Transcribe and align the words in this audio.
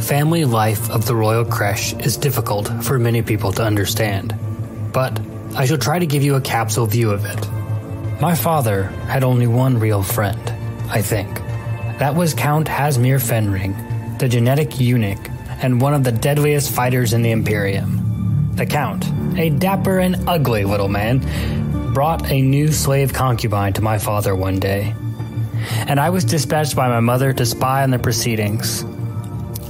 family 0.00 0.44
life 0.44 0.90
of 0.90 1.06
the 1.06 1.14
royal 1.14 1.44
creche 1.44 1.94
is 1.94 2.16
difficult 2.16 2.68
for 2.84 2.98
many 2.98 3.22
people 3.22 3.52
to 3.52 3.64
understand, 3.64 4.34
but 4.92 5.20
I 5.54 5.66
shall 5.66 5.78
try 5.78 5.98
to 5.98 6.06
give 6.06 6.22
you 6.22 6.36
a 6.36 6.40
capsule 6.40 6.86
view 6.86 7.10
of 7.10 7.24
it. 7.24 8.20
My 8.20 8.34
father 8.34 8.84
had 9.08 9.24
only 9.24 9.46
one 9.46 9.78
real 9.78 10.02
friend, 10.02 10.40
I 10.90 11.02
think. 11.02 11.38
That 11.98 12.14
was 12.14 12.34
Count 12.34 12.68
Hasmir 12.68 13.20
Fenring, 13.20 14.18
the 14.18 14.28
genetic 14.28 14.80
eunuch 14.80 15.18
and 15.60 15.80
one 15.80 15.94
of 15.94 16.04
the 16.04 16.12
deadliest 16.12 16.70
fighters 16.70 17.12
in 17.12 17.22
the 17.22 17.30
Imperium. 17.30 18.50
The 18.54 18.66
Count, 18.66 19.04
a 19.36 19.50
dapper 19.50 19.98
and 19.98 20.28
ugly 20.28 20.64
little 20.64 20.88
man, 20.88 21.92
brought 21.92 22.30
a 22.30 22.40
new 22.40 22.72
slave 22.72 23.12
concubine 23.12 23.72
to 23.74 23.82
my 23.82 23.98
father 23.98 24.34
one 24.34 24.60
day, 24.60 24.94
and 25.86 25.98
I 25.98 26.10
was 26.10 26.24
dispatched 26.24 26.76
by 26.76 26.88
my 26.88 27.00
mother 27.00 27.32
to 27.32 27.46
spy 27.46 27.82
on 27.82 27.90
the 27.90 27.98
proceedings. 27.98 28.84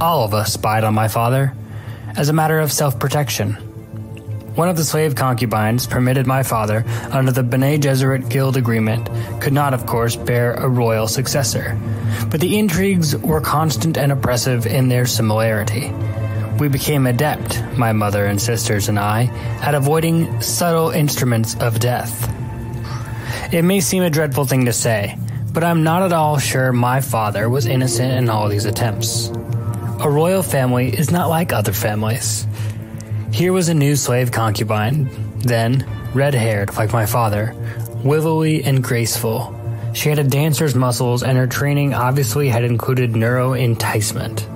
All 0.00 0.24
of 0.24 0.32
us 0.32 0.52
spied 0.52 0.84
on 0.84 0.94
my 0.94 1.08
father, 1.08 1.52
as 2.16 2.28
a 2.28 2.32
matter 2.32 2.60
of 2.60 2.70
self 2.70 3.00
protection. 3.00 3.54
One 4.54 4.68
of 4.68 4.76
the 4.76 4.84
slave 4.84 5.16
concubines 5.16 5.88
permitted 5.88 6.24
my 6.24 6.44
father, 6.44 6.84
under 7.10 7.32
the 7.32 7.42
Bene 7.42 7.78
Gesserit 7.78 8.28
Guild 8.28 8.56
agreement, 8.56 9.08
could 9.40 9.52
not, 9.52 9.74
of 9.74 9.86
course, 9.86 10.14
bear 10.14 10.54
a 10.54 10.68
royal 10.68 11.08
successor. 11.08 11.76
But 12.30 12.40
the 12.40 12.58
intrigues 12.58 13.16
were 13.16 13.40
constant 13.40 13.98
and 13.98 14.12
oppressive 14.12 14.66
in 14.66 14.88
their 14.88 15.06
similarity. 15.06 15.92
We 16.60 16.68
became 16.68 17.06
adept, 17.06 17.60
my 17.76 17.92
mother 17.92 18.24
and 18.24 18.40
sisters 18.40 18.88
and 18.88 19.00
I, 19.00 19.26
at 19.62 19.74
avoiding 19.74 20.40
subtle 20.40 20.90
instruments 20.90 21.56
of 21.56 21.80
death. 21.80 22.32
It 23.52 23.62
may 23.62 23.80
seem 23.80 24.04
a 24.04 24.10
dreadful 24.10 24.44
thing 24.44 24.64
to 24.66 24.72
say, 24.72 25.18
but 25.52 25.64
I'm 25.64 25.82
not 25.82 26.02
at 26.02 26.12
all 26.12 26.38
sure 26.38 26.72
my 26.72 27.00
father 27.00 27.48
was 27.48 27.66
innocent 27.66 28.12
in 28.12 28.28
all 28.28 28.48
these 28.48 28.64
attempts. 28.64 29.30
A 30.00 30.08
royal 30.08 30.44
family 30.44 30.96
is 30.96 31.10
not 31.10 31.28
like 31.28 31.52
other 31.52 31.72
families. 31.72 32.46
Here 33.32 33.52
was 33.52 33.68
a 33.68 33.74
new 33.74 33.96
slave 33.96 34.30
concubine, 34.30 35.10
then, 35.40 35.84
red 36.14 36.34
haired 36.34 36.76
like 36.76 36.92
my 36.92 37.04
father, 37.04 37.52
willowy 38.04 38.62
and 38.62 38.82
graceful. 38.82 39.52
She 39.94 40.08
had 40.08 40.20
a 40.20 40.24
dancer's 40.24 40.76
muscles, 40.76 41.24
and 41.24 41.36
her 41.36 41.48
training 41.48 41.94
obviously 41.94 42.48
had 42.48 42.62
included 42.62 43.16
neuro 43.16 43.54
enticement. 43.54 44.48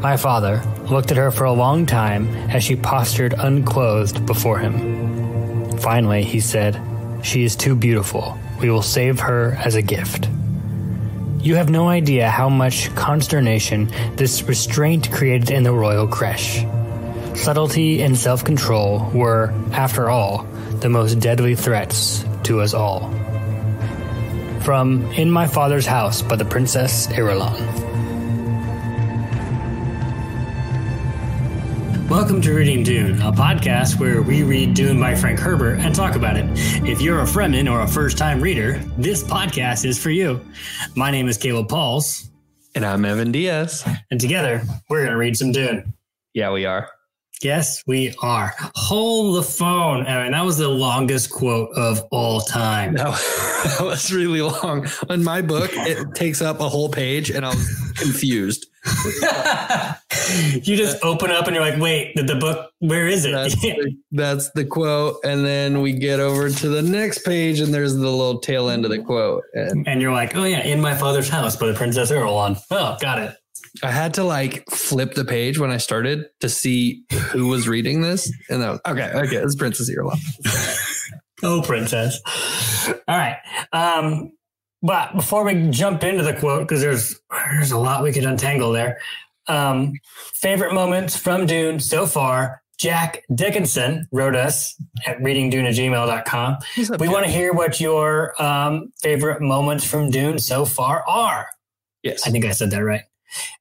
My 0.00 0.18
father 0.18 0.62
looked 0.90 1.10
at 1.10 1.16
her 1.16 1.30
for 1.30 1.44
a 1.44 1.52
long 1.52 1.86
time 1.86 2.28
as 2.50 2.62
she 2.62 2.76
postured 2.76 3.32
unclothed 3.32 4.26
before 4.26 4.58
him. 4.58 5.78
Finally, 5.78 6.24
he 6.24 6.40
said, 6.40 6.78
She 7.22 7.44
is 7.44 7.56
too 7.56 7.74
beautiful. 7.74 8.38
We 8.60 8.68
will 8.68 8.82
save 8.82 9.20
her 9.20 9.56
as 9.64 9.74
a 9.74 9.82
gift. 9.82 10.28
You 11.46 11.54
have 11.54 11.70
no 11.70 11.88
idea 11.88 12.28
how 12.28 12.48
much 12.48 12.92
consternation 12.96 13.92
this 14.16 14.42
restraint 14.42 15.12
created 15.12 15.50
in 15.50 15.62
the 15.62 15.70
royal 15.70 16.08
creche. 16.08 16.66
Subtlety 17.36 18.02
and 18.02 18.18
self 18.18 18.42
control 18.44 19.08
were, 19.14 19.54
after 19.70 20.10
all, 20.10 20.42
the 20.80 20.88
most 20.88 21.20
deadly 21.20 21.54
threats 21.54 22.24
to 22.42 22.62
us 22.62 22.74
all. 22.74 23.12
From 24.62 25.04
In 25.12 25.30
My 25.30 25.46
Father's 25.46 25.86
House 25.86 26.20
by 26.20 26.34
the 26.34 26.44
Princess 26.44 27.06
Irulan. 27.06 27.95
Welcome 32.16 32.40
to 32.40 32.54
Reading 32.54 32.82
Dune, 32.82 33.20
a 33.20 33.30
podcast 33.30 34.00
where 34.00 34.22
we 34.22 34.42
read 34.42 34.72
Dune 34.72 34.98
by 34.98 35.14
Frank 35.14 35.38
Herbert 35.38 35.80
and 35.80 35.94
talk 35.94 36.16
about 36.16 36.38
it. 36.38 36.46
If 36.82 37.02
you're 37.02 37.20
a 37.20 37.24
Fremen 37.24 37.70
or 37.70 37.82
a 37.82 37.86
first 37.86 38.16
time 38.16 38.40
reader, 38.40 38.78
this 38.96 39.22
podcast 39.22 39.84
is 39.84 40.02
for 40.02 40.08
you. 40.08 40.40
My 40.94 41.10
name 41.10 41.28
is 41.28 41.36
Caleb 41.36 41.68
Pauls. 41.68 42.30
And 42.74 42.86
I'm 42.86 43.04
Evan 43.04 43.32
Diaz. 43.32 43.86
And 44.10 44.18
together, 44.18 44.62
we're 44.88 45.00
going 45.00 45.10
to 45.10 45.18
read 45.18 45.36
some 45.36 45.52
Dune. 45.52 45.92
Yeah, 46.32 46.52
we 46.52 46.64
are. 46.64 46.88
Yes, 47.42 47.82
we 47.86 48.14
are. 48.22 48.54
Hold 48.76 49.36
the 49.36 49.42
phone. 49.42 50.04
Mean, 50.04 50.32
that 50.32 50.42
was 50.42 50.56
the 50.56 50.70
longest 50.70 51.30
quote 51.30 51.68
of 51.76 52.00
all 52.10 52.40
time. 52.40 52.94
That, 52.94 53.08
that 53.78 53.84
was 53.84 54.10
really 54.10 54.40
long. 54.40 54.88
In 55.10 55.22
my 55.22 55.42
book, 55.42 55.68
it 55.74 56.14
takes 56.14 56.40
up 56.40 56.60
a 56.60 56.68
whole 56.70 56.88
page, 56.88 57.28
and 57.28 57.44
I 57.44 57.50
was 57.50 57.92
confused. 57.98 58.68
You 60.62 60.76
just 60.76 61.02
open 61.04 61.30
up 61.30 61.46
and 61.46 61.54
you're 61.54 61.64
like, 61.64 61.80
wait, 61.80 62.14
the, 62.14 62.22
the 62.22 62.36
book, 62.36 62.70
where 62.80 63.06
is 63.06 63.24
it? 63.24 63.32
That's 63.32 63.60
the, 63.60 63.96
that's 64.12 64.50
the, 64.50 64.64
quote. 64.64 65.16
And 65.24 65.44
then 65.44 65.80
we 65.80 65.92
get 65.92 66.20
over 66.20 66.50
to 66.50 66.68
the 66.68 66.82
next 66.82 67.24
page, 67.24 67.60
and 67.60 67.72
there's 67.72 67.94
the 67.94 68.00
little 68.00 68.40
tail 68.40 68.68
end 68.68 68.84
of 68.84 68.90
the 68.90 68.98
quote. 68.98 69.44
And, 69.54 69.86
and 69.86 70.00
you're 70.00 70.12
like, 70.12 70.36
oh, 70.36 70.44
yeah, 70.44 70.64
in 70.64 70.80
my 70.80 70.94
father's 70.94 71.28
house 71.28 71.56
by 71.56 71.66
the 71.66 71.74
Princess 71.74 72.10
Irulan. 72.10 72.60
Oh, 72.70 72.96
got 73.00 73.18
it. 73.18 73.36
I 73.82 73.90
had 73.90 74.14
to 74.14 74.24
like 74.24 74.64
flip 74.70 75.14
the 75.14 75.24
page 75.24 75.58
when 75.58 75.70
I 75.70 75.76
started 75.76 76.26
to 76.40 76.48
see 76.48 77.04
who 77.30 77.48
was 77.48 77.68
reading 77.68 78.02
this. 78.02 78.32
And 78.48 78.62
that 78.62 78.70
was 78.70 78.80
okay, 78.86 79.10
okay, 79.14 79.36
it's 79.36 79.54
Princess 79.54 79.90
Irulan. 79.90 80.18
oh, 81.42 81.62
Princess. 81.62 82.20
All 83.06 83.16
right. 83.16 83.36
Um, 83.72 84.32
but 84.86 85.14
before 85.16 85.44
we 85.44 85.68
jump 85.70 86.04
into 86.04 86.22
the 86.22 86.34
quote, 86.34 86.62
because 86.62 86.80
there's 86.80 87.20
there's 87.52 87.72
a 87.72 87.78
lot 87.78 88.02
we 88.02 88.12
could 88.12 88.24
untangle 88.24 88.72
there. 88.72 89.00
Um, 89.48 89.94
favorite 90.32 90.72
moments 90.72 91.16
from 91.16 91.46
Dune 91.46 91.80
so 91.80 92.06
far. 92.06 92.62
Jack 92.78 93.24
Dickinson 93.34 94.06
wrote 94.12 94.36
us 94.36 94.76
at 95.06 95.18
readingdune 95.18 95.64
at 95.64 95.74
gmail.com. 95.74 96.58
We 96.98 97.08
want 97.08 97.24
to 97.24 97.32
hear 97.32 97.52
what 97.54 97.80
your 97.80 98.40
um, 98.42 98.92
favorite 99.00 99.40
moments 99.40 99.84
from 99.84 100.10
Dune 100.10 100.38
so 100.38 100.66
far 100.66 101.02
are. 101.08 101.48
Yes. 102.02 102.26
I 102.26 102.30
think 102.30 102.44
I 102.44 102.50
said 102.50 102.70
that 102.72 102.84
right. 102.84 103.02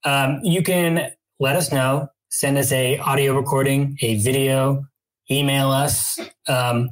Um, 0.03 0.41
you 0.43 0.61
can 0.61 1.11
let 1.39 1.55
us 1.55 1.71
know, 1.71 2.09
send 2.29 2.57
us 2.57 2.71
a 2.73 2.97
audio 2.99 3.35
recording, 3.35 3.97
a 4.01 4.21
video, 4.21 4.85
email 5.31 5.71
us 5.71 6.19
um, 6.47 6.89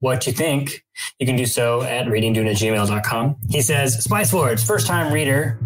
what 0.00 0.26
you 0.26 0.32
think. 0.32 0.84
You 1.18 1.26
can 1.26 1.36
do 1.36 1.46
so 1.46 1.82
at 1.82 2.06
readingdune 2.06 2.48
at 2.48 2.56
gmail.com. 2.56 3.36
He 3.50 3.60
says, 3.60 4.02
Spice 4.02 4.32
Lords, 4.32 4.64
first 4.64 4.86
time 4.86 5.12
reader, 5.12 5.58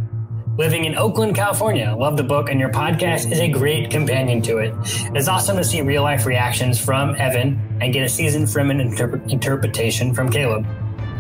living 0.57 0.85
in 0.85 0.97
Oakland, 0.97 1.35
California. 1.35 1.95
Love 1.99 2.17
the 2.17 2.23
book, 2.23 2.49
and 2.51 2.59
your 2.61 2.71
podcast 2.71 3.31
is 3.31 3.41
a 3.41 3.49
great 3.49 3.91
companion 3.91 4.43
to 4.43 4.59
it. 4.59 4.75
It's 5.15 5.29
awesome 5.29 5.57
to 5.57 5.65
see 5.65 5.81
real 5.83 6.03
life 6.03 6.27
reactions 6.27 6.83
from 6.83 7.15
Evan 7.17 7.79
and 7.81 7.93
get 7.93 8.05
a 8.05 8.09
seasoned 8.09 8.47
Fremen 8.47 8.81
interp- 8.81 9.31
interpretation 9.31 10.15
from 10.15 10.31
Caleb. 10.31 10.67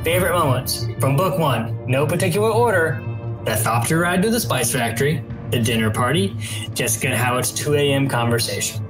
Favorite 0.04 0.32
moments 0.32 0.86
from 0.98 1.16
book 1.16 1.38
one, 1.38 1.78
no 1.86 2.06
particular 2.06 2.50
order, 2.50 3.00
the 3.44 3.52
Thopter 3.52 4.00
ride 4.00 4.22
to 4.22 4.30
the 4.30 4.40
Spice 4.40 4.72
Factory, 4.72 5.24
the 5.50 5.60
dinner 5.60 5.90
party, 5.90 6.36
Jessica 6.74 7.16
Hawat's 7.16 7.52
2 7.52 7.74
a.m. 7.74 8.08
conversation. 8.08 8.81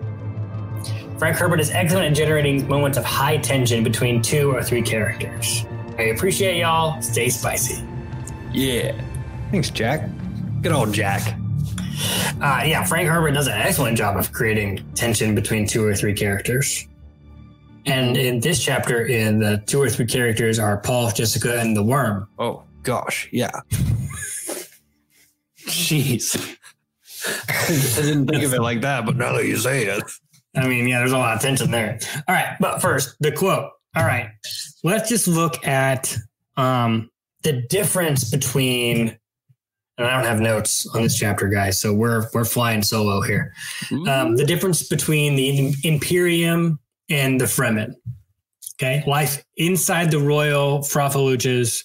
Frank 1.23 1.37
Herbert 1.37 1.61
is 1.61 1.71
excellent 1.71 2.07
at 2.07 2.17
generating 2.17 2.67
moments 2.67 2.99
of 2.99 3.05
high 3.05 3.37
tension 3.37 3.85
between 3.85 4.21
two 4.21 4.51
or 4.51 4.61
three 4.61 4.83
characters. 4.83 5.65
I 5.97 6.07
appreciate 6.07 6.59
y'all. 6.59 7.01
Stay 7.01 7.29
spicy. 7.29 7.81
Yeah. 8.51 9.01
Thanks, 9.53 9.71
Jack. 9.71 10.11
Good 10.63 10.73
old 10.73 10.93
Jack. 10.93 11.39
Uh, 12.41 12.65
yeah, 12.67 12.83
Frank 12.83 13.09
Herbert 13.09 13.31
does 13.35 13.47
an 13.47 13.53
excellent 13.53 13.97
job 13.97 14.17
of 14.17 14.33
creating 14.33 14.85
tension 14.97 15.33
between 15.37 15.65
two 15.65 15.85
or 15.85 15.95
three 15.95 16.13
characters. 16.13 16.89
And 17.87 18.17
in 18.17 18.41
this 18.41 18.61
chapter, 18.61 19.07
in 19.07 19.39
the 19.39 19.63
two 19.65 19.81
or 19.81 19.89
three 19.89 20.07
characters 20.07 20.59
are 20.59 20.79
Paul, 20.79 21.13
Jessica, 21.13 21.61
and 21.61 21.77
the 21.77 21.85
Worm. 21.85 22.27
Oh 22.41 22.65
gosh, 22.83 23.29
yeah. 23.31 23.61
Jeez. 25.69 26.57
I 27.49 28.03
didn't 28.03 28.27
think 28.27 28.43
of 28.43 28.55
it 28.55 28.61
like 28.61 28.81
that, 28.81 29.07
but 29.07 29.15
now 29.15 29.35
that 29.35 29.47
you 29.47 29.57
say 29.57 29.85
it. 29.85 30.03
I 30.55 30.69
mean, 30.69 30.87
yeah, 30.87 30.99
there's 30.99 31.13
a 31.13 31.19
lot 31.19 31.35
of 31.35 31.43
tension 31.43 31.71
there. 31.71 31.99
All 32.29 32.35
right, 32.35 32.57
but 32.61 32.83
first, 32.83 33.17
the 33.21 33.33
quote. 33.33 33.71
All 33.95 34.05
right, 34.05 34.31
let's 34.85 35.09
just 35.09 35.29
look 35.29 35.67
at 35.67 36.17
um, 36.57 37.11
the 37.43 37.63
difference 37.69 38.31
between. 38.31 39.19
And 39.99 40.07
I 40.07 40.17
don't 40.17 40.25
have 40.25 40.41
notes 40.41 40.87
on 40.95 41.03
this 41.03 41.19
chapter, 41.19 41.49
guys, 41.49 41.79
so 41.81 41.93
we're 41.93 42.27
we're 42.33 42.47
flying 42.47 42.83
solo 42.83 43.21
here. 43.21 43.53
Um, 44.09 44.37
the 44.37 44.45
difference 44.45 44.89
between 44.89 45.37
the 45.37 45.75
Imperium 45.85 46.79
and 47.11 47.41
the 47.41 47.45
Fremen. 47.45 47.95
Okay, 48.77 49.05
life 49.07 49.45
inside 49.57 50.11
the 50.11 50.19
royal 50.19 50.81
Frothaluches 50.81 51.85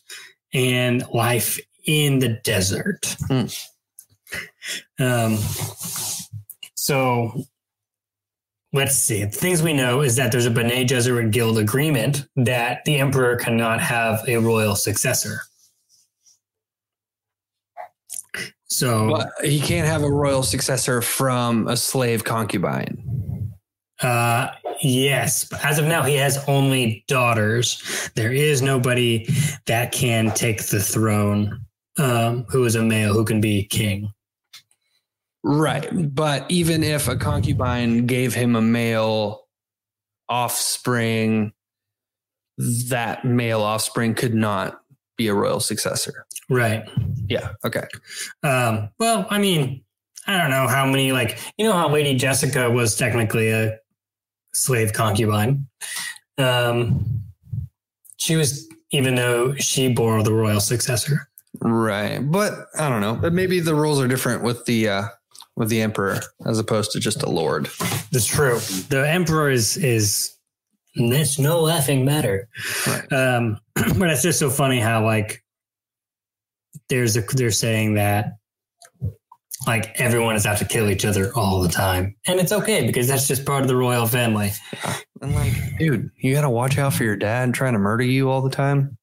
and 0.53 1.05
life 1.13 1.59
in 1.85 2.19
the 2.19 2.39
desert. 2.43 3.01
Mm. 3.29 3.67
Um, 4.99 5.37
so 6.75 7.43
let's 8.77 8.95
see. 8.95 9.23
The 9.23 9.31
things 9.31 9.63
we 9.63 9.73
know 9.73 10.01
is 10.01 10.15
that 10.17 10.31
there's 10.31 10.45
a 10.45 10.51
Bene 10.51 10.85
Gesserit 10.85 11.31
Guild 11.31 11.57
agreement 11.57 12.27
that 12.35 12.85
the 12.85 12.99
emperor 12.99 13.35
cannot 13.35 13.81
have 13.81 14.23
a 14.27 14.37
royal 14.37 14.75
successor. 14.75 15.41
So 18.67 19.09
but 19.09 19.29
he 19.43 19.59
can't 19.59 19.87
have 19.87 20.03
a 20.03 20.11
royal 20.11 20.43
successor 20.43 21.01
from 21.01 21.67
a 21.67 21.75
slave 21.75 22.23
concubine. 22.23 23.51
Uh, 24.01 24.49
yes, 24.83 25.51
as 25.63 25.79
of 25.79 25.85
now, 25.85 26.03
he 26.03 26.15
has 26.15 26.37
only 26.47 27.03
daughters. 27.07 28.11
There 28.15 28.31
is 28.31 28.61
nobody 28.61 29.27
that 29.65 29.91
can 29.91 30.31
take 30.35 30.67
the 30.67 30.79
throne 30.79 31.61
um, 31.97 32.45
who 32.49 32.63
is 32.65 32.75
a 32.75 32.83
male 32.83 33.13
who 33.13 33.25
can 33.25 33.41
be 33.41 33.63
king. 33.63 34.13
Right. 35.43 35.87
But 36.13 36.49
even 36.49 36.83
if 36.83 37.07
a 37.07 37.15
concubine 37.15 38.05
gave 38.05 38.33
him 38.33 38.55
a 38.55 38.61
male 38.61 39.45
offspring, 40.27 41.53
that 42.89 43.23
male 43.23 43.61
offspring 43.61 44.13
could 44.13 44.33
not 44.33 44.81
be 45.17 45.27
a 45.27 45.33
royal 45.33 45.59
successor. 45.59 46.25
Right. 46.49 46.83
Yeah. 47.27 47.53
Okay. 47.65 47.83
Um, 48.43 48.89
well, 48.99 49.25
I 49.29 49.37
mean, 49.37 49.83
I 50.25 50.37
don't 50.37 50.49
know 50.49 50.67
how 50.67 50.85
many, 50.85 51.11
like, 51.11 51.39
you 51.57 51.65
know 51.65 51.73
how 51.73 51.89
Lady 51.89 52.17
Jessica 52.17 52.69
was 52.69 52.95
technically 52.95 53.49
a 53.49 53.77
slave 54.53 54.91
concubine. 54.91 55.67
Um, 56.37 57.23
she 58.17 58.35
was, 58.35 58.67
even 58.91 59.15
though 59.15 59.55
she 59.55 59.93
bore 59.93 60.21
the 60.23 60.33
royal 60.33 60.59
successor. 60.59 61.29
Right. 61.61 62.19
But 62.19 62.53
I 62.77 62.89
don't 62.89 63.01
know. 63.01 63.15
But 63.15 63.33
maybe 63.33 63.59
the 63.59 63.75
rules 63.75 64.01
are 64.01 64.07
different 64.07 64.43
with 64.43 64.65
the, 64.65 64.89
uh, 64.89 65.03
with 65.57 65.69
the 65.69 65.81
emperor 65.81 66.19
as 66.45 66.59
opposed 66.59 66.91
to 66.91 66.99
just 66.99 67.23
a 67.23 67.29
lord. 67.29 67.67
That's 68.11 68.27
true. 68.27 68.59
The 68.89 69.05
emperor 69.09 69.49
is 69.49 69.75
is 69.75 70.33
it's 70.93 71.37
no 71.37 71.61
laughing 71.61 72.05
matter. 72.05 72.47
Right. 72.85 73.11
Um, 73.11 73.59
but 73.75 74.09
it's 74.09 74.21
just 74.21 74.39
so 74.39 74.49
funny 74.49 74.79
how 74.79 75.03
like 75.03 75.43
there's 76.89 77.17
a 77.17 77.21
they're 77.21 77.51
saying 77.51 77.95
that 77.95 78.37
like 79.65 79.99
everyone 79.99 80.35
is 80.35 80.45
out 80.45 80.59
to 80.59 80.65
kill 80.65 80.89
each 80.89 81.03
other 81.03 81.33
all 81.35 81.61
the 81.61 81.69
time, 81.69 82.15
and 82.27 82.39
it's 82.39 82.51
okay 82.51 82.85
because 82.85 83.07
that's 83.07 83.27
just 83.27 83.43
part 83.45 83.63
of 83.63 83.67
the 83.67 83.75
royal 83.75 84.05
family. 84.05 84.51
And 85.21 85.33
like, 85.33 85.53
dude, 85.79 86.11
you 86.17 86.35
got 86.35 86.41
to 86.41 86.49
watch 86.49 86.77
out 86.77 86.93
for 86.93 87.03
your 87.03 87.17
dad 87.17 87.53
trying 87.55 87.73
to 87.73 87.79
murder 87.79 88.03
you 88.03 88.29
all 88.29 88.41
the 88.41 88.51
time. 88.51 88.95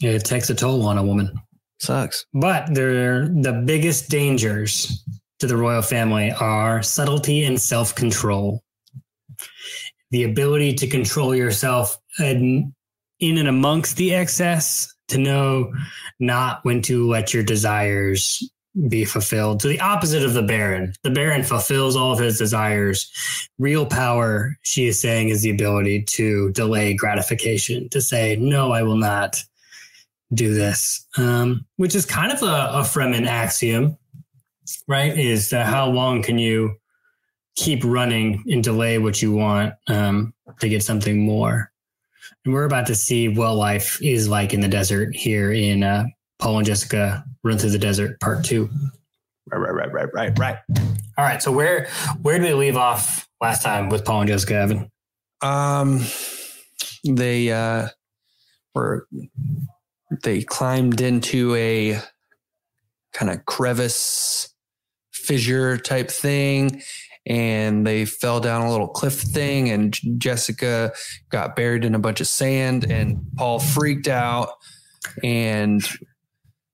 Yeah, 0.00 0.10
It 0.10 0.24
takes 0.24 0.50
a 0.50 0.54
toll 0.54 0.86
on 0.86 0.98
a 0.98 1.02
woman. 1.02 1.32
Sucks. 1.80 2.26
But 2.34 2.74
they're 2.74 3.26
the 3.26 3.62
biggest 3.66 4.08
dangers 4.08 5.02
to 5.42 5.48
the 5.48 5.56
royal 5.56 5.82
family 5.82 6.30
are 6.30 6.84
subtlety 6.84 7.42
and 7.42 7.60
self 7.60 7.96
control. 7.96 8.62
The 10.12 10.22
ability 10.22 10.74
to 10.74 10.86
control 10.86 11.34
yourself 11.34 11.98
in, 12.20 12.72
and 13.20 13.48
amongst 13.48 13.96
the 13.96 14.14
excess, 14.14 14.94
to 15.08 15.18
know 15.18 15.72
not 16.20 16.64
when 16.64 16.80
to 16.82 17.08
let 17.08 17.34
your 17.34 17.42
desires 17.42 18.48
be 18.88 19.04
fulfilled. 19.04 19.58
To 19.60 19.68
the 19.68 19.80
opposite 19.80 20.22
of 20.22 20.34
the 20.34 20.44
Baron. 20.44 20.94
The 21.02 21.10
Baron 21.10 21.42
fulfills 21.42 21.96
all 21.96 22.12
of 22.12 22.20
his 22.20 22.38
desires. 22.38 23.10
Real 23.58 23.84
power, 23.84 24.56
she 24.62 24.86
is 24.86 25.00
saying, 25.00 25.30
is 25.30 25.42
the 25.42 25.50
ability 25.50 26.04
to 26.04 26.52
delay 26.52 26.94
gratification, 26.94 27.88
to 27.88 28.00
say, 28.00 28.36
no, 28.36 28.70
I 28.70 28.84
will 28.84 28.96
not 28.96 29.42
do 30.32 30.54
this, 30.54 31.04
um, 31.18 31.66
which 31.78 31.96
is 31.96 32.06
kind 32.06 32.30
of 32.30 32.42
a, 32.44 32.46
a 32.74 32.82
Fremen 32.82 33.26
axiom 33.26 33.98
right? 34.86 35.16
Is 35.16 35.50
that 35.50 35.66
how 35.66 35.88
long 35.88 36.22
can 36.22 36.38
you 36.38 36.76
keep 37.56 37.82
running 37.84 38.42
and 38.50 38.62
delay 38.62 38.98
what 38.98 39.20
you 39.20 39.32
want 39.32 39.74
um, 39.88 40.32
to 40.60 40.68
get 40.68 40.82
something 40.82 41.20
more? 41.20 41.70
And 42.44 42.54
we're 42.54 42.64
about 42.64 42.86
to 42.86 42.94
see 42.94 43.28
what 43.28 43.54
life 43.54 44.00
is 44.02 44.28
like 44.28 44.52
in 44.52 44.60
the 44.60 44.68
desert 44.68 45.14
here 45.14 45.52
in 45.52 45.82
uh, 45.82 46.06
Paul 46.38 46.58
and 46.58 46.66
Jessica 46.66 47.24
Run 47.44 47.58
Through 47.58 47.70
the 47.70 47.78
Desert 47.78 48.18
Part 48.20 48.44
Two. 48.44 48.68
Right, 49.46 49.58
right, 49.58 49.92
right, 49.92 49.92
right, 49.92 50.08
right, 50.14 50.38
right. 50.38 50.58
All 51.18 51.24
right. 51.24 51.42
So 51.42 51.52
where 51.52 51.88
where 52.22 52.38
did 52.38 52.46
we 52.46 52.54
leave 52.54 52.76
off 52.76 53.28
last 53.40 53.62
time 53.62 53.88
with 53.88 54.04
Paul 54.04 54.22
and 54.22 54.28
Jessica 54.28 54.54
Evan? 54.54 54.90
Um, 55.40 56.00
they 57.04 57.50
uh, 57.50 57.88
were 58.74 59.06
they 60.22 60.42
climbed 60.42 61.00
into 61.00 61.54
a 61.54 62.00
kind 63.12 63.30
of 63.30 63.44
crevice 63.44 64.51
fissure 65.22 65.78
type 65.78 66.10
thing 66.10 66.82
and 67.24 67.86
they 67.86 68.04
fell 68.04 68.40
down 68.40 68.62
a 68.62 68.70
little 68.70 68.88
cliff 68.88 69.14
thing 69.14 69.70
and 69.70 69.96
Jessica 70.18 70.92
got 71.30 71.54
buried 71.54 71.84
in 71.84 71.94
a 71.94 71.98
bunch 71.98 72.20
of 72.20 72.26
sand 72.26 72.90
and 72.90 73.20
Paul 73.36 73.60
freaked 73.60 74.08
out 74.08 74.50
and 75.22 75.86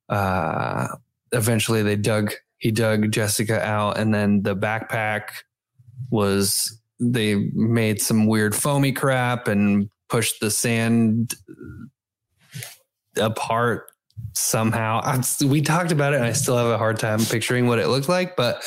uh 0.08 0.88
eventually 1.32 1.82
they 1.82 1.96
dug 1.96 2.32
he 2.58 2.70
dug 2.70 3.10
Jessica 3.10 3.62
out 3.62 3.98
and 3.98 4.14
then 4.14 4.42
the 4.42 4.56
backpack 4.56 5.28
was 6.10 6.80
they 6.98 7.50
made 7.52 8.00
some 8.00 8.26
weird 8.26 8.54
foamy 8.54 8.92
crap 8.92 9.48
and 9.48 9.90
pushed 10.08 10.40
the 10.40 10.50
sand 10.50 11.34
apart 13.16 13.90
somehow. 14.34 15.00
I'm, 15.02 15.22
we 15.48 15.60
talked 15.60 15.92
about 15.92 16.12
it, 16.12 16.16
and 16.16 16.24
I 16.24 16.32
still 16.32 16.56
have 16.56 16.68
a 16.68 16.78
hard 16.78 16.98
time 16.98 17.24
picturing 17.24 17.66
what 17.66 17.78
it 17.78 17.88
looked 17.88 18.08
like. 18.08 18.36
But 18.36 18.62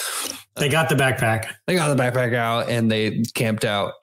they 0.55 0.69
got 0.69 0.89
the 0.89 0.95
backpack. 0.95 1.53
They 1.67 1.75
got 1.75 1.95
the 1.95 2.01
backpack 2.01 2.35
out, 2.35 2.69
and 2.69 2.91
they 2.91 3.23
camped 3.33 3.65
out, 3.65 3.93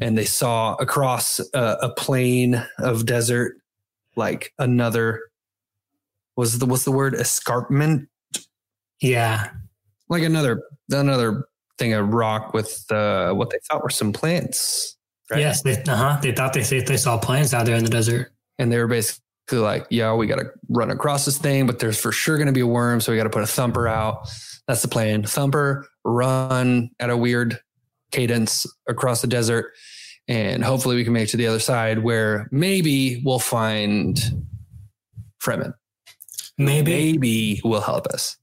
and 0.00 0.16
they 0.16 0.24
saw 0.24 0.74
across 0.74 1.40
a, 1.54 1.76
a 1.82 1.94
plain 1.94 2.64
of 2.78 3.06
desert, 3.06 3.56
like 4.16 4.52
another. 4.58 5.20
Was 6.36 6.58
the 6.58 6.66
what's 6.66 6.84
the 6.84 6.92
word 6.92 7.14
escarpment? 7.14 8.08
Yeah, 9.00 9.50
like 10.08 10.22
another 10.22 10.62
another 10.90 11.46
thing 11.78 11.92
of 11.92 12.08
rock 12.08 12.54
with 12.54 12.84
uh, 12.90 13.32
what 13.32 13.50
they 13.50 13.58
thought 13.68 13.82
were 13.82 13.90
some 13.90 14.12
plants. 14.12 14.96
Right? 15.30 15.40
Yes, 15.40 15.62
they, 15.62 15.80
uh-huh. 15.82 16.20
they 16.22 16.32
thought 16.32 16.52
they 16.52 16.62
they 16.62 16.96
saw 16.96 17.18
plants 17.18 17.54
out 17.54 17.66
there 17.66 17.76
in 17.76 17.84
the 17.84 17.90
desert, 17.90 18.32
and 18.58 18.72
they 18.72 18.78
were 18.78 18.86
basically 18.86 19.22
like, 19.58 19.86
yeah, 19.90 20.14
we 20.14 20.26
got 20.26 20.38
to 20.38 20.50
run 20.68 20.90
across 20.90 21.24
this 21.24 21.38
thing, 21.38 21.66
but 21.66 21.78
there's 21.78 21.98
for 22.00 22.12
sure 22.12 22.36
going 22.36 22.46
to 22.46 22.52
be 22.52 22.60
a 22.60 22.66
worm. 22.66 23.00
So 23.00 23.12
we 23.12 23.18
got 23.18 23.24
to 23.24 23.30
put 23.30 23.42
a 23.42 23.46
thumper 23.46 23.88
out. 23.88 24.28
That's 24.68 24.82
the 24.82 24.88
plan. 24.88 25.24
Thumper, 25.24 25.86
run 26.04 26.90
at 27.00 27.10
a 27.10 27.16
weird 27.16 27.58
cadence 28.12 28.66
across 28.88 29.20
the 29.20 29.26
desert. 29.26 29.72
And 30.28 30.62
hopefully 30.62 30.94
we 30.96 31.04
can 31.04 31.12
make 31.12 31.28
it 31.28 31.30
to 31.32 31.36
the 31.36 31.48
other 31.48 31.58
side 31.58 31.98
where 32.00 32.48
maybe 32.52 33.20
we'll 33.24 33.40
find 33.40 34.20
Fremen. 35.42 35.74
Maybe. 36.56 36.92
Maybe 36.92 37.60
will 37.64 37.80
help 37.80 38.06
us. 38.06 38.36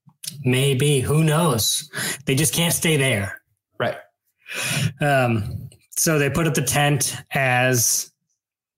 Maybe. 0.44 1.00
Who 1.00 1.24
knows? 1.24 1.90
They 2.26 2.36
just 2.36 2.54
can't 2.54 2.74
stay 2.74 2.98
there. 2.98 3.42
Right. 3.80 3.98
Um, 5.00 5.70
so 5.92 6.20
they 6.20 6.30
put 6.30 6.48
up 6.48 6.56
the 6.56 6.62
tent 6.62 7.16
as 7.32 8.12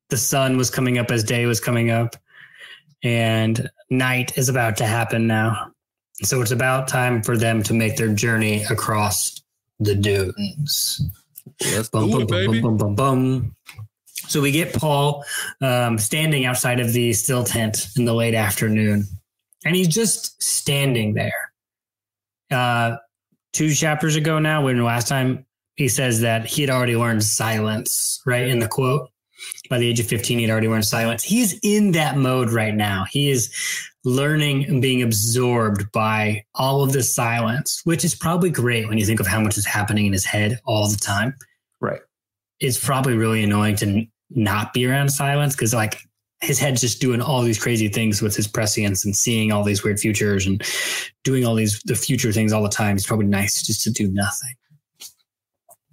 the 0.09 0.17
sun 0.17 0.57
was 0.57 0.69
coming 0.69 0.97
up 0.97 1.11
as 1.11 1.23
day 1.23 1.45
was 1.45 1.59
coming 1.59 1.89
up, 1.91 2.15
and 3.03 3.69
night 3.89 4.37
is 4.37 4.49
about 4.49 4.77
to 4.77 4.85
happen 4.85 5.27
now. 5.27 5.71
So 6.23 6.41
it's 6.41 6.51
about 6.51 6.87
time 6.87 7.21
for 7.21 7.37
them 7.37 7.63
to 7.63 7.73
make 7.73 7.95
their 7.95 8.13
journey 8.13 8.63
across 8.65 9.41
the 9.79 9.95
dunes. 9.95 11.01
bum, 11.91 12.11
bum, 12.11 12.27
bum, 12.27 12.61
bum, 12.61 12.77
bum, 12.77 12.95
bum, 12.95 13.55
So 14.27 14.41
we 14.41 14.51
get 14.51 14.73
Paul 14.73 15.23
um, 15.61 15.97
standing 15.97 16.45
outside 16.45 16.79
of 16.79 16.91
the 16.91 17.13
still 17.13 17.43
tent 17.43 17.87
in 17.97 18.05
the 18.05 18.13
late 18.13 18.35
afternoon, 18.35 19.05
and 19.63 19.75
he's 19.75 19.87
just 19.87 20.41
standing 20.41 21.13
there. 21.13 21.51
Uh, 22.51 22.97
two 23.53 23.73
chapters 23.73 24.15
ago 24.15 24.39
now, 24.39 24.63
when 24.65 24.83
last 24.83 25.07
time 25.07 25.45
he 25.75 25.87
says 25.87 26.21
that 26.21 26.45
he 26.45 26.61
had 26.63 26.71
already 26.71 26.97
learned 26.97 27.23
silence, 27.23 28.21
right 28.25 28.47
in 28.47 28.59
the 28.59 28.67
quote 28.67 29.09
by 29.69 29.77
the 29.77 29.87
age 29.87 29.99
of 29.99 30.07
15, 30.07 30.39
he'd 30.39 30.49
already 30.49 30.67
learned 30.67 30.85
silence. 30.85 31.23
He's 31.23 31.59
in 31.61 31.91
that 31.91 32.17
mode 32.17 32.49
right 32.49 32.73
now. 32.73 33.05
He 33.09 33.29
is 33.29 33.53
learning 34.03 34.65
and 34.65 34.81
being 34.81 35.01
absorbed 35.01 35.91
by 35.91 36.43
all 36.55 36.83
of 36.83 36.91
this 36.91 37.13
silence, 37.13 37.81
which 37.83 38.03
is 38.03 38.15
probably 38.15 38.49
great 38.49 38.87
when 38.87 38.97
you 38.97 39.05
think 39.05 39.19
of 39.19 39.27
how 39.27 39.39
much 39.39 39.57
is 39.57 39.65
happening 39.65 40.07
in 40.07 40.13
his 40.13 40.25
head 40.25 40.59
all 40.65 40.89
the 40.89 40.97
time. 40.97 41.35
Right. 41.79 42.01
It's 42.59 42.83
probably 42.83 43.15
really 43.15 43.43
annoying 43.43 43.75
to 43.77 44.05
not 44.31 44.73
be 44.73 44.85
around 44.85 45.09
silence 45.09 45.55
because, 45.55 45.73
like, 45.73 46.01
his 46.41 46.57
head's 46.57 46.81
just 46.81 47.01
doing 47.01 47.21
all 47.21 47.41
these 47.41 47.61
crazy 47.61 47.89
things 47.89 48.21
with 48.21 48.35
his 48.35 48.47
prescience 48.47 49.03
and 49.03 49.15
seeing 49.15 49.51
all 49.51 49.63
these 49.63 49.83
weird 49.83 49.99
futures 49.99 50.47
and 50.47 50.63
doing 51.23 51.45
all 51.45 51.55
these 51.55 51.81
the 51.81 51.95
future 51.95 52.31
things 52.31 52.53
all 52.53 52.63
the 52.63 52.69
time. 52.69 52.95
It's 52.95 53.05
probably 53.05 53.25
nice 53.27 53.61
just 53.61 53.83
to 53.83 53.91
do 53.91 54.09
nothing. 54.09 54.53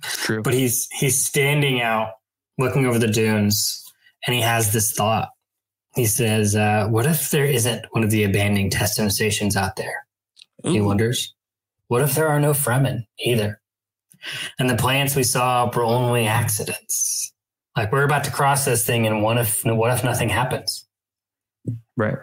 True. 0.02 0.42
But 0.42 0.54
he's 0.54 0.88
he's 0.92 1.20
standing 1.20 1.80
out 1.82 2.10
looking 2.58 2.86
over 2.86 2.98
the 2.98 3.06
dunes 3.06 3.82
and 4.26 4.34
he 4.34 4.40
has 4.42 4.72
this 4.72 4.92
thought. 4.92 5.28
He 5.94 6.06
says, 6.06 6.54
uh, 6.56 6.88
What 6.88 7.06
if 7.06 7.30
there 7.30 7.46
isn't 7.46 7.86
one 7.90 8.04
of 8.04 8.10
the 8.10 8.24
abandoned 8.24 8.72
testing 8.72 9.08
stations 9.10 9.56
out 9.56 9.76
there? 9.76 10.06
Ooh. 10.66 10.72
He 10.72 10.80
wonders. 10.80 11.34
What 11.88 12.02
if 12.02 12.14
there 12.14 12.28
are 12.28 12.40
no 12.40 12.52
Fremen 12.52 13.06
either? 13.20 13.60
And 14.58 14.68
the 14.68 14.76
plants 14.76 15.14
we 15.14 15.22
saw 15.22 15.70
were 15.74 15.84
only 15.84 16.26
accidents. 16.26 17.32
Like 17.76 17.92
we're 17.92 18.04
about 18.04 18.24
to 18.24 18.30
cross 18.30 18.64
this 18.64 18.84
thing, 18.84 19.06
and 19.06 19.22
what 19.22 19.38
if 19.38 19.64
what 19.64 19.92
if 19.92 20.02
nothing 20.02 20.30
happens? 20.30 20.86
Right. 21.96 22.16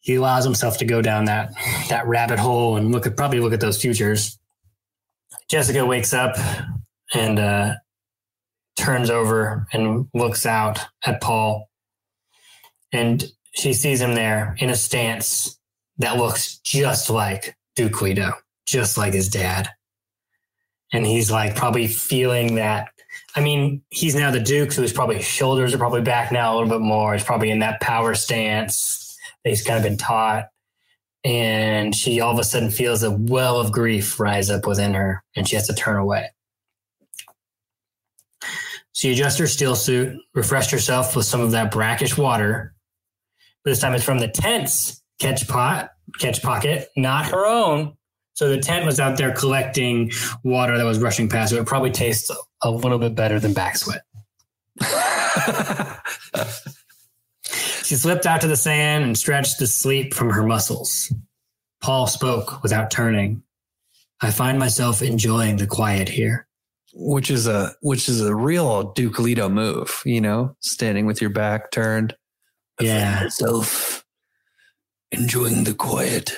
He 0.00 0.14
allows 0.14 0.44
himself 0.44 0.78
to 0.78 0.84
go 0.84 1.02
down 1.02 1.24
that 1.24 1.52
that 1.88 2.06
rabbit 2.06 2.38
hole 2.38 2.76
and 2.76 2.92
look 2.92 3.06
at 3.06 3.16
probably 3.16 3.40
look 3.40 3.54
at 3.54 3.60
those 3.60 3.80
futures. 3.80 4.38
Jessica 5.48 5.84
wakes 5.84 6.12
up 6.12 6.36
and 7.14 7.38
uh, 7.38 7.74
turns 8.80 9.10
over 9.10 9.66
and 9.72 10.08
looks 10.14 10.46
out 10.46 10.80
at 11.04 11.20
Paul. 11.20 11.68
And 12.92 13.24
she 13.54 13.72
sees 13.72 14.00
him 14.00 14.14
there 14.14 14.56
in 14.58 14.70
a 14.70 14.74
stance 14.74 15.58
that 15.98 16.16
looks 16.16 16.58
just 16.58 17.10
like 17.10 17.56
Duke 17.76 18.00
Leto, 18.02 18.32
just 18.66 18.96
like 18.96 19.12
his 19.12 19.28
dad. 19.28 19.68
And 20.92 21.06
he's 21.06 21.30
like 21.30 21.54
probably 21.54 21.86
feeling 21.86 22.56
that. 22.56 22.88
I 23.36 23.40
mean, 23.40 23.82
he's 23.90 24.14
now 24.14 24.30
the 24.30 24.40
Duke, 24.40 24.72
so 24.72 24.82
his 24.82 24.92
probably 24.92 25.22
shoulders 25.22 25.74
are 25.74 25.78
probably 25.78 26.00
back 26.00 26.32
now 26.32 26.52
a 26.52 26.54
little 26.56 26.68
bit 26.68 26.80
more. 26.80 27.12
He's 27.12 27.22
probably 27.22 27.50
in 27.50 27.60
that 27.60 27.80
power 27.80 28.14
stance 28.14 29.16
that 29.44 29.50
he's 29.50 29.62
kind 29.62 29.76
of 29.76 29.84
been 29.84 29.98
taught. 29.98 30.46
And 31.22 31.94
she 31.94 32.20
all 32.20 32.32
of 32.32 32.38
a 32.38 32.44
sudden 32.44 32.70
feels 32.70 33.02
a 33.02 33.10
well 33.10 33.60
of 33.60 33.72
grief 33.72 34.18
rise 34.18 34.50
up 34.50 34.66
within 34.66 34.94
her, 34.94 35.22
and 35.36 35.46
she 35.46 35.54
has 35.54 35.66
to 35.66 35.74
turn 35.74 35.96
away. 35.96 36.30
She 38.92 39.12
adjusts 39.12 39.38
her 39.38 39.46
still 39.46 39.76
suit, 39.76 40.18
refreshed 40.34 40.70
herself 40.70 41.14
with 41.14 41.26
some 41.26 41.40
of 41.40 41.52
that 41.52 41.70
brackish 41.70 42.16
water. 42.18 42.74
But 43.64 43.70
this 43.70 43.80
time 43.80 43.94
it's 43.94 44.04
from 44.04 44.18
the 44.18 44.28
tent's 44.28 45.02
catch 45.20 45.46
pot, 45.46 45.90
catch 46.18 46.42
pocket, 46.42 46.88
not 46.96 47.26
her 47.26 47.46
own. 47.46 47.96
So 48.34 48.48
the 48.48 48.58
tent 48.58 48.86
was 48.86 48.98
out 48.98 49.18
there 49.18 49.32
collecting 49.32 50.10
water 50.42 50.78
that 50.78 50.84
was 50.84 50.98
rushing 50.98 51.28
past. 51.28 51.50
So 51.50 51.60
it 51.60 51.66
probably 51.66 51.90
tastes 51.90 52.30
a 52.62 52.70
little 52.70 52.98
bit 52.98 53.14
better 53.14 53.38
than 53.38 53.52
back 53.52 53.76
sweat. 53.76 54.02
she 57.82 57.96
slipped 57.96 58.26
out 58.26 58.40
to 58.40 58.48
the 58.48 58.56
sand 58.56 59.04
and 59.04 59.16
stretched 59.16 59.58
the 59.58 59.66
sleep 59.66 60.14
from 60.14 60.30
her 60.30 60.42
muscles. 60.42 61.12
Paul 61.82 62.06
spoke 62.06 62.62
without 62.62 62.90
turning. 62.90 63.42
I 64.22 64.30
find 64.30 64.58
myself 64.58 65.02
enjoying 65.02 65.56
the 65.56 65.66
quiet 65.66 66.08
here 66.08 66.46
which 66.92 67.30
is 67.30 67.46
a 67.46 67.72
which 67.82 68.08
is 68.08 68.20
a 68.20 68.34
real 68.34 68.92
Duke 68.92 69.18
Leto 69.18 69.48
move, 69.48 70.02
you 70.04 70.20
know, 70.20 70.56
standing 70.60 71.06
with 71.06 71.20
your 71.20 71.30
back 71.30 71.70
turned. 71.70 72.14
Yeah. 72.80 73.22
Myself 73.22 74.04
enjoying 75.12 75.64
the 75.64 75.74
quiet. 75.74 76.32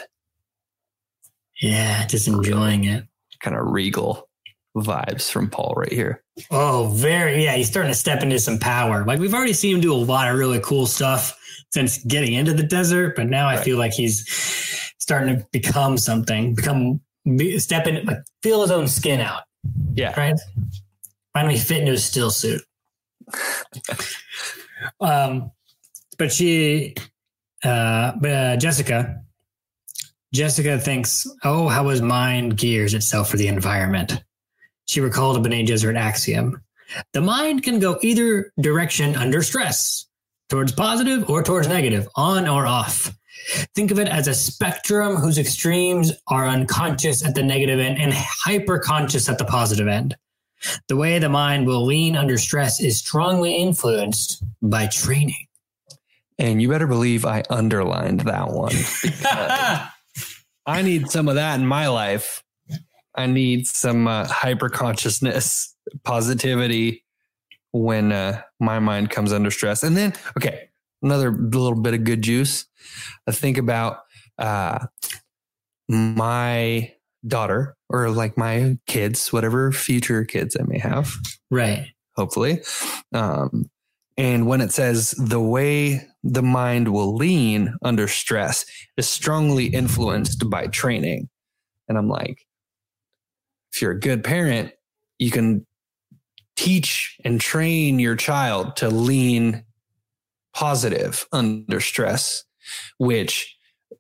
Yeah, 1.60 2.06
just 2.06 2.26
enjoying 2.26 2.84
it. 2.84 3.04
Kind 3.40 3.56
of 3.56 3.70
regal 3.70 4.28
vibes 4.76 5.30
from 5.30 5.50
Paul 5.50 5.74
right 5.76 5.92
here. 5.92 6.22
Oh, 6.50 6.92
very 6.94 7.44
yeah. 7.44 7.54
He's 7.54 7.68
starting 7.68 7.92
to 7.92 7.98
step 7.98 8.22
into 8.22 8.38
some 8.38 8.58
power. 8.58 9.04
Like 9.04 9.20
we've 9.20 9.34
already 9.34 9.52
seen 9.52 9.76
him 9.76 9.80
do 9.80 9.92
a 9.92 9.94
lot 9.94 10.30
of 10.30 10.38
really 10.38 10.60
cool 10.60 10.86
stuff 10.86 11.38
since 11.72 12.02
getting 12.04 12.32
into 12.34 12.52
the 12.52 12.62
desert, 12.62 13.16
but 13.16 13.26
now 13.28 13.46
right. 13.46 13.58
I 13.58 13.62
feel 13.62 13.78
like 13.78 13.92
he's 13.92 14.28
starting 14.98 15.36
to 15.36 15.46
become 15.52 15.98
something, 15.98 16.54
become 16.54 17.00
step 17.58 17.86
in, 17.86 18.04
like 18.04 18.18
feel 18.42 18.62
his 18.62 18.70
own 18.70 18.88
skin 18.88 19.20
out. 19.20 19.42
Yeah. 19.94 20.18
Right. 20.18 20.38
Finally 21.32 21.58
fit 21.58 21.80
into 21.80 21.92
a 21.92 21.98
still 21.98 22.30
suit. 22.30 22.62
um, 25.00 25.50
but 26.18 26.32
she, 26.32 26.94
uh, 27.64 28.12
but 28.20 28.30
uh, 28.30 28.56
Jessica, 28.56 29.22
Jessica 30.32 30.78
thinks, 30.78 31.26
oh, 31.44 31.68
how 31.68 31.88
his 31.88 32.02
mind 32.02 32.56
gears 32.56 32.94
itself 32.94 33.30
for 33.30 33.36
the 33.36 33.48
environment. 33.48 34.22
She 34.86 35.00
recalled 35.00 35.36
a 35.36 35.40
Bene 35.40 35.66
Gesserit 35.66 35.96
axiom. 35.96 36.60
The 37.12 37.20
mind 37.20 37.62
can 37.62 37.78
go 37.78 37.98
either 38.02 38.52
direction 38.60 39.16
under 39.16 39.42
stress, 39.42 40.06
towards 40.48 40.72
positive 40.72 41.28
or 41.30 41.42
towards 41.42 41.68
negative, 41.68 42.08
on 42.16 42.48
or 42.48 42.66
off. 42.66 43.12
Think 43.74 43.90
of 43.90 43.98
it 43.98 44.08
as 44.08 44.28
a 44.28 44.34
spectrum 44.34 45.16
whose 45.16 45.38
extremes 45.38 46.12
are 46.28 46.46
unconscious 46.46 47.24
at 47.24 47.34
the 47.34 47.42
negative 47.42 47.80
end 47.80 47.98
and 47.98 48.12
hyper 48.14 48.78
conscious 48.78 49.28
at 49.28 49.38
the 49.38 49.44
positive 49.44 49.88
end. 49.88 50.16
The 50.88 50.96
way 50.96 51.18
the 51.18 51.28
mind 51.28 51.66
will 51.66 51.84
lean 51.84 52.16
under 52.16 52.38
stress 52.38 52.80
is 52.80 52.98
strongly 52.98 53.56
influenced 53.56 54.42
by 54.62 54.86
training. 54.86 55.46
And 56.38 56.62
you 56.62 56.68
better 56.68 56.86
believe 56.86 57.24
I 57.24 57.42
underlined 57.50 58.20
that 58.20 58.50
one. 58.50 58.72
I 60.66 60.82
need 60.82 61.10
some 61.10 61.28
of 61.28 61.34
that 61.34 61.58
in 61.58 61.66
my 61.66 61.88
life. 61.88 62.42
I 63.14 63.26
need 63.26 63.66
some 63.66 64.08
uh, 64.08 64.26
hyper 64.26 64.68
consciousness, 64.68 65.76
positivity 66.04 67.04
when 67.72 68.12
uh, 68.12 68.42
my 68.60 68.78
mind 68.78 69.10
comes 69.10 69.32
under 69.32 69.50
stress. 69.50 69.82
And 69.82 69.96
then, 69.96 70.14
okay, 70.36 70.70
another 71.02 71.30
little 71.30 71.80
bit 71.80 71.94
of 71.94 72.04
good 72.04 72.22
juice. 72.22 72.66
I 73.26 73.32
think 73.32 73.58
about 73.58 74.00
uh, 74.38 74.86
my 75.88 76.92
daughter 77.26 77.76
or 77.88 78.10
like 78.10 78.36
my 78.36 78.78
kids, 78.86 79.32
whatever 79.32 79.72
future 79.72 80.24
kids 80.24 80.56
I 80.58 80.64
may 80.64 80.78
have. 80.78 81.14
Right. 81.50 81.88
Hopefully. 82.16 82.60
Um, 83.12 83.70
and 84.16 84.46
when 84.46 84.60
it 84.60 84.72
says 84.72 85.12
the 85.12 85.40
way 85.40 86.06
the 86.22 86.42
mind 86.42 86.88
will 86.88 87.14
lean 87.14 87.76
under 87.82 88.06
stress 88.06 88.64
is 88.96 89.08
strongly 89.08 89.66
influenced 89.66 90.48
by 90.48 90.66
training. 90.66 91.28
And 91.88 91.98
I'm 91.98 92.08
like, 92.08 92.46
if 93.72 93.80
you're 93.80 93.92
a 93.92 94.00
good 94.00 94.22
parent, 94.22 94.72
you 95.18 95.30
can 95.30 95.66
teach 96.56 97.16
and 97.24 97.40
train 97.40 97.98
your 97.98 98.16
child 98.16 98.76
to 98.76 98.88
lean 98.88 99.64
positive 100.54 101.26
under 101.32 101.80
stress, 101.80 102.44
which, 102.98 103.56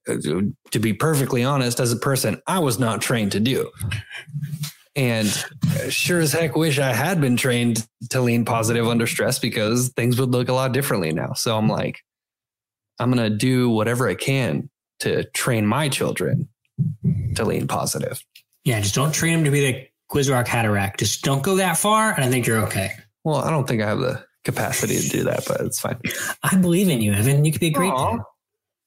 uh, 0.08 0.16
to 0.70 0.78
be 0.80 0.92
perfectly 0.92 1.44
honest, 1.44 1.80
as 1.80 1.92
a 1.92 1.96
person, 1.96 2.40
I 2.46 2.58
was 2.58 2.78
not 2.78 3.00
trained 3.00 3.32
to 3.32 3.40
do. 3.40 3.70
And 4.94 5.28
sure 5.88 6.20
as 6.20 6.32
heck 6.32 6.54
wish 6.54 6.78
I 6.78 6.92
had 6.92 7.20
been 7.20 7.36
trained 7.36 7.86
to 8.10 8.20
lean 8.20 8.44
positive 8.44 8.86
under 8.86 9.06
stress 9.06 9.38
because 9.38 9.88
things 9.90 10.20
would 10.20 10.30
look 10.30 10.48
a 10.48 10.52
lot 10.52 10.72
differently 10.72 11.12
now. 11.12 11.32
So 11.32 11.56
I'm 11.56 11.68
like, 11.68 12.00
I'm 12.98 13.10
going 13.10 13.30
to 13.30 13.34
do 13.34 13.70
whatever 13.70 14.08
I 14.08 14.14
can 14.14 14.68
to 15.00 15.24
train 15.30 15.66
my 15.66 15.88
children 15.88 16.48
to 17.36 17.44
lean 17.44 17.66
positive. 17.66 18.22
Yeah, 18.64 18.80
just 18.80 18.94
don't 18.94 19.12
train 19.12 19.34
them 19.34 19.44
to 19.44 19.50
be 19.50 19.60
the 19.60 19.88
Kwisatz 20.10 20.46
Haderach. 20.46 20.98
Just 20.98 21.24
don't 21.24 21.42
go 21.42 21.56
that 21.56 21.78
far, 21.78 22.12
and 22.12 22.22
I 22.22 22.28
think 22.28 22.46
you're 22.46 22.60
okay. 22.66 22.92
Well, 23.24 23.38
I 23.38 23.50
don't 23.50 23.66
think 23.66 23.82
I 23.82 23.86
have 23.86 23.98
the 23.98 24.24
capacity 24.44 24.98
to 24.98 25.08
do 25.08 25.24
that, 25.24 25.44
but 25.46 25.60
it's 25.60 25.80
fine. 25.80 26.00
I 26.42 26.56
believe 26.56 26.88
in 26.88 27.00
you, 27.00 27.12
Evan. 27.12 27.44
You 27.44 27.52
could 27.52 27.60
be 27.60 27.68
a 27.68 27.72
great. 27.72 27.92
Aww. 27.92 28.22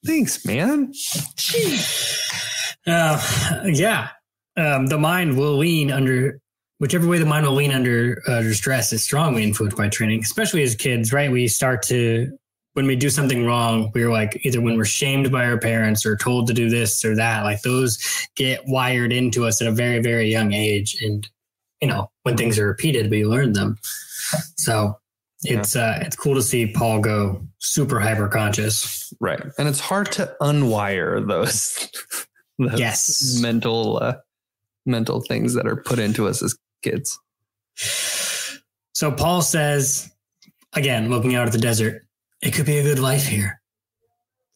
Thanks, 0.04 0.44
man. 0.44 0.92
uh, 2.86 3.62
yeah, 3.66 4.08
um, 4.56 4.86
the 4.86 4.98
mind 4.98 5.36
will 5.36 5.56
lean 5.56 5.90
under 5.90 6.40
whichever 6.78 7.08
way 7.08 7.18
the 7.18 7.26
mind 7.26 7.46
will 7.46 7.54
lean 7.54 7.72
under 7.72 8.22
under 8.28 8.54
stress 8.54 8.92
is 8.92 9.02
strongly 9.02 9.42
influenced 9.42 9.76
by 9.76 9.88
training, 9.88 10.20
especially 10.20 10.62
as 10.62 10.74
kids. 10.74 11.12
Right, 11.12 11.30
we 11.30 11.48
start 11.48 11.82
to 11.84 12.36
when 12.74 12.86
we 12.86 12.94
do 12.94 13.08
something 13.08 13.46
wrong, 13.46 13.90
we're 13.94 14.12
like 14.12 14.38
either 14.44 14.60
when 14.60 14.76
we're 14.76 14.84
shamed 14.84 15.32
by 15.32 15.46
our 15.46 15.58
parents 15.58 16.04
or 16.04 16.14
told 16.14 16.46
to 16.46 16.52
do 16.52 16.68
this 16.68 17.04
or 17.04 17.16
that. 17.16 17.42
Like 17.42 17.62
those 17.62 17.98
get 18.36 18.66
wired 18.66 19.12
into 19.12 19.46
us 19.46 19.62
at 19.62 19.68
a 19.68 19.72
very 19.72 20.00
very 20.00 20.30
young 20.30 20.52
age, 20.52 21.02
and 21.02 21.28
you 21.80 21.88
know 21.88 22.10
when 22.22 22.36
things 22.36 22.58
are 22.58 22.66
repeated, 22.66 23.10
we 23.10 23.24
learn 23.26 23.54
them. 23.54 23.78
So 24.56 24.98
it's 25.48 25.76
uh, 25.76 25.98
it's 26.02 26.16
cool 26.16 26.34
to 26.34 26.42
see 26.42 26.72
Paul 26.72 27.00
go 27.00 27.46
super 27.58 28.00
hyper 28.00 28.28
conscious. 28.28 29.12
Right, 29.20 29.40
and 29.58 29.68
it's 29.68 29.80
hard 29.80 30.12
to 30.12 30.34
unwire 30.40 31.26
those, 31.26 31.90
those 32.58 32.78
yes 32.78 33.38
mental 33.40 33.98
uh, 34.02 34.16
mental 34.84 35.20
things 35.20 35.54
that 35.54 35.66
are 35.66 35.76
put 35.76 35.98
into 35.98 36.26
us 36.26 36.42
as 36.42 36.56
kids. 36.82 37.18
So 38.94 39.12
Paul 39.12 39.42
says, 39.42 40.10
again, 40.74 41.10
looking 41.10 41.34
out 41.34 41.46
at 41.46 41.52
the 41.52 41.58
desert, 41.58 42.06
it 42.40 42.52
could 42.52 42.66
be 42.66 42.78
a 42.78 42.82
good 42.82 42.98
life 42.98 43.26
here. 43.26 43.60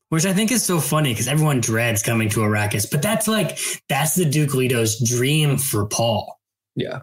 Which 0.08 0.26
I 0.26 0.32
think 0.32 0.50
is 0.50 0.64
so 0.64 0.80
funny 0.80 1.12
because 1.12 1.28
everyone 1.28 1.60
dreads 1.60 2.02
coming 2.02 2.28
to 2.30 2.40
Arrakis, 2.40 2.90
but 2.90 3.00
that's 3.00 3.28
like 3.28 3.58
that's 3.88 4.16
the 4.16 4.24
Duke 4.24 4.54
Leto's 4.54 4.98
dream 4.98 5.56
for 5.56 5.86
Paul. 5.86 6.40
Yeah. 6.74 7.00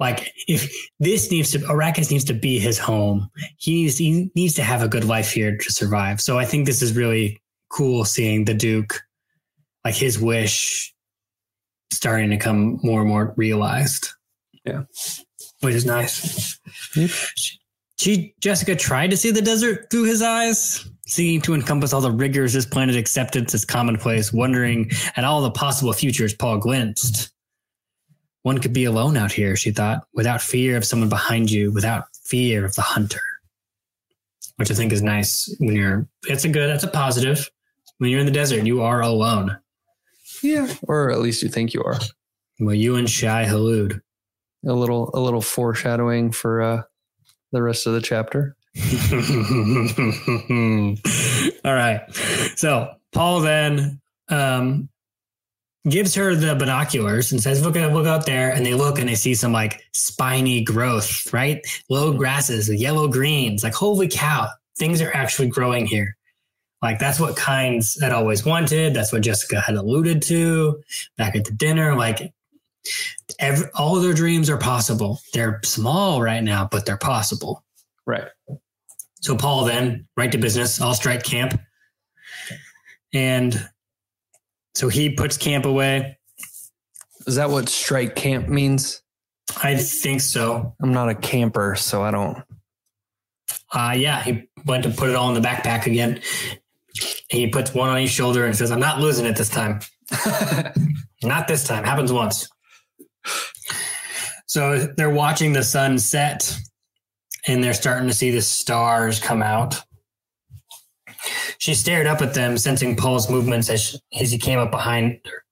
Like 0.00 0.32
if 0.48 0.72
this 0.98 1.30
needs 1.30 1.50
to 1.52 1.58
Arrakis 1.58 2.10
needs 2.10 2.24
to 2.24 2.34
be 2.34 2.58
his 2.58 2.78
home. 2.78 3.28
He 3.58 3.82
needs 3.82 3.98
he 3.98 4.30
needs 4.34 4.54
to 4.54 4.62
have 4.62 4.82
a 4.82 4.88
good 4.88 5.04
life 5.04 5.30
here 5.30 5.56
to 5.56 5.72
survive. 5.72 6.22
So 6.22 6.38
I 6.38 6.46
think 6.46 6.64
this 6.66 6.80
is 6.80 6.96
really 6.96 7.40
cool 7.68 8.06
seeing 8.06 8.46
the 8.46 8.54
Duke, 8.54 9.02
like 9.84 9.94
his 9.94 10.18
wish, 10.18 10.94
starting 11.92 12.30
to 12.30 12.38
come 12.38 12.80
more 12.82 13.00
and 13.00 13.10
more 13.10 13.34
realized. 13.36 14.08
Yeah, 14.64 14.84
which 15.60 15.74
is 15.74 15.84
nice. 15.84 16.58
Yep. 16.96 17.10
She 17.98 18.34
Jessica 18.40 18.74
tried 18.74 19.10
to 19.10 19.16
see 19.18 19.30
the 19.30 19.42
desert 19.42 19.88
through 19.90 20.04
his 20.04 20.22
eyes, 20.22 20.90
seeking 21.06 21.42
to 21.42 21.52
encompass 21.52 21.92
all 21.92 22.00
the 22.00 22.10
rigors 22.10 22.54
this 22.54 22.64
planet 22.64 22.96
acceptance 22.96 23.52
as 23.54 23.66
commonplace, 23.66 24.32
wondering 24.32 24.90
at 25.16 25.24
all 25.24 25.42
the 25.42 25.50
possible 25.50 25.92
futures 25.92 26.32
Paul 26.32 26.56
glimpsed. 26.56 27.30
One 28.42 28.58
could 28.58 28.72
be 28.72 28.84
alone 28.84 29.16
out 29.16 29.32
here, 29.32 29.56
she 29.56 29.70
thought, 29.70 30.06
without 30.14 30.40
fear 30.40 30.76
of 30.76 30.84
someone 30.84 31.08
behind 31.08 31.50
you, 31.50 31.72
without 31.72 32.04
fear 32.24 32.64
of 32.64 32.74
the 32.74 32.82
hunter. 32.82 33.20
Which 34.56 34.70
I 34.70 34.74
think 34.74 34.92
is 34.92 35.02
nice 35.02 35.54
when 35.58 35.74
you're, 35.74 36.06
it's 36.26 36.44
a 36.44 36.48
good, 36.48 36.68
that's 36.68 36.84
a 36.84 36.88
positive. 36.88 37.50
When 37.98 38.10
you're 38.10 38.20
in 38.20 38.26
the 38.26 38.32
desert, 38.32 38.64
you 38.64 38.82
are 38.82 39.00
alone. 39.00 39.58
Yeah. 40.42 40.72
Or 40.82 41.10
at 41.10 41.20
least 41.20 41.42
you 41.42 41.48
think 41.48 41.74
you 41.74 41.82
are. 41.82 41.98
Well, 42.58 42.74
you 42.74 42.96
and 42.96 43.08
Shai 43.08 43.44
Hulud. 43.44 44.00
A 44.66 44.72
little, 44.72 45.10
a 45.14 45.20
little 45.20 45.40
foreshadowing 45.40 46.32
for 46.32 46.60
uh, 46.60 46.82
the 47.52 47.62
rest 47.62 47.86
of 47.86 47.94
the 47.94 48.02
chapter. 48.02 48.56
All 51.64 51.74
right. 51.74 52.02
So 52.56 52.94
Paul 53.12 53.40
then 53.40 54.00
um, 54.28 54.88
gives 55.88 56.14
her 56.14 56.34
the 56.34 56.54
binoculars 56.54 57.32
and 57.32 57.42
says, 57.42 57.62
"Look, 57.62 57.74
go 57.74 58.06
out 58.06 58.26
there." 58.26 58.50
And 58.50 58.64
they 58.66 58.74
look 58.74 58.98
and 58.98 59.08
they 59.08 59.14
see 59.14 59.34
some 59.34 59.52
like 59.52 59.82
spiny 59.92 60.62
growth, 60.62 61.32
right? 61.32 61.64
Low 61.88 62.12
grasses, 62.12 62.68
yellow 62.68 63.08
greens. 63.08 63.62
Like, 63.64 63.74
holy 63.74 64.08
cow, 64.08 64.48
things 64.76 65.00
are 65.00 65.14
actually 65.14 65.48
growing 65.48 65.86
here. 65.86 66.16
Like 66.82 66.98
that's 66.98 67.20
what 67.20 67.36
Kynes 67.36 68.00
had 68.02 68.12
always 68.12 68.44
wanted. 68.44 68.94
That's 68.94 69.12
what 69.12 69.22
Jessica 69.22 69.60
had 69.60 69.74
alluded 69.76 70.22
to 70.22 70.82
back 71.18 71.36
at 71.36 71.44
the 71.44 71.52
dinner. 71.52 71.94
Like 71.94 72.32
every, 73.38 73.68
all 73.74 74.00
their 74.00 74.14
dreams 74.14 74.48
are 74.48 74.56
possible. 74.56 75.20
They're 75.34 75.60
small 75.62 76.22
right 76.22 76.42
now, 76.42 76.68
but 76.70 76.86
they're 76.86 76.96
possible. 76.96 77.64
Right. 78.06 78.28
So 79.20 79.36
Paul 79.36 79.64
then 79.64 80.08
right 80.16 80.32
to 80.32 80.38
business. 80.38 80.80
I'll 80.80 80.94
strike 80.94 81.22
camp, 81.22 81.60
and 83.12 83.68
so 84.74 84.88
he 84.88 85.10
puts 85.10 85.36
camp 85.36 85.64
away. 85.64 86.18
Is 87.26 87.36
that 87.36 87.50
what 87.50 87.68
strike 87.68 88.14
camp 88.14 88.48
means? 88.48 89.02
I 89.62 89.76
think 89.76 90.20
so. 90.20 90.74
I'm 90.80 90.92
not 90.92 91.08
a 91.08 91.14
camper, 91.14 91.74
so 91.76 92.02
I 92.02 92.10
don't. 92.10 92.42
Uh, 93.72 93.94
yeah, 93.96 94.22
he 94.22 94.48
went 94.64 94.84
to 94.84 94.90
put 94.90 95.10
it 95.10 95.16
all 95.16 95.34
in 95.34 95.40
the 95.40 95.46
backpack 95.46 95.86
again. 95.86 96.20
He 97.28 97.48
puts 97.48 97.72
one 97.72 97.88
on 97.88 97.98
each 97.98 98.10
shoulder 98.10 98.44
and 98.44 98.56
says, 98.56 98.70
I'm 98.70 98.80
not 98.80 99.00
losing 99.00 99.26
it 99.26 99.36
this 99.36 99.48
time. 99.48 99.80
not 101.22 101.46
this 101.46 101.64
time. 101.64 101.84
Happens 101.84 102.12
once. 102.12 102.48
So 104.46 104.78
they're 104.96 105.10
watching 105.10 105.52
the 105.52 105.62
sun 105.62 105.98
set 105.98 106.58
and 107.46 107.62
they're 107.62 107.74
starting 107.74 108.08
to 108.08 108.14
see 108.14 108.32
the 108.32 108.42
stars 108.42 109.20
come 109.20 109.42
out. 109.42 109.80
She 111.60 111.74
stared 111.74 112.06
up 112.06 112.22
at 112.22 112.32
them, 112.32 112.56
sensing 112.56 112.96
Paul's 112.96 113.28
movements 113.28 113.68
as, 113.68 113.82
she, 113.82 113.98
as 114.18 114.32
he 114.32 114.38
came 114.38 114.58
up 114.58 114.70
behind 114.70 115.20
her. 115.26 115.44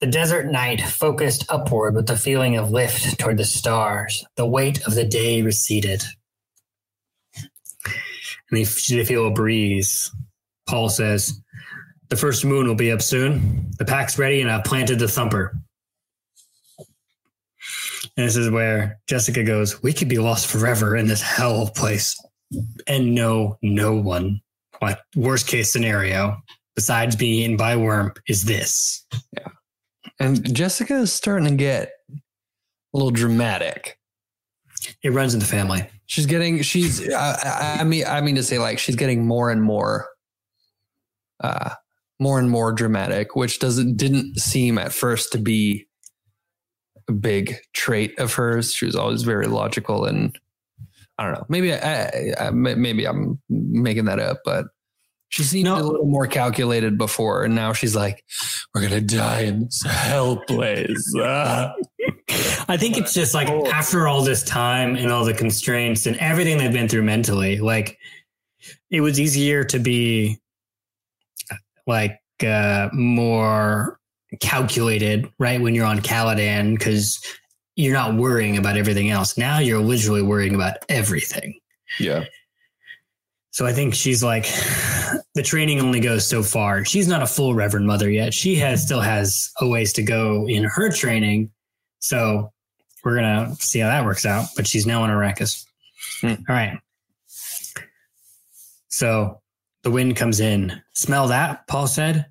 The 0.00 0.06
desert 0.06 0.46
night 0.46 0.80
focused 0.80 1.44
upward 1.48 1.96
with 1.96 2.06
the 2.06 2.16
feeling 2.16 2.56
of 2.56 2.70
lift 2.70 3.18
toward 3.18 3.36
the 3.36 3.44
stars. 3.44 4.24
The 4.36 4.46
weight 4.46 4.86
of 4.86 4.94
the 4.94 5.04
day 5.04 5.42
receded. 5.42 6.04
And 7.36 7.48
they, 8.52 8.62
they 8.62 9.04
feel 9.04 9.26
a 9.26 9.32
breeze. 9.32 10.12
Paul 10.68 10.88
says, 10.88 11.42
The 12.10 12.16
first 12.16 12.44
moon 12.44 12.68
will 12.68 12.76
be 12.76 12.92
up 12.92 13.02
soon. 13.02 13.72
The 13.76 13.84
pack's 13.84 14.20
ready, 14.20 14.40
and 14.40 14.48
I've 14.48 14.64
planted 14.64 15.00
the 15.00 15.08
thumper. 15.08 15.52
And 16.78 18.26
this 18.26 18.36
is 18.36 18.50
where 18.50 19.00
Jessica 19.08 19.42
goes, 19.42 19.82
We 19.82 19.92
could 19.92 20.08
be 20.08 20.18
lost 20.18 20.46
forever 20.46 20.96
in 20.96 21.08
this 21.08 21.22
hell 21.22 21.66
place 21.74 22.16
and 22.86 23.16
know 23.16 23.58
no 23.62 23.96
one. 23.96 24.42
Like, 24.80 24.98
worst 25.16 25.48
case 25.48 25.72
scenario, 25.72 26.36
besides 26.74 27.16
being 27.16 27.42
eaten 27.42 27.56
by 27.56 27.72
a 27.72 27.78
worm, 27.78 28.12
is 28.28 28.44
this. 28.44 29.04
Yeah. 29.36 29.48
And 30.20 30.54
Jessica 30.54 30.94
is 30.94 31.12
starting 31.12 31.48
to 31.48 31.54
get 31.54 31.90
a 32.12 32.16
little 32.92 33.10
dramatic. 33.10 33.98
It 35.02 35.12
runs 35.12 35.34
in 35.34 35.40
the 35.40 35.46
family. 35.46 35.88
She's 36.06 36.26
getting, 36.26 36.62
she's, 36.62 37.12
I, 37.12 37.78
I 37.80 37.84
mean, 37.84 38.04
I 38.06 38.20
mean 38.20 38.36
to 38.36 38.42
say, 38.42 38.58
like, 38.58 38.78
she's 38.78 38.96
getting 38.96 39.26
more 39.26 39.50
and 39.50 39.62
more, 39.62 40.06
uh, 41.40 41.70
more 42.18 42.38
and 42.38 42.50
more 42.50 42.72
dramatic, 42.72 43.36
which 43.36 43.58
doesn't, 43.58 43.96
didn't 43.96 44.38
seem 44.38 44.78
at 44.78 44.92
first 44.92 45.32
to 45.32 45.38
be 45.38 45.86
a 47.08 47.12
big 47.12 47.56
trait 47.74 48.18
of 48.18 48.34
hers. 48.34 48.72
She 48.72 48.86
was 48.86 48.96
always 48.96 49.22
very 49.22 49.46
logical 49.46 50.04
and 50.04 50.38
I 51.18 51.24
don't 51.24 51.32
know. 51.32 51.46
Maybe 51.48 51.74
I, 51.74 52.32
I 52.38 52.50
maybe 52.50 53.06
I'm 53.06 53.40
making 53.48 54.04
that 54.04 54.20
up, 54.20 54.38
but 54.44 54.66
she 55.30 55.42
seemed 55.42 55.64
no. 55.64 55.76
a 55.76 55.82
little 55.82 56.06
more 56.06 56.26
calculated 56.26 56.96
before, 56.96 57.44
and 57.44 57.54
now 57.54 57.72
she's 57.72 57.96
like, 57.96 58.24
"We're 58.72 58.82
gonna 58.82 59.00
die 59.00 59.40
in 59.40 59.64
this 59.64 59.82
hell 59.84 60.36
place." 60.36 61.12
Ah. 61.16 61.74
I 62.68 62.76
think 62.76 62.96
it's 62.96 63.14
just 63.14 63.34
like 63.34 63.48
oh. 63.48 63.66
after 63.66 64.06
all 64.06 64.22
this 64.22 64.42
time 64.42 64.96
and 64.96 65.10
all 65.10 65.24
the 65.24 65.34
constraints 65.34 66.06
and 66.06 66.16
everything 66.18 66.58
they've 66.58 66.72
been 66.72 66.88
through 66.88 67.02
mentally, 67.02 67.58
like 67.58 67.98
it 68.90 69.00
was 69.00 69.18
easier 69.18 69.64
to 69.64 69.78
be 69.78 70.38
like 71.86 72.20
uh, 72.46 72.88
more 72.92 73.98
calculated, 74.40 75.28
right? 75.38 75.60
When 75.60 75.74
you're 75.74 75.86
on 75.86 76.00
Caladan, 76.00 76.78
because 76.78 77.18
you're 77.78 77.94
not 77.94 78.16
worrying 78.16 78.56
about 78.58 78.76
everything 78.76 79.08
else. 79.08 79.38
Now 79.38 79.60
you're 79.60 79.80
literally 79.80 80.20
worrying 80.20 80.56
about 80.56 80.78
everything. 80.88 81.60
Yeah. 82.00 82.24
So 83.52 83.66
I 83.66 83.72
think 83.72 83.94
she's 83.94 84.20
like, 84.20 84.42
the 85.36 85.44
training 85.44 85.78
only 85.78 86.00
goes 86.00 86.26
so 86.26 86.42
far. 86.42 86.84
She's 86.84 87.06
not 87.06 87.22
a 87.22 87.26
full 87.26 87.54
Reverend 87.54 87.86
Mother 87.86 88.10
yet. 88.10 88.34
She 88.34 88.56
has 88.56 88.82
still 88.82 89.00
has 89.00 89.52
a 89.60 89.68
ways 89.68 89.92
to 89.92 90.02
go 90.02 90.44
in 90.48 90.64
her 90.64 90.90
training. 90.90 91.52
So 92.00 92.52
we're 93.04 93.14
gonna 93.14 93.54
see 93.60 93.78
how 93.78 93.88
that 93.88 94.04
works 94.04 94.26
out. 94.26 94.46
But 94.56 94.66
she's 94.66 94.84
now 94.84 95.04
on 95.04 95.10
Arrakis. 95.10 95.64
Hmm. 96.20 96.34
All 96.48 96.56
right. 96.56 96.80
So 98.88 99.40
the 99.84 99.90
wind 99.92 100.16
comes 100.16 100.40
in. 100.40 100.82
Smell 100.94 101.28
that? 101.28 101.64
Paul 101.68 101.86
said. 101.86 102.26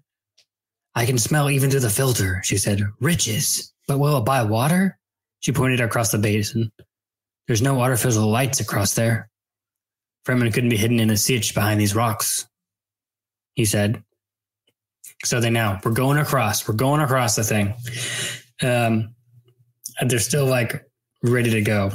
I 0.94 1.06
can 1.06 1.18
smell 1.18 1.50
even 1.50 1.72
through 1.72 1.80
the 1.82 1.90
filter, 1.90 2.42
she 2.44 2.58
said. 2.58 2.82
Riches. 3.00 3.72
But 3.88 4.00
will 4.00 4.18
it 4.18 4.26
buy 4.26 4.44
water? 4.44 4.97
She 5.40 5.52
pointed 5.52 5.82
across 5.82 6.12
the 6.12 6.18
basin. 6.18 6.72
There's 7.48 7.62
no 7.62 7.82
artificial 7.82 8.28
lights 8.28 8.60
across 8.60 8.94
there. 8.96 9.30
Fremen 10.26 10.54
couldn't 10.54 10.70
be 10.70 10.78
hidden 10.78 11.00
in 11.00 11.10
a 11.10 11.14
sietch 11.14 11.54
behind 11.54 11.80
these 11.80 11.96
rocks, 11.96 12.48
he 13.56 13.64
said. 13.64 14.04
So 15.24 15.40
they 15.40 15.50
now, 15.50 15.80
we're 15.84 15.92
going 15.92 16.18
across, 16.18 16.68
we're 16.68 16.76
going 16.76 17.02
across 17.02 17.36
the 17.36 17.44
thing. 17.44 17.74
Um, 18.62 19.16
they're 20.06 20.20
still 20.20 20.46
like 20.46 20.86
ready 21.24 21.50
to 21.52 21.62
go, 21.62 21.92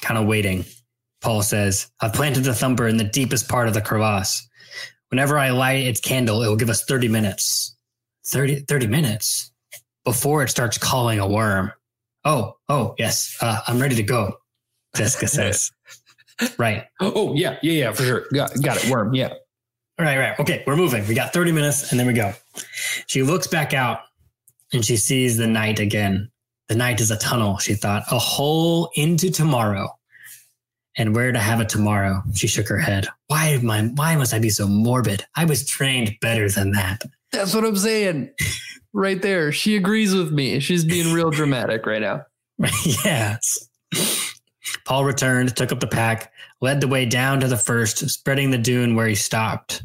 kind 0.00 0.18
of 0.18 0.26
waiting. 0.26 0.64
Paul 1.20 1.42
says, 1.42 1.90
I've 2.00 2.12
planted 2.12 2.44
the 2.44 2.54
thumper 2.54 2.88
in 2.88 2.96
the 2.96 3.04
deepest 3.04 3.48
part 3.48 3.68
of 3.68 3.74
the 3.74 3.80
crevasse. 3.80 4.48
Whenever 5.10 5.38
I 5.38 5.50
light 5.50 5.86
its 5.86 6.00
candle, 6.00 6.42
it 6.42 6.48
will 6.48 6.56
give 6.56 6.70
us 6.70 6.84
30 6.84 7.08
minutes. 7.08 7.76
30, 8.26 8.60
30 8.60 8.86
minutes 8.86 9.52
before 10.04 10.42
it 10.42 10.50
starts 10.50 10.78
calling 10.78 11.18
a 11.18 11.28
worm. 11.28 11.72
Oh, 12.24 12.56
oh, 12.68 12.94
yes, 12.98 13.36
uh, 13.40 13.60
I'm 13.66 13.80
ready 13.80 13.96
to 13.96 14.02
go, 14.02 14.38
Jessica 14.96 15.28
says. 15.28 15.70
right. 16.58 16.84
Oh, 17.00 17.34
yeah, 17.34 17.58
yeah, 17.62 17.72
yeah, 17.72 17.92
for 17.92 18.02
sure. 18.02 18.24
Got, 18.32 18.52
got 18.62 18.82
it. 18.82 18.90
Worm, 18.90 19.14
yeah. 19.14 19.28
All 19.98 20.04
right. 20.04 20.18
Right. 20.18 20.40
Okay, 20.40 20.64
we're 20.66 20.74
moving. 20.76 21.06
We 21.06 21.14
got 21.14 21.32
30 21.32 21.52
minutes 21.52 21.90
and 21.90 22.00
then 22.00 22.06
we 22.08 22.14
go. 22.14 22.32
She 23.06 23.22
looks 23.22 23.46
back 23.46 23.72
out 23.72 24.00
and 24.72 24.84
she 24.84 24.96
sees 24.96 25.36
the 25.36 25.46
night 25.46 25.78
again. 25.78 26.30
The 26.68 26.74
night 26.74 27.00
is 27.00 27.10
a 27.10 27.18
tunnel, 27.18 27.58
she 27.58 27.74
thought, 27.74 28.02
a 28.10 28.18
hole 28.18 28.90
into 28.96 29.30
tomorrow 29.30 29.88
and 30.96 31.14
where 31.14 31.30
to 31.30 31.38
have 31.38 31.60
it 31.60 31.68
tomorrow. 31.68 32.22
She 32.34 32.48
shook 32.48 32.66
her 32.68 32.78
head. 32.78 33.06
Why 33.28 33.50
am 33.50 33.70
I, 33.70 33.82
why 33.94 34.16
must 34.16 34.34
I 34.34 34.38
be 34.40 34.50
so 34.50 34.66
morbid? 34.66 35.24
I 35.36 35.44
was 35.44 35.66
trained 35.66 36.16
better 36.20 36.48
than 36.48 36.72
that. 36.72 37.02
That's 37.30 37.54
what 37.54 37.64
I'm 37.64 37.76
saying. 37.76 38.32
right 38.94 39.20
there. 39.20 39.52
She 39.52 39.76
agrees 39.76 40.14
with 40.14 40.32
me. 40.32 40.60
She's 40.60 40.84
being 40.84 41.12
real 41.12 41.30
dramatic 41.32 41.84
right 41.84 42.00
now. 42.00 42.24
yes. 43.04 43.68
Paul 44.86 45.04
returned, 45.04 45.54
took 45.54 45.72
up 45.72 45.80
the 45.80 45.86
pack, 45.86 46.32
led 46.62 46.80
the 46.80 46.88
way 46.88 47.04
down 47.04 47.40
to 47.40 47.48
the 47.48 47.58
first, 47.58 47.98
spreading 48.08 48.50
the 48.50 48.58
dune 48.58 48.94
where 48.94 49.06
he 49.06 49.14
stopped. 49.14 49.84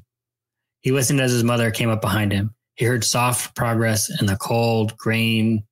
He 0.82 0.91
listened 0.91 1.19
as 1.19 1.34
his 1.34 1.43
mother 1.43 1.72
came 1.72 1.89
up 1.89 2.00
behind 2.00 2.32
him. 2.32 2.56
He 2.76 2.86
heard 2.86 3.04
soft 3.04 3.56
progress 3.56 4.10
and 4.10 4.30
the 4.30 4.38
cold, 4.38 4.95
grain 4.95 5.63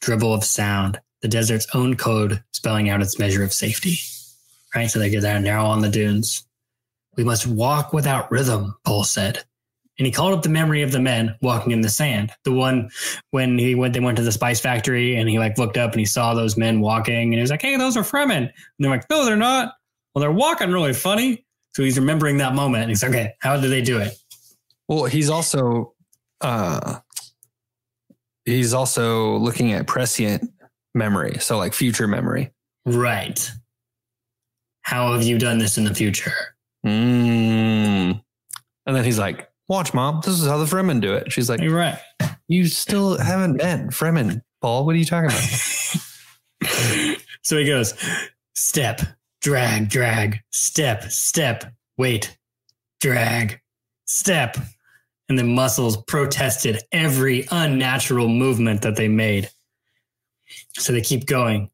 dribble 0.00 0.34
of 0.34 0.44
sound, 0.44 1.00
the 1.22 1.28
desert's 1.28 1.66
own 1.74 1.96
code 1.96 2.42
spelling 2.52 2.90
out 2.90 3.00
its 3.00 3.18
measure 3.18 3.42
of 3.42 3.54
safety 3.54 3.96
right? 4.74 4.90
So 4.90 4.98
they 4.98 5.10
get 5.10 5.22
down 5.22 5.42
now 5.42 5.66
on 5.66 5.80
the 5.80 5.88
dunes. 5.88 6.46
We 7.16 7.24
must 7.24 7.46
walk 7.46 7.92
without 7.92 8.30
rhythm, 8.30 8.74
Paul 8.84 9.04
said. 9.04 9.44
And 9.98 10.06
he 10.06 10.12
called 10.12 10.32
up 10.32 10.42
the 10.42 10.48
memory 10.48 10.82
of 10.82 10.90
the 10.90 11.00
men 11.00 11.34
walking 11.42 11.72
in 11.72 11.82
the 11.82 11.88
sand. 11.88 12.32
The 12.44 12.52
one 12.52 12.90
when 13.30 13.58
he 13.58 13.74
went, 13.74 13.92
they 13.92 14.00
went 14.00 14.16
to 14.16 14.22
the 14.22 14.32
spice 14.32 14.58
factory 14.58 15.16
and 15.16 15.28
he 15.28 15.38
like 15.38 15.58
looked 15.58 15.76
up 15.76 15.92
and 15.92 16.00
he 16.00 16.06
saw 16.06 16.34
those 16.34 16.56
men 16.56 16.80
walking 16.80 17.24
and 17.24 17.34
he 17.34 17.40
was 17.40 17.50
like, 17.50 17.62
Hey, 17.62 17.76
those 17.76 17.96
are 17.96 18.02
Fremen. 18.02 18.36
And 18.38 18.52
they're 18.78 18.90
like, 18.90 19.08
No, 19.10 19.24
they're 19.24 19.36
not. 19.36 19.74
Well, 20.14 20.20
they're 20.20 20.32
walking 20.32 20.72
really 20.72 20.94
funny. 20.94 21.44
So 21.74 21.82
he's 21.82 21.98
remembering 21.98 22.38
that 22.38 22.54
moment 22.54 22.82
and 22.82 22.90
he's 22.90 23.02
like, 23.02 23.12
Okay, 23.12 23.34
how 23.40 23.60
did 23.60 23.70
they 23.70 23.82
do 23.82 23.98
it? 23.98 24.14
Well, 24.88 25.04
he's 25.04 25.30
also, 25.30 25.94
uh, 26.40 27.00
he's 28.44 28.74
also 28.74 29.36
looking 29.36 29.72
at 29.72 29.86
prescient 29.86 30.50
memory. 30.94 31.38
So 31.38 31.58
like 31.58 31.74
future 31.74 32.08
memory. 32.08 32.50
Right. 32.84 33.50
How 34.82 35.12
have 35.12 35.22
you 35.22 35.38
done 35.38 35.58
this 35.58 35.78
in 35.78 35.84
the 35.84 35.94
future? 35.94 36.32
Mm. 36.84 38.20
And 38.86 38.96
then 38.96 39.04
he's 39.04 39.18
like, 39.18 39.48
Watch, 39.72 39.94
mom. 39.94 40.20
This 40.22 40.38
is 40.38 40.46
how 40.46 40.58
the 40.58 40.66
Fremen 40.66 41.00
do 41.00 41.14
it. 41.14 41.32
She's 41.32 41.48
like, 41.48 41.62
You're 41.62 41.74
right. 41.74 41.98
You 42.46 42.66
still 42.66 43.16
haven't 43.16 43.56
been 43.56 43.88
Fremen, 43.88 44.42
Paul. 44.60 44.84
What 44.84 44.94
are 44.94 44.98
you 44.98 45.06
talking 45.06 45.30
about? 45.30 47.16
so 47.42 47.56
he 47.56 47.64
goes, 47.64 47.94
Step, 48.54 49.00
drag, 49.40 49.88
drag, 49.88 50.40
step, 50.50 51.04
step, 51.04 51.72
wait, 51.96 52.36
drag, 53.00 53.62
step. 54.04 54.56
And 54.58 54.66
and 55.30 55.38
the 55.38 55.44
muscles 55.44 55.96
protested 56.02 56.82
every 56.92 57.48
unnatural 57.50 58.28
movement 58.28 58.82
that 58.82 58.96
they 58.96 59.08
made. 59.08 59.48
So 60.76 60.92
they 60.92 61.00
keep 61.00 61.24
going. 61.24 61.70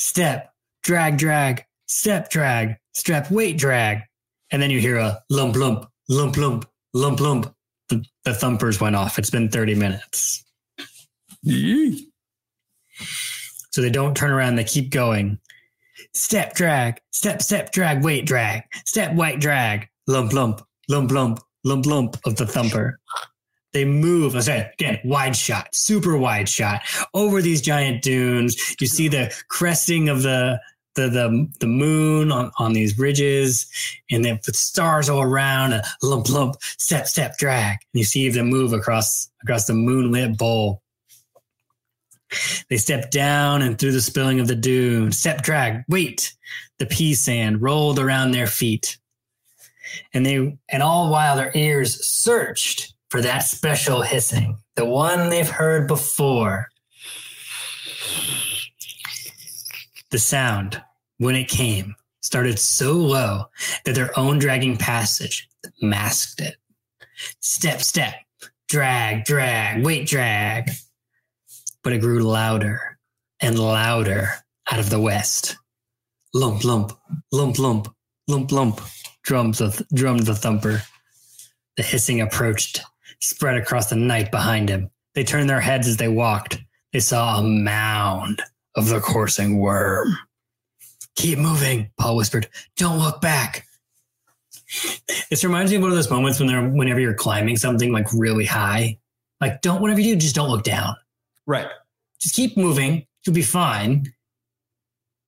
Step, 0.00 0.52
drag, 0.82 1.18
drag, 1.18 1.66
step, 1.86 2.30
drag, 2.30 2.78
step, 2.94 3.30
wait, 3.30 3.58
drag. 3.58 4.00
And 4.50 4.60
then 4.60 4.70
you 4.70 4.80
hear 4.80 4.96
a 4.96 5.22
lump, 5.30 5.54
lump, 5.54 5.86
lump, 6.08 6.36
lump, 6.36 6.66
lump, 6.94 7.20
lump. 7.20 7.54
The, 7.88 8.04
the 8.24 8.34
thumpers 8.34 8.80
went 8.80 8.96
off. 8.96 9.18
It's 9.18 9.30
been 9.30 9.48
30 9.48 9.74
minutes. 9.74 10.44
So 13.70 13.80
they 13.80 13.90
don't 13.90 14.16
turn 14.16 14.30
around, 14.30 14.56
they 14.56 14.64
keep 14.64 14.90
going. 14.90 15.38
Step, 16.14 16.54
drag, 16.54 17.00
step, 17.10 17.40
step, 17.42 17.72
drag, 17.72 18.04
wait, 18.04 18.26
drag, 18.26 18.64
step, 18.84 19.14
white, 19.14 19.40
drag, 19.40 19.88
lump, 20.06 20.32
lump, 20.32 20.60
lump, 20.88 21.10
lump, 21.10 21.40
lump, 21.64 21.86
lump 21.86 22.16
of 22.26 22.36
the 22.36 22.46
thumper. 22.46 23.00
They 23.72 23.86
move, 23.86 24.40
said 24.42 24.70
again, 24.74 25.00
wide 25.02 25.34
shot, 25.34 25.74
super 25.74 26.18
wide 26.18 26.48
shot 26.48 26.82
over 27.14 27.40
these 27.40 27.62
giant 27.62 28.02
dunes. 28.02 28.76
You 28.78 28.86
see 28.86 29.08
the 29.08 29.34
cresting 29.48 30.10
of 30.10 30.22
the 30.22 30.60
the 30.94 31.08
the, 31.08 31.48
the 31.60 31.66
moon 31.66 32.30
on, 32.30 32.50
on 32.58 32.72
these 32.72 32.98
ridges, 32.98 33.66
and 34.10 34.24
then 34.24 34.38
with 34.46 34.56
stars 34.56 35.08
all 35.08 35.22
around, 35.22 35.72
a 35.72 35.82
lump 36.02 36.28
lump, 36.28 36.56
step 36.62 37.06
step 37.06 37.36
drag. 37.38 37.78
And 37.92 38.00
you 38.00 38.04
see 38.04 38.28
them 38.28 38.48
move 38.48 38.72
across 38.72 39.30
across 39.42 39.66
the 39.66 39.74
moonlit 39.74 40.36
bowl. 40.36 40.82
They 42.68 42.78
step 42.78 43.10
down 43.10 43.62
and 43.62 43.78
through 43.78 43.92
the 43.92 44.00
spilling 44.00 44.40
of 44.40 44.48
the 44.48 44.54
dune. 44.54 45.12
Step 45.12 45.42
drag, 45.42 45.84
wait. 45.88 46.34
The 46.78 46.86
pea 46.86 47.14
sand 47.14 47.60
rolled 47.60 47.98
around 47.98 48.30
their 48.30 48.46
feet. 48.46 48.98
And 50.14 50.24
they 50.24 50.56
and 50.70 50.82
all 50.82 51.10
while 51.10 51.36
their 51.36 51.52
ears 51.54 52.04
searched 52.06 52.94
for 53.10 53.20
that 53.20 53.40
special 53.40 54.00
hissing, 54.00 54.56
the 54.74 54.86
one 54.86 55.28
they've 55.28 55.48
heard 55.48 55.86
before. 55.86 56.68
The 60.12 60.18
sound, 60.18 60.78
when 61.16 61.34
it 61.36 61.48
came, 61.48 61.96
started 62.20 62.58
so 62.58 62.92
low 62.92 63.46
that 63.86 63.94
their 63.94 64.16
own 64.18 64.38
dragging 64.38 64.76
passage 64.76 65.48
masked 65.80 66.42
it. 66.42 66.56
Step, 67.40 67.80
step, 67.80 68.16
drag, 68.68 69.24
drag, 69.24 69.82
wait, 69.82 70.06
drag. 70.06 70.70
But 71.82 71.94
it 71.94 72.02
grew 72.02 72.22
louder 72.22 72.98
and 73.40 73.58
louder 73.58 74.28
out 74.70 74.78
of 74.78 74.90
the 74.90 75.00
west. 75.00 75.56
Lump, 76.34 76.62
lump, 76.62 76.92
lump, 77.32 77.58
lump, 77.58 77.88
lump, 78.28 78.52
lump, 78.52 78.82
drums 79.22 79.58
the, 79.58 79.86
drummed 79.94 80.26
the 80.26 80.34
thumper. 80.34 80.82
The 81.78 81.84
hissing 81.84 82.20
approached, 82.20 82.82
spread 83.20 83.56
across 83.56 83.88
the 83.88 83.96
night 83.96 84.30
behind 84.30 84.68
him. 84.68 84.90
They 85.14 85.24
turned 85.24 85.48
their 85.48 85.60
heads 85.60 85.88
as 85.88 85.96
they 85.96 86.08
walked. 86.08 86.58
They 86.92 87.00
saw 87.00 87.38
a 87.38 87.42
mound 87.42 88.42
of 88.76 88.88
the 88.88 89.00
coursing 89.00 89.58
worm. 89.58 90.16
Keep 91.16 91.38
moving, 91.38 91.90
Paul 91.98 92.16
whispered. 92.16 92.48
Don't 92.76 92.98
look 92.98 93.20
back. 93.20 93.66
This 95.28 95.44
reminds 95.44 95.70
me 95.70 95.76
of 95.76 95.82
one 95.82 95.90
of 95.90 95.96
those 95.96 96.10
moments 96.10 96.38
when 96.38 96.48
they're 96.48 96.66
whenever 96.66 97.00
you're 97.00 97.14
climbing 97.14 97.56
something 97.56 97.92
like 97.92 98.06
really 98.12 98.46
high. 98.46 98.98
Like 99.40 99.60
don't 99.60 99.82
whatever 99.82 100.00
you 100.00 100.14
do, 100.14 100.20
just 100.20 100.34
don't 100.34 100.48
look 100.48 100.64
down. 100.64 100.96
Right. 101.46 101.66
Just 102.20 102.34
keep 102.34 102.56
moving. 102.56 103.06
You'll 103.26 103.34
be 103.34 103.42
fine. 103.42 104.12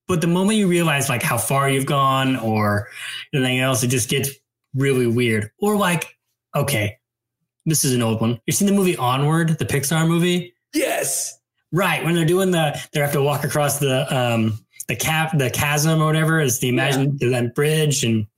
But 0.07 0.21
the 0.21 0.27
moment 0.27 0.59
you 0.59 0.69
realize 0.69 1.09
like 1.09 1.23
how 1.23 1.39
far 1.39 1.69
you've 1.69 1.87
gone 1.87 2.37
or 2.37 2.89
anything 3.35 3.61
else, 3.61 3.83
it 3.83 3.89
just 3.89 4.09
gets 4.09 4.31
really 4.75 5.07
weird. 5.07 5.51
Or 5.59 5.77
like, 5.77 6.17
okay, 6.55 6.99
this 7.67 7.85
is 7.85 7.95
an 7.95 8.03
old 8.03 8.21
one. 8.21 8.41
You've 8.47 8.57
seen 8.57 8.69
the 8.69 8.75
movie 8.75 8.97
Onward, 8.97 9.59
the 9.59 9.65
Pixar 9.65 10.07
movie? 10.07 10.55
Yes. 10.75 11.39
Right. 11.75 12.05
When 12.05 12.15
they're 12.15 12.25
doing 12.25 12.53
the, 12.53 12.81
they 12.93 13.01
have 13.01 13.13
to 13.13 13.23
walk 13.23 13.43
across 13.43 13.81
the 13.81 14.07
um 14.17 14.65
the 14.87 14.95
cap, 14.95 15.37
the 15.37 15.51
chasm 15.51 16.01
or 16.01 16.07
whatever 16.07 16.41
is 16.41 16.61
the 16.61 16.69
imagine 16.69 17.19
yeah. 17.21 17.31
that 17.31 17.55
bridge, 17.57 18.05
and 18.05 18.29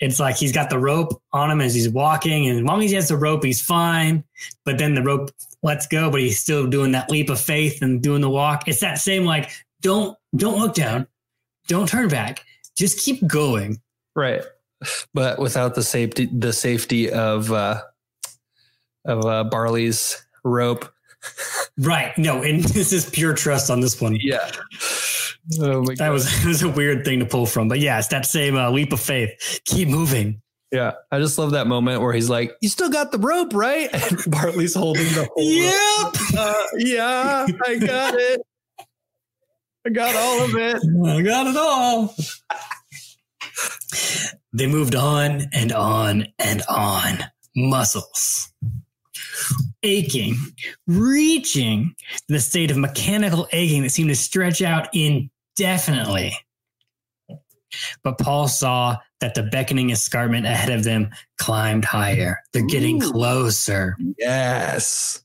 it's 0.00 0.18
like 0.18 0.36
he's 0.36 0.52
got 0.52 0.70
the 0.70 0.78
rope 0.78 1.20
on 1.34 1.50
him 1.50 1.60
as 1.60 1.74
he's 1.74 1.90
walking, 1.90 2.46
and 2.46 2.60
as 2.60 2.64
long 2.64 2.82
as 2.82 2.90
he 2.90 2.96
has 2.96 3.08
the 3.08 3.16
rope, 3.16 3.44
he's 3.44 3.60
fine. 3.60 4.24
But 4.64 4.78
then 4.78 4.94
the 4.94 5.02
rope 5.02 5.32
lets 5.62 5.86
go, 5.86 6.10
but 6.10 6.20
he's 6.20 6.38
still 6.38 6.66
doing 6.66 6.92
that 6.92 7.10
leap 7.10 7.28
of 7.28 7.38
faith 7.38 7.82
and 7.82 8.02
doing 8.02 8.22
the 8.22 8.30
walk. 8.30 8.66
It's 8.68 8.80
that 8.80 8.98
same 8.98 9.26
like 9.26 9.50
don't 9.82 10.16
don't 10.34 10.58
look 10.58 10.74
down, 10.74 11.06
don't 11.68 11.86
turn 11.88 12.08
back, 12.08 12.42
just 12.74 13.04
keep 13.04 13.26
going. 13.26 13.82
Right. 14.14 14.42
But 15.12 15.38
without 15.38 15.74
the 15.74 15.82
safety 15.82 16.26
the 16.32 16.54
safety 16.54 17.10
of 17.10 17.52
uh 17.52 17.82
of 19.04 19.26
uh 19.26 19.44
Barley's 19.44 20.24
rope. 20.42 20.90
Right. 21.78 22.16
No, 22.16 22.42
and 22.42 22.62
this 22.64 22.92
is 22.92 23.08
pure 23.08 23.34
trust 23.34 23.70
on 23.70 23.80
this 23.80 24.00
one. 24.00 24.16
Yeah. 24.20 24.50
Oh 25.60 25.82
my 25.82 25.94
God. 25.94 25.98
that 25.98 26.08
was 26.08 26.44
was 26.44 26.62
a 26.62 26.68
weird 26.68 27.04
thing 27.04 27.20
to 27.20 27.26
pull 27.26 27.46
from, 27.46 27.68
but 27.68 27.78
yeah, 27.78 27.98
it's 27.98 28.08
that 28.08 28.26
same 28.26 28.56
uh, 28.56 28.70
leap 28.70 28.92
of 28.92 29.00
faith. 29.00 29.60
Keep 29.64 29.88
moving. 29.88 30.42
Yeah, 30.72 30.92
I 31.12 31.20
just 31.20 31.38
love 31.38 31.52
that 31.52 31.68
moment 31.68 32.02
where 32.02 32.12
he's 32.12 32.28
like, 32.28 32.52
"You 32.60 32.68
still 32.68 32.90
got 32.90 33.12
the 33.12 33.18
rope, 33.18 33.54
right?" 33.54 33.88
And 34.10 34.18
Barley's 34.26 34.74
holding 34.74 35.06
the 35.06 35.28
whole. 35.32 35.44
Yep. 35.44 36.36
Uh, 36.36 36.64
yeah, 36.78 37.46
I 37.64 37.78
got 37.78 38.14
it. 38.14 38.42
I 39.86 39.90
got 39.90 40.16
all 40.16 40.42
of 40.42 40.56
it. 40.56 40.76
I 41.06 41.22
got 41.22 41.46
it 41.46 41.56
all. 41.56 42.14
they 44.52 44.66
moved 44.66 44.96
on 44.96 45.42
and 45.52 45.70
on 45.72 46.26
and 46.40 46.62
on. 46.68 47.24
Muscles 47.58 48.52
aching, 49.82 50.36
reaching 50.86 51.94
the 52.28 52.40
state 52.40 52.70
of 52.70 52.76
mechanical 52.76 53.48
aching 53.52 53.82
that 53.82 53.90
seemed 53.90 54.08
to 54.10 54.16
stretch 54.16 54.62
out 54.62 54.88
indefinitely. 54.94 56.36
But 58.02 58.18
Paul 58.18 58.48
saw 58.48 58.96
that 59.20 59.34
the 59.34 59.42
beckoning 59.42 59.90
escarpment 59.90 60.46
ahead 60.46 60.70
of 60.70 60.84
them 60.84 61.10
climbed 61.38 61.84
higher. 61.84 62.40
They're 62.52 62.66
getting 62.66 63.02
Ooh. 63.02 63.10
closer. 63.12 63.96
Yes. 64.18 65.22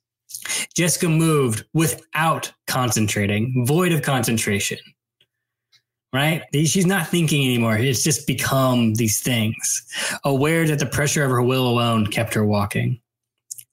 Jessica 0.76 1.08
moved 1.08 1.66
without 1.74 2.52
concentrating, 2.68 3.66
void 3.66 3.92
of 3.92 4.02
concentration. 4.02 4.80
Right? 6.14 6.44
She's 6.54 6.86
not 6.86 7.08
thinking 7.08 7.46
anymore. 7.46 7.78
It's 7.78 8.04
just 8.04 8.28
become 8.28 8.96
these 8.96 9.22
things, 9.22 9.86
aware 10.26 10.68
that 10.68 10.80
the 10.80 10.86
pressure 10.86 11.24
of 11.24 11.32
her 11.32 11.42
will 11.42 11.66
alone 11.66 12.06
kept 12.08 12.34
her 12.34 12.46
walking. 12.46 13.00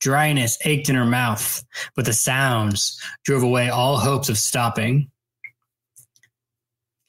Dryness 0.01 0.57
ached 0.65 0.89
in 0.89 0.95
her 0.95 1.05
mouth, 1.05 1.65
but 1.97 2.05
the 2.05 2.13
sounds 2.13 3.01
drove 3.25 3.43
away 3.43 3.69
all 3.69 3.97
hopes 3.97 4.29
of 4.29 4.39
stopping. 4.39 5.11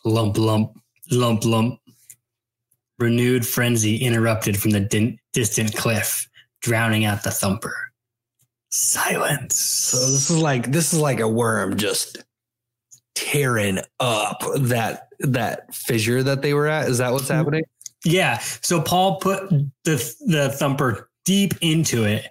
Lump, 0.05 0.37
lump, 0.37 0.71
lump, 1.11 1.45
lump. 1.45 1.79
Renewed 2.97 3.47
frenzy 3.47 3.97
interrupted 3.97 4.59
from 4.59 4.71
the 4.71 4.79
din- 4.79 5.19
distant 5.31 5.75
cliff, 5.75 6.27
drowning 6.61 7.05
out 7.05 7.23
the 7.23 7.31
thumper. 7.31 7.91
Silence. 8.71 9.55
So 9.55 9.97
this 9.97 10.29
is 10.29 10.37
like 10.37 10.71
this 10.71 10.93
is 10.93 10.99
like 10.99 11.19
a 11.19 11.27
worm 11.27 11.77
just 11.77 12.17
tearing 13.15 13.79
up 13.99 14.43
that 14.57 15.09
that 15.19 15.73
fissure 15.73 16.23
that 16.23 16.41
they 16.41 16.53
were 16.53 16.67
at. 16.67 16.89
Is 16.89 16.97
that 16.97 17.11
what's 17.11 17.25
mm-hmm. 17.25 17.35
happening? 17.35 17.63
Yeah. 18.03 18.39
So 18.39 18.81
Paul 18.81 19.17
put 19.17 19.49
the 19.49 20.15
the 20.25 20.49
thumper 20.49 21.09
deep 21.25 21.53
into 21.61 22.03
it 22.03 22.27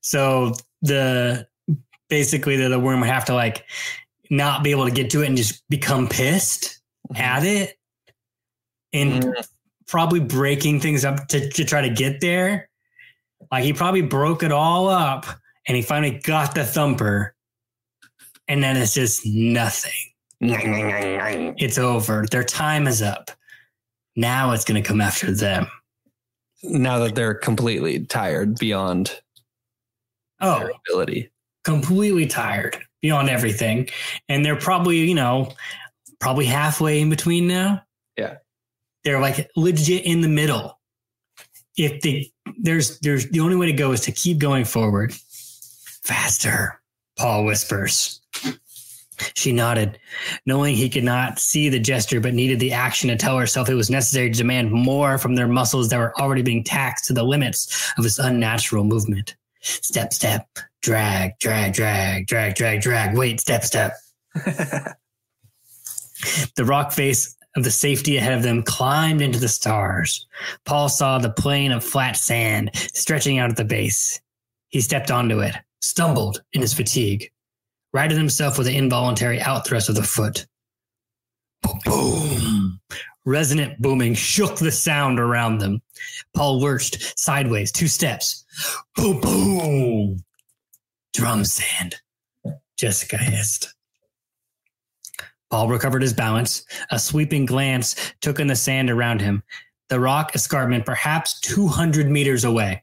so 0.00 0.54
the 0.82 1.46
basically 2.08 2.56
the, 2.56 2.68
the 2.68 2.78
worm 2.78 3.00
would 3.00 3.08
have 3.08 3.24
to 3.26 3.34
like 3.34 3.64
not 4.30 4.62
be 4.62 4.70
able 4.70 4.84
to 4.84 4.90
get 4.90 5.10
to 5.10 5.22
it 5.22 5.26
and 5.26 5.36
just 5.36 5.68
become 5.68 6.08
pissed 6.08 6.80
mm-hmm. 7.10 7.20
at 7.20 7.44
it 7.44 7.78
and 8.92 9.22
mm-hmm. 9.22 9.40
probably 9.86 10.20
breaking 10.20 10.80
things 10.80 11.04
up 11.04 11.28
to, 11.28 11.48
to 11.50 11.64
try 11.64 11.80
to 11.80 11.90
get 11.90 12.20
there. 12.20 12.68
Like 13.50 13.64
he 13.64 13.72
probably 13.72 14.02
broke 14.02 14.42
it 14.42 14.52
all 14.52 14.88
up 14.88 15.26
and 15.66 15.76
he 15.76 15.82
finally 15.82 16.18
got 16.18 16.54
the 16.54 16.64
thumper 16.64 17.34
and 18.46 18.62
then 18.62 18.76
it's 18.76 18.94
just 18.94 19.26
nothing. 19.26 19.92
It's 20.40 21.78
over. 21.78 22.24
Their 22.30 22.44
time 22.44 22.86
is 22.86 23.02
up. 23.02 23.32
Now 24.14 24.52
it's 24.52 24.64
going 24.64 24.80
to 24.80 24.86
come 24.86 25.00
after 25.00 25.32
them. 25.32 25.66
Now 26.62 27.00
that 27.00 27.16
they're 27.16 27.34
completely 27.34 28.06
tired 28.06 28.56
beyond 28.56 29.20
oh, 30.40 30.68
ability. 30.88 31.30
Completely 31.64 32.26
tired 32.26 32.78
beyond 33.02 33.28
everything. 33.28 33.88
And 34.28 34.44
they're 34.44 34.56
probably, 34.56 34.98
you 34.98 35.14
know, 35.14 35.52
probably 36.20 36.46
halfway 36.46 37.00
in 37.00 37.10
between 37.10 37.46
now. 37.46 37.82
Yeah. 38.16 38.36
They're 39.04 39.20
like 39.20 39.50
legit 39.56 40.04
in 40.04 40.20
the 40.20 40.28
middle. 40.28 40.78
If 41.76 42.00
they 42.02 42.32
there's 42.58 42.98
there's 43.00 43.28
the 43.30 43.40
only 43.40 43.56
way 43.56 43.66
to 43.66 43.72
go 43.72 43.92
is 43.92 44.00
to 44.02 44.12
keep 44.12 44.38
going 44.38 44.64
forward. 44.64 45.12
Faster, 46.02 46.80
Paul 47.16 47.44
whispers. 47.44 48.20
She 49.34 49.52
nodded, 49.52 49.98
knowing 50.46 50.74
he 50.74 50.88
could 50.88 51.04
not 51.04 51.38
see 51.38 51.68
the 51.68 51.78
gesture 51.80 52.20
but 52.20 52.34
needed 52.34 52.60
the 52.60 52.72
action 52.72 53.08
to 53.08 53.16
tell 53.16 53.36
herself 53.36 53.68
it 53.68 53.74
was 53.74 53.90
necessary 53.90 54.30
to 54.30 54.38
demand 54.38 54.70
more 54.70 55.18
from 55.18 55.34
their 55.34 55.48
muscles 55.48 55.88
that 55.88 55.98
were 55.98 56.18
already 56.20 56.42
being 56.42 56.62
taxed 56.62 57.06
to 57.06 57.12
the 57.12 57.24
limits 57.24 57.92
of 57.98 58.04
this 58.04 58.18
unnatural 58.18 58.84
movement. 58.84 59.36
Step, 59.60 60.12
step, 60.12 60.46
drag, 60.82 61.32
drag, 61.40 61.72
drag, 61.74 62.26
drag, 62.26 62.54
drag, 62.54 62.80
drag. 62.80 63.16
Wait, 63.16 63.40
step, 63.40 63.64
step. 63.64 63.92
the 64.34 64.94
rock 66.64 66.92
face 66.92 67.36
of 67.56 67.64
the 67.64 67.70
safety 67.70 68.16
ahead 68.16 68.34
of 68.34 68.42
them 68.42 68.62
climbed 68.62 69.20
into 69.20 69.38
the 69.38 69.48
stars. 69.48 70.26
Paul 70.64 70.88
saw 70.88 71.18
the 71.18 71.30
plain 71.30 71.72
of 71.72 71.84
flat 71.84 72.16
sand 72.16 72.70
stretching 72.74 73.38
out 73.38 73.50
at 73.50 73.56
the 73.56 73.64
base. 73.64 74.20
He 74.68 74.80
stepped 74.80 75.10
onto 75.10 75.40
it, 75.40 75.54
stumbled 75.80 76.42
in 76.52 76.60
his 76.60 76.74
fatigue, 76.74 77.30
righted 77.92 78.18
himself 78.18 78.58
with 78.58 78.66
an 78.66 78.74
involuntary 78.74 79.38
outthrust 79.38 79.88
of 79.88 79.94
the 79.94 80.02
foot. 80.02 80.46
Boom. 81.84 82.27
Resonant 83.28 83.78
booming 83.82 84.14
shook 84.14 84.56
the 84.56 84.72
sound 84.72 85.20
around 85.20 85.58
them. 85.58 85.82
Paul 86.34 86.62
lurched 86.62 87.18
sideways, 87.18 87.70
two 87.70 87.86
steps. 87.86 88.46
Boom, 88.96 89.20
boom. 89.20 90.24
Drum 91.12 91.44
sand. 91.44 91.96
Jessica 92.78 93.18
hissed. 93.18 93.74
Paul 95.50 95.68
recovered 95.68 96.00
his 96.00 96.14
balance. 96.14 96.64
A 96.90 96.98
sweeping 96.98 97.44
glance 97.44 97.96
took 98.22 98.40
in 98.40 98.46
the 98.46 98.56
sand 98.56 98.88
around 98.88 99.20
him. 99.20 99.42
The 99.90 100.00
rock 100.00 100.34
escarpment, 100.34 100.86
perhaps 100.86 101.38
200 101.40 102.08
meters 102.08 102.44
away. 102.44 102.82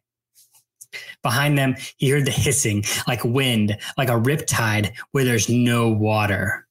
Behind 1.23 1.57
them, 1.57 1.75
he 1.97 2.11
heard 2.11 2.25
the 2.25 2.31
hissing 2.31 2.83
like 3.07 3.23
wind, 3.23 3.79
like 3.97 4.09
a 4.09 4.19
riptide 4.19 4.91
where 5.09 5.23
there's 5.23 5.49
no 5.49 5.89
water. 5.89 6.67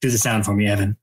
Do 0.00 0.10
the 0.10 0.18
sound 0.18 0.44
for 0.44 0.54
me, 0.54 0.68
Evan. 0.68 0.96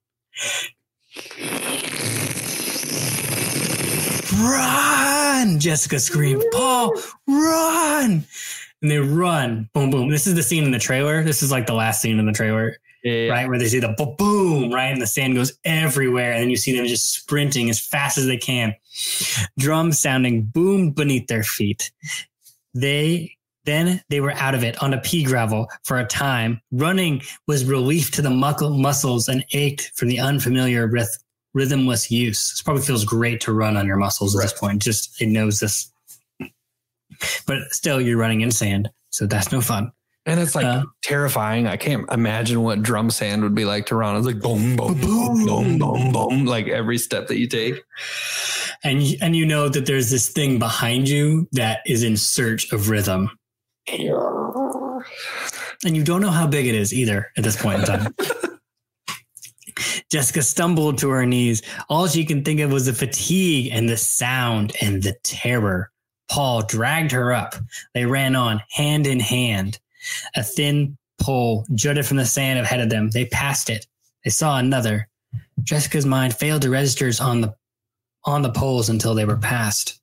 Run! 4.37 5.59
Jessica 5.59 5.99
screamed. 5.99 6.43
Paul, 6.51 6.93
run! 7.27 8.25
And 8.81 8.91
they 8.91 8.99
run. 8.99 9.69
Boom, 9.73 9.89
boom. 9.89 10.09
This 10.09 10.27
is 10.27 10.35
the 10.35 10.43
scene 10.43 10.63
in 10.63 10.71
the 10.71 10.79
trailer. 10.79 11.23
This 11.23 11.41
is 11.41 11.51
like 11.51 11.65
the 11.65 11.73
last 11.73 12.01
scene 12.01 12.19
in 12.19 12.25
the 12.25 12.31
trailer 12.31 12.77
yeah. 13.07 13.29
right? 13.29 13.47
Where 13.47 13.57
they 13.57 13.67
see 13.67 13.79
the 13.79 14.15
boom, 14.17 14.71
right? 14.71 14.91
And 14.91 15.01
the 15.01 15.07
sand 15.07 15.35
goes 15.35 15.57
everywhere. 15.63 16.33
And 16.33 16.43
then 16.43 16.49
you 16.49 16.57
see 16.57 16.75
them 16.75 16.85
just 16.85 17.13
sprinting 17.13 17.69
as 17.69 17.79
fast 17.79 18.17
as 18.17 18.25
they 18.25 18.37
can. 18.37 18.75
Drums 19.57 19.99
sounding 19.99 20.43
boom 20.43 20.91
beneath 20.91 21.27
their 21.27 21.43
feet. 21.43 21.91
They 22.73 23.33
then 23.65 24.01
they 24.09 24.21
were 24.21 24.31
out 24.31 24.55
of 24.55 24.63
it 24.63 24.81
on 24.81 24.93
a 24.93 25.01
pea 25.01 25.25
gravel 25.25 25.67
for 25.83 25.99
a 25.99 26.05
time. 26.05 26.61
Running 26.71 27.21
was 27.47 27.65
relief 27.65 28.11
to 28.11 28.21
the 28.21 28.29
muscles 28.29 29.27
and 29.27 29.43
ached 29.51 29.91
from 29.95 30.07
the 30.07 30.19
unfamiliar 30.19 30.87
ryth- 30.87 31.19
rhythmless 31.57 32.11
use. 32.11 32.51
This 32.51 32.61
probably 32.61 32.83
feels 32.83 33.03
great 33.03 33.41
to 33.41 33.53
run 33.53 33.75
on 33.77 33.87
your 33.87 33.97
muscles 33.97 34.35
at 34.35 34.39
right. 34.39 34.49
this 34.49 34.59
point. 34.59 34.81
Just 34.81 35.21
it 35.21 35.27
knows 35.27 35.59
this. 35.59 35.91
But 37.47 37.59
still, 37.71 37.99
you're 37.99 38.17
running 38.17 38.41
in 38.41 38.51
sand, 38.51 38.89
so 39.09 39.25
that's 39.25 39.51
no 39.51 39.61
fun. 39.61 39.91
And 40.27 40.39
it's 40.41 40.55
like 40.55 40.65
uh, 40.65 40.83
terrifying. 41.03 41.67
I 41.67 41.77
can't 41.77 42.05
imagine 42.11 42.61
what 42.61 42.83
drum 42.83 43.09
sand 43.09 43.43
would 43.43 43.55
be 43.55 43.63
like 43.63 43.85
to 43.87 43.95
run. 43.95 44.17
It's 44.17 44.25
like 44.25 44.39
boom, 44.39 44.75
boom, 44.75 44.99
boom, 44.99 45.45
boom, 45.45 45.77
boom, 45.77 46.11
boom, 46.11 46.45
like 46.45 46.67
every 46.67 46.97
step 46.97 47.27
that 47.27 47.39
you 47.39 47.47
take. 47.47 47.81
And 48.83 49.01
and 49.21 49.35
you 49.35 49.45
know 49.45 49.69
that 49.69 49.85
there's 49.85 50.11
this 50.11 50.29
thing 50.29 50.59
behind 50.59 51.07
you 51.07 51.47
that 51.53 51.79
is 51.85 52.03
in 52.03 52.17
search 52.17 52.71
of 52.73 52.89
rhythm. 52.89 53.31
And 55.85 55.95
you 55.95 56.03
don't 56.03 56.21
know 56.21 56.31
how 56.31 56.45
big 56.45 56.67
it 56.67 56.75
is 56.75 56.93
either 56.93 57.31
at 57.37 57.43
this 57.45 57.59
point 57.61 57.79
in 57.79 57.85
time. 57.85 58.13
Jessica 60.09 60.41
stumbled 60.41 60.97
to 60.99 61.09
her 61.09 61.25
knees. 61.25 61.61
All 61.89 62.07
she 62.07 62.25
can 62.25 62.43
think 62.43 62.59
of 62.59 62.71
was 62.71 62.85
the 62.85 62.93
fatigue 62.93 63.71
and 63.73 63.89
the 63.89 63.97
sound 63.97 64.73
and 64.81 65.03
the 65.03 65.15
terror. 65.23 65.91
Paul 66.29 66.63
dragged 66.63 67.11
her 67.11 67.33
up. 67.33 67.55
They 67.93 68.05
ran 68.05 68.35
on 68.35 68.61
hand 68.69 69.07
in 69.07 69.19
hand. 69.19 69.79
A 70.35 70.43
thin 70.43 70.97
pole 71.19 71.65
jutted 71.73 72.05
from 72.05 72.17
the 72.17 72.25
sand 72.25 72.59
ahead 72.59 72.79
of 72.79 72.89
them. 72.89 73.09
They 73.09 73.25
passed 73.25 73.69
it. 73.69 73.87
They 74.23 74.29
saw 74.29 74.57
another. 74.57 75.07
Jessica's 75.63 76.05
mind 76.05 76.35
failed 76.35 76.61
to 76.61 76.69
register 76.69 77.11
on 77.21 77.41
the 77.41 77.55
on 78.25 78.41
the 78.41 78.51
poles 78.51 78.89
until 78.89 79.15
they 79.15 79.25
were 79.25 79.37
passed. 79.37 79.99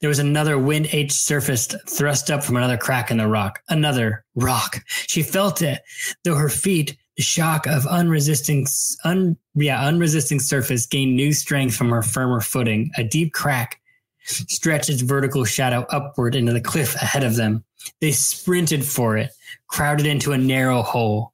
There 0.00 0.08
was 0.08 0.18
another 0.18 0.58
wind 0.58 0.88
H 0.92 1.12
surface 1.12 1.68
thrust 1.88 2.30
up 2.30 2.42
from 2.42 2.56
another 2.56 2.76
crack 2.76 3.10
in 3.10 3.18
the 3.18 3.28
rock. 3.28 3.60
Another 3.68 4.24
rock. 4.34 4.82
She 4.88 5.22
felt 5.22 5.62
it, 5.62 5.80
though 6.24 6.34
her 6.34 6.48
feet, 6.48 6.96
shock 7.18 7.66
of 7.66 7.86
unresisting, 7.86 8.66
un, 9.04 9.36
yeah, 9.54 9.84
unresisting 9.84 10.40
surface 10.40 10.86
gained 10.86 11.14
new 11.14 11.32
strength 11.32 11.74
from 11.76 11.90
her 11.90 12.02
firmer 12.02 12.40
footing. 12.40 12.90
A 12.96 13.04
deep 13.04 13.32
crack 13.32 13.80
stretched 14.24 14.88
its 14.88 15.02
vertical 15.02 15.44
shadow 15.44 15.84
upward 15.90 16.34
into 16.34 16.52
the 16.52 16.60
cliff 16.60 16.94
ahead 16.96 17.24
of 17.24 17.36
them. 17.36 17.64
They 18.00 18.12
sprinted 18.12 18.84
for 18.84 19.16
it, 19.16 19.30
crowded 19.66 20.06
into 20.06 20.32
a 20.32 20.38
narrow 20.38 20.82
hole. 20.82 21.32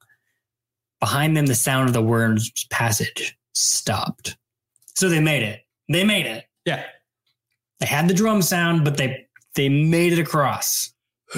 Behind 0.99 1.37
them, 1.37 1.45
the 1.45 1.55
sound 1.55 1.87
of 1.87 1.93
the 1.93 2.01
worm's 2.01 2.51
passage 2.69 3.37
stopped. 3.53 4.35
So 4.95 5.07
they 5.07 5.21
made 5.21 5.43
it. 5.43 5.61
They 5.87 6.03
made 6.03 6.25
it. 6.25 6.45
Yeah. 6.65 6.83
They 7.79 7.85
had 7.85 8.09
the 8.09 8.13
drum 8.13 8.41
sound, 8.41 8.83
but 8.83 8.97
they 8.97 9.25
they 9.55 9.69
made 9.69 10.13
it 10.13 10.19
across. 10.19 10.93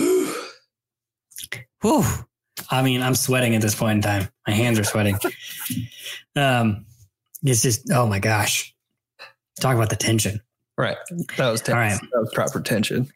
Whew. 1.82 2.04
I 2.70 2.82
mean, 2.82 3.02
I'm 3.02 3.16
sweating 3.16 3.56
at 3.56 3.62
this 3.62 3.76
point 3.76 3.98
in 3.98 4.02
time. 4.02 4.30
My 4.48 4.54
hands 4.54 4.80
are 4.80 4.84
sweating. 4.84 5.18
um, 6.36 6.86
it's 7.44 7.62
just, 7.62 7.92
oh 7.92 8.08
my 8.08 8.20
gosh. 8.20 8.76
Talk 9.60 9.76
about 9.76 9.90
the 9.90 9.96
tension. 9.96 10.42
Right. 10.78 10.98
That 11.38 11.50
was 11.50 11.62
tense. 11.62 11.76
All 11.76 11.80
right. 11.80 12.00
That 12.12 12.20
was 12.20 12.32
proper 12.34 12.62
tension. 12.62 13.12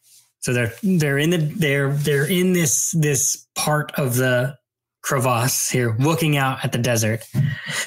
So 0.46 0.54
they're 0.54 0.74
they're 0.84 1.18
in 1.18 1.32
the 1.32 1.38
they're 1.38 1.92
they're 1.92 2.30
in 2.30 2.54
this 2.54 2.92
this 2.92 3.48
part 3.56 3.92
of 3.98 4.16
the 4.16 4.56
crevasse 5.02 5.70
here, 5.70 5.96
looking 5.98 6.38
out 6.38 6.64
at 6.64 6.72
the 6.72 6.78
desert, 6.78 7.24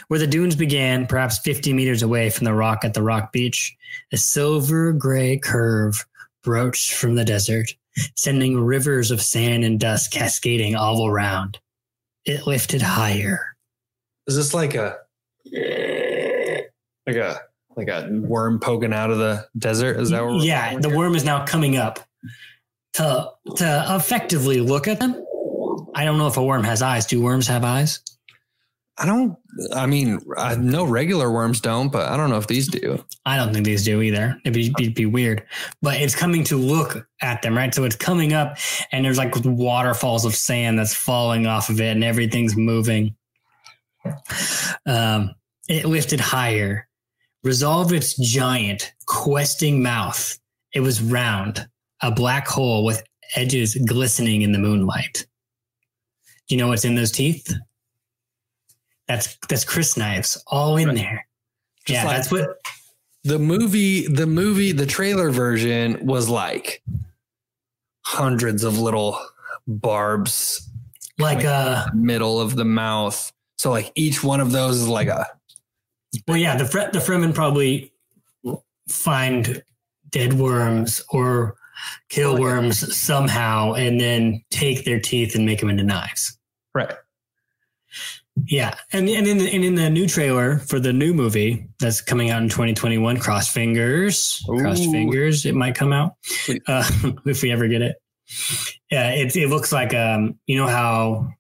where 0.09 0.18
the 0.18 0.27
dunes 0.27 0.57
began, 0.57 1.07
perhaps 1.07 1.38
50 1.38 1.73
meters 1.73 2.03
away 2.03 2.31
from 2.31 2.47
the 2.47 2.55
rock 2.55 2.85
at 2.85 2.94
the 2.94 3.03
rock 3.03 3.33
beach. 3.33 3.77
A 4.12 4.16
silver 4.16 4.92
gray 4.92 5.38
curve 5.38 6.05
broached 6.42 6.94
from 6.94 7.14
the 7.14 7.25
desert, 7.25 7.71
sending 8.17 8.61
rivers 8.61 9.11
of 9.11 9.21
sand 9.23 9.65
and 9.65 9.79
dust 9.81 10.11
cascading 10.11 10.77
all 10.77 11.07
around. 11.07 11.59
It 12.25 12.47
lifted 12.47 12.83
higher. 12.83 13.57
Is 14.27 14.37
this 14.37 14.53
like 14.53 14.75
a 14.75 14.97
like 17.07 17.17
a 17.17 17.41
like 17.77 17.89
a 17.89 18.09
worm 18.11 18.61
poking 18.61 18.93
out 18.93 19.11
of 19.11 19.19
the 19.19 19.47
desert? 19.57 19.99
Is 20.01 20.11
that 20.11 20.25
what? 20.25 20.45
yeah, 20.45 20.79
the 20.79 20.91
worm 20.91 21.15
is 21.15 21.25
now 21.25 21.45
coming 21.47 21.77
up 21.77 22.01
to 22.95 23.31
to 23.57 23.87
effectively 23.91 24.61
look 24.61 24.89
at 24.89 25.01
them. 25.01 25.25
I 25.95 26.05
don't 26.05 26.19
know 26.19 26.27
if 26.27 26.37
a 26.37 26.45
worm 26.45 26.65
has 26.65 26.83
eyes. 26.83 27.07
Do 27.07 27.23
worms 27.23 27.47
have 27.49 27.65
eyes? 27.65 28.01
I 29.01 29.07
don't. 29.07 29.37
I 29.75 29.87
mean, 29.87 30.21
I 30.37 30.57
know 30.57 30.85
regular 30.85 31.31
worms 31.31 31.61
don't, 31.61 31.91
but 31.91 32.09
I 32.11 32.17
don't 32.17 32.31
know 32.31 32.37
if 32.37 32.49
these 32.49 32.69
do. 32.69 33.05
I 33.25 33.37
don't 33.37 33.53
think 33.53 33.65
these 33.65 33.85
do 33.85 34.03
either. 34.03 34.37
It'd 34.45 34.55
be, 34.55 34.73
it'd 34.81 34.95
be 34.95 35.07
weird. 35.07 35.45
But 35.83 36.01
it's 36.01 36.17
coming 36.17 36.43
to 36.45 36.57
look 36.57 37.07
at 37.23 37.43
them, 37.43 37.57
right? 37.57 37.75
So 37.75 37.85
it's 37.85 37.97
coming 37.97 38.33
up, 38.33 38.59
and 38.91 39.05
there's 39.05 39.19
like 39.19 39.35
waterfalls 39.45 40.25
of 40.25 40.35
sand 40.35 40.79
that's 40.79 40.95
falling 40.95 41.47
off 41.47 41.69
of 41.69 41.81
it, 41.81 41.93
and 41.93 42.03
everything's 42.03 42.57
moving. 42.57 43.15
Um, 44.87 45.35
it 45.69 45.85
lifted 45.85 46.21
higher, 46.21 46.89
resolved 47.45 47.93
its 47.93 48.17
giant, 48.17 48.93
questing 49.07 49.83
mouth. 49.83 50.39
It 50.75 50.81
was 50.81 51.03
round, 51.03 51.69
a 52.03 52.11
black 52.11 52.49
hole 52.49 52.85
with 52.85 53.03
edges 53.37 53.75
glistening 53.87 54.43
in 54.43 54.53
the 54.53 54.59
moonlight. 54.59 55.27
Do 56.49 56.55
you 56.55 56.57
know 56.57 56.69
what's 56.69 56.85
in 56.85 56.95
those 56.95 57.13
teeth? 57.13 57.55
That's 59.09 59.37
that's 59.49 59.64
crysknives 59.64 60.38
all 60.47 60.77
in 60.77 60.88
right. 60.88 60.97
there. 60.97 61.27
Just 61.87 62.03
yeah, 62.03 62.05
like 62.05 62.16
that's 62.16 62.31
what 62.31 62.59
the 63.25 63.38
movie 63.38 64.07
the 64.07 64.27
movie 64.27 64.73
the 64.73 64.87
trailer 64.87 65.31
version 65.31 66.05
was 66.07 66.29
like 66.29 66.83
hundreds 68.05 68.64
of 68.64 68.79
little 68.79 69.18
barbs 69.66 70.68
like 71.18 71.44
a 71.44 71.49
uh, 71.49 71.87
middle 71.94 72.40
of 72.40 72.57
the 72.57 72.64
mouth. 72.64 73.33
So 73.57 73.71
like 73.71 73.92
each 73.94 74.23
one 74.23 74.40
of 74.40 74.53
those 74.53 74.77
is 74.77 74.88
like 74.88 75.09
a 75.09 75.27
well 76.27 76.37
yeah, 76.37 76.57
the 76.57 76.64
the 76.64 77.01
Fremen 77.01 77.35
probably 77.35 77.92
find 78.88 79.62
dead 80.11 80.35
worms 80.35 81.03
or 81.11 81.57
kill 82.09 82.38
worms 82.38 82.97
somehow 82.97 83.73
and 83.73 84.01
then 84.01 84.42
take 84.51 84.85
their 84.85 85.01
teeth 85.01 85.35
and 85.35 85.44
make 85.44 85.61
them 85.61 85.68
into 85.68 85.83
knives. 85.83 86.38
Right. 86.75 86.92
Yeah, 88.46 88.74
and 88.92 89.09
and 89.09 89.27
in 89.27 89.38
the, 89.38 89.55
and 89.55 89.64
in 89.64 89.74
the 89.74 89.90
new 89.90 90.07
trailer 90.07 90.59
for 90.59 90.79
the 90.81 90.92
new 90.92 91.14
movie 91.14 91.68
that's 91.81 92.01
coming 92.01 92.31
out 92.31 92.42
in 92.42 92.48
2021, 92.48 93.18
cross 93.18 93.48
fingers, 93.48 94.44
Ooh. 94.48 94.61
cross 94.61 94.79
fingers, 94.79 95.46
it 95.46 95.55
might 95.55 95.74
come 95.74 95.92
out 95.92 96.14
uh, 96.66 96.88
if 97.27 97.42
we 97.42 97.51
ever 97.51 97.68
get 97.68 97.83
it. 97.83 97.96
Yeah, 98.90 99.11
it 99.11 99.35
it 99.37 99.48
looks 99.48 99.72
like 99.72 99.94
um, 99.94 100.38
you 100.46 100.57
know 100.57 100.66
how 100.66 101.33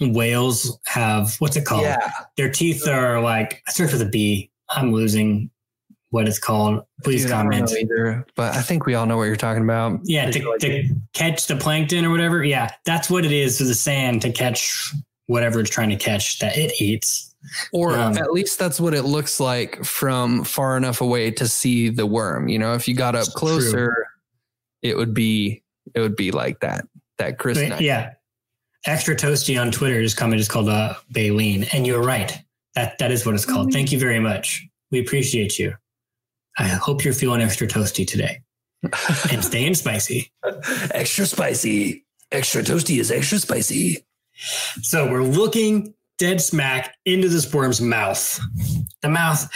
whales 0.00 0.78
have 0.86 1.36
what's 1.38 1.56
it 1.56 1.64
called? 1.64 1.82
Yeah. 1.82 2.10
Their 2.36 2.50
teeth 2.50 2.86
are 2.86 3.20
like 3.20 3.62
I 3.68 3.72
starts 3.72 3.92
with 3.92 4.02
a 4.02 4.06
B. 4.06 4.50
I'm 4.70 4.92
losing 4.92 5.50
what 6.10 6.26
it's 6.26 6.38
called. 6.38 6.82
Please 7.04 7.22
Dude, 7.22 7.32
comment. 7.32 7.70
know 7.70 7.76
either, 7.76 8.26
but 8.34 8.54
I 8.54 8.62
think 8.62 8.86
we 8.86 8.94
all 8.94 9.06
know 9.06 9.16
what 9.16 9.24
you're 9.24 9.36
talking 9.36 9.62
about. 9.62 10.00
Yeah, 10.04 10.30
to, 10.30 10.58
to 10.60 10.88
catch 11.12 11.46
the 11.46 11.56
plankton 11.56 12.04
or 12.04 12.10
whatever. 12.10 12.42
Yeah, 12.44 12.70
that's 12.84 13.10
what 13.10 13.24
it 13.24 13.32
is 13.32 13.58
to 13.58 13.64
the 13.64 13.74
sand 13.74 14.22
to 14.22 14.32
catch 14.32 14.92
whatever 15.28 15.60
it's 15.60 15.70
trying 15.70 15.90
to 15.90 15.96
catch 15.96 16.40
that 16.40 16.56
it 16.58 16.72
eats. 16.80 17.34
Or 17.72 17.96
Um, 17.96 18.18
at 18.18 18.32
least 18.32 18.58
that's 18.58 18.80
what 18.80 18.94
it 18.94 19.02
looks 19.04 19.38
like 19.38 19.84
from 19.84 20.42
far 20.42 20.76
enough 20.76 21.00
away 21.00 21.30
to 21.32 21.46
see 21.46 21.88
the 21.88 22.04
worm. 22.06 22.48
You 22.48 22.58
know, 22.58 22.74
if 22.74 22.88
you 22.88 22.94
got 22.94 23.14
up 23.14 23.24
True. 23.26 23.34
closer, 23.34 24.06
it 24.82 24.96
would 24.96 25.14
be 25.14 25.62
it 25.94 26.00
would 26.00 26.16
be 26.16 26.32
like 26.32 26.60
that. 26.60 26.84
That 27.18 27.38
Chris 27.38 27.58
But, 27.58 27.80
yeah. 27.80 28.14
Extra 28.86 29.14
Toasty 29.16 29.60
on 29.60 29.70
Twitter 29.70 30.00
is 30.00 30.14
commented 30.14 30.40
it's 30.40 30.48
called 30.48 30.68
uh, 30.68 30.94
Baleen. 31.10 31.64
And 31.72 31.86
you're 31.86 32.02
right. 32.02 32.36
That 32.74 32.98
that 32.98 33.10
is 33.10 33.24
what 33.24 33.34
it's 33.34 33.44
called. 33.44 33.72
Thank 33.72 33.92
you 33.92 33.98
very 33.98 34.20
much. 34.20 34.66
We 34.90 35.00
appreciate 35.00 35.58
you. 35.58 35.74
I 36.58 36.68
hope 36.68 37.04
you're 37.04 37.14
feeling 37.14 37.40
extra 37.42 37.66
toasty 37.68 38.06
today 38.06 38.40
and 39.30 39.44
staying 39.44 39.74
spicy. 39.74 40.32
extra 40.92 41.26
spicy. 41.26 42.04
Extra 42.32 42.62
toasty 42.62 42.98
is 42.98 43.10
extra 43.10 43.38
spicy. 43.38 44.04
So 44.82 45.10
we're 45.10 45.22
looking 45.22 45.94
dead 46.18 46.40
smack 46.40 46.96
into 47.04 47.28
this 47.28 47.52
worm's 47.52 47.80
mouth. 47.80 48.40
The 49.02 49.08
mouth 49.08 49.48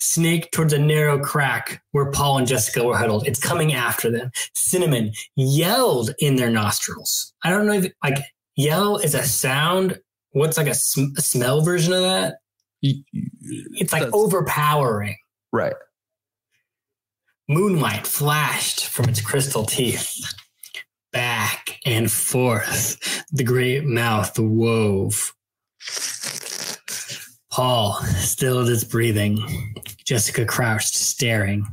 snaked 0.00 0.52
towards 0.52 0.72
a 0.72 0.78
narrow 0.78 1.18
crack 1.18 1.82
where 1.92 2.10
Paul 2.10 2.38
and 2.38 2.46
Jessica 2.46 2.84
were 2.84 2.96
huddled. 2.96 3.26
It's 3.26 3.40
coming 3.40 3.72
after 3.74 4.10
them. 4.10 4.30
Cinnamon 4.54 5.12
yelled 5.36 6.10
in 6.18 6.36
their 6.36 6.50
nostrils. 6.50 7.32
I 7.44 7.50
don't 7.50 7.66
know 7.66 7.74
if 7.74 7.92
like 8.02 8.18
yell 8.56 8.96
is 8.98 9.14
a 9.14 9.22
sound. 9.22 9.98
What's 10.32 10.56
like 10.56 10.68
a, 10.68 10.74
sm- 10.74 11.14
a 11.16 11.20
smell 11.22 11.60
version 11.62 11.92
of 11.92 12.02
that? 12.02 12.36
It's 12.82 13.92
like 13.92 14.02
That's- 14.02 14.12
overpowering. 14.14 15.16
Right. 15.52 15.74
Moonlight 17.48 18.06
flashed 18.06 18.86
from 18.86 19.08
its 19.08 19.20
crystal 19.20 19.64
teeth. 19.64 20.14
Back 21.12 21.80
and 21.84 22.10
forth, 22.10 23.24
the 23.32 23.44
great 23.44 23.84
mouth 23.84 24.38
wove. 24.38 25.34
Paul 27.50 27.94
stilled 28.16 28.68
his 28.68 28.84
breathing. 28.84 29.38
Jessica 30.04 30.44
crouched, 30.44 30.94
staring. 30.94 31.66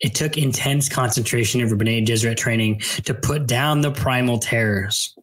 It 0.00 0.14
took 0.14 0.38
intense 0.38 0.88
concentration 0.88 1.60
of 1.60 1.76
Bene 1.76 2.06
Gesserit 2.06 2.36
training 2.36 2.80
to 3.04 3.14
put 3.14 3.46
down 3.48 3.80
the 3.80 3.90
primal 3.90 4.38
terrors, 4.38 5.16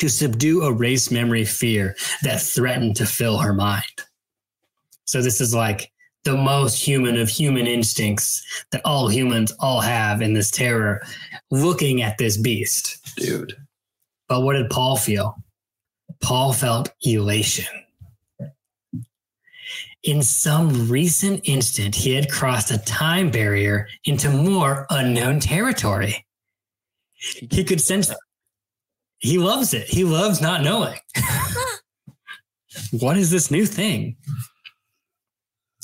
to 0.00 0.08
subdue 0.08 0.62
a 0.62 0.72
race 0.72 1.10
memory 1.10 1.44
fear 1.44 1.94
that 2.22 2.40
threatened 2.40 2.96
to 2.96 3.06
fill 3.06 3.38
her 3.38 3.54
mind. 3.54 3.84
So 5.04 5.22
this 5.22 5.40
is 5.40 5.54
like 5.54 5.92
the 6.26 6.36
most 6.36 6.74
human 6.74 7.16
of 7.16 7.28
human 7.28 7.68
instincts 7.68 8.44
that 8.72 8.82
all 8.84 9.08
humans 9.08 9.52
all 9.60 9.80
have 9.80 10.20
in 10.20 10.34
this 10.34 10.50
terror 10.50 11.00
looking 11.52 12.02
at 12.02 12.18
this 12.18 12.36
beast. 12.36 13.14
Dude. 13.16 13.54
But 14.28 14.40
what 14.42 14.54
did 14.54 14.68
Paul 14.68 14.96
feel? 14.96 15.36
Paul 16.20 16.52
felt 16.52 16.90
elation. 17.02 17.72
In 20.02 20.20
some 20.20 20.88
recent 20.90 21.40
instant, 21.44 21.94
he 21.94 22.14
had 22.14 22.30
crossed 22.30 22.72
a 22.72 22.78
time 22.78 23.30
barrier 23.30 23.88
into 24.04 24.28
more 24.28 24.86
unknown 24.90 25.38
territory. 25.38 26.26
He 27.14 27.62
could 27.62 27.80
sense 27.80 28.12
he 29.18 29.38
loves 29.38 29.74
it. 29.74 29.86
He 29.86 30.02
loves 30.02 30.40
not 30.40 30.62
knowing. 30.62 30.98
what 32.90 33.16
is 33.16 33.30
this 33.30 33.50
new 33.50 33.64
thing? 33.64 34.16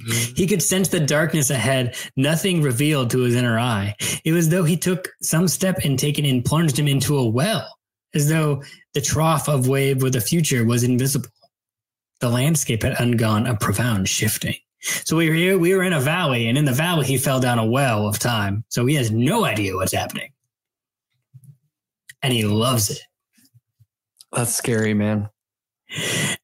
Mm-hmm. 0.06 0.34
He 0.34 0.46
could 0.46 0.62
sense 0.62 0.88
the 0.88 1.00
darkness 1.00 1.50
ahead, 1.50 1.96
nothing 2.16 2.62
revealed 2.62 3.10
to 3.10 3.20
his 3.20 3.34
inner 3.34 3.58
eye. 3.58 3.94
It 4.24 4.32
was 4.32 4.46
as 4.46 4.50
though 4.50 4.64
he 4.64 4.76
took 4.76 5.08
some 5.22 5.48
step 5.48 5.78
and 5.84 5.98
taken 5.98 6.24
and 6.24 6.44
plunged 6.44 6.78
him 6.78 6.88
into 6.88 7.16
a 7.18 7.28
well, 7.28 7.78
as 8.14 8.28
though 8.28 8.62
the 8.94 9.00
trough 9.00 9.48
of 9.48 9.68
wave 9.68 10.02
with 10.02 10.14
the 10.14 10.20
future 10.20 10.64
was 10.64 10.82
invisible. 10.82 11.28
The 12.20 12.28
landscape 12.28 12.82
had 12.82 12.94
undergone 12.94 13.46
a 13.46 13.56
profound 13.56 14.08
shifting. 14.08 14.54
So 14.80 15.16
we 15.16 15.28
were 15.28 15.34
here, 15.34 15.58
we 15.58 15.74
were 15.74 15.84
in 15.84 15.92
a 15.92 16.00
valley, 16.00 16.48
and 16.48 16.58
in 16.58 16.64
the 16.64 16.72
valley 16.72 17.06
he 17.06 17.16
fell 17.16 17.38
down 17.40 17.58
a 17.58 17.64
well 17.64 18.06
of 18.06 18.18
time. 18.18 18.64
So 18.68 18.84
he 18.86 18.96
has 18.96 19.10
no 19.10 19.44
idea 19.44 19.76
what's 19.76 19.94
happening. 19.94 20.32
And 22.20 22.32
he 22.32 22.44
loves 22.44 22.90
it. 22.90 23.00
That's 24.32 24.54
scary, 24.54 24.94
man. 24.94 25.28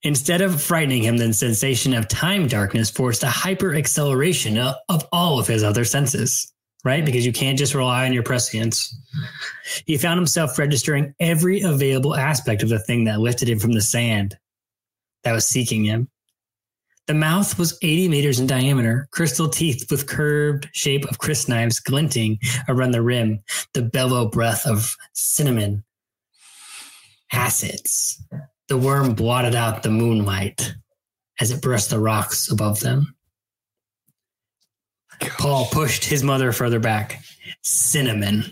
Instead 0.03 0.41
of 0.41 0.63
frightening 0.63 1.03
him, 1.03 1.17
the 1.17 1.33
sensation 1.33 1.95
of 1.95 2.09
time 2.09 2.47
darkness 2.47 2.91
forced 2.91 3.23
a 3.23 3.29
hyper 3.29 3.75
acceleration 3.75 4.59
of, 4.59 5.07
all 5.13 5.39
of 5.39 5.47
his 5.47 5.65
other 5.65 5.85
senses, 5.85 6.53
right? 6.85 7.05
Because 7.05 7.25
you 7.25 7.33
can't 7.33 7.59
just 7.59 7.75
rely 7.75 8.07
on 8.07 8.13
your 8.13 8.23
prescience. 8.23 8.95
He 9.87 9.97
found 9.97 10.19
himself 10.19 10.59
registering 10.59 11.15
every 11.19 11.63
available 11.63 12.15
aspect 12.15 12.63
of 12.63 12.69
the 12.69 12.79
thing 12.79 13.05
that 13.05 13.21
lifted 13.21 13.49
him 13.49 13.59
from 13.59 13.73
the 13.73 13.81
sand 13.81 14.37
that 15.25 15.33
was 15.33 15.47
seeking 15.47 15.85
him. 15.85 16.09
The 17.07 17.15
mouth 17.15 17.59
was 17.59 17.79
80 17.81 18.09
meters 18.11 18.39
in 18.39 18.47
diameter, 18.47 19.09
crystal 19.13 19.49
teeth 19.49 19.91
with 19.91 20.07
curved 20.07 20.69
shape 20.73 21.07
of 21.07 21.19
crisp 21.19 21.49
knives 21.49 21.81
glinting 21.81 22.39
around 22.69 22.91
the 22.91 23.01
rim, 23.01 23.43
the 23.73 23.81
bellow 23.81 24.29
breath 24.29 24.67
of 24.67 24.95
cinnamon 25.15 25.85
acids. 27.33 28.23
The 28.69 28.77
worm 28.77 29.15
blotted 29.15 29.55
out 29.55 29.83
the 29.83 29.91
moonlight 29.91 30.75
as 31.41 31.51
it 31.51 31.63
brushed 31.63 31.91
the 31.91 31.99
rocks 31.99 32.51
above 32.51 32.81
them. 32.81 33.15
Paul 35.39 35.67
pushed 35.73 36.05
his 36.05 36.23
mother 36.23 36.53
further 36.53 36.79
back. 36.79 37.23
Cinnamon. 37.63 38.45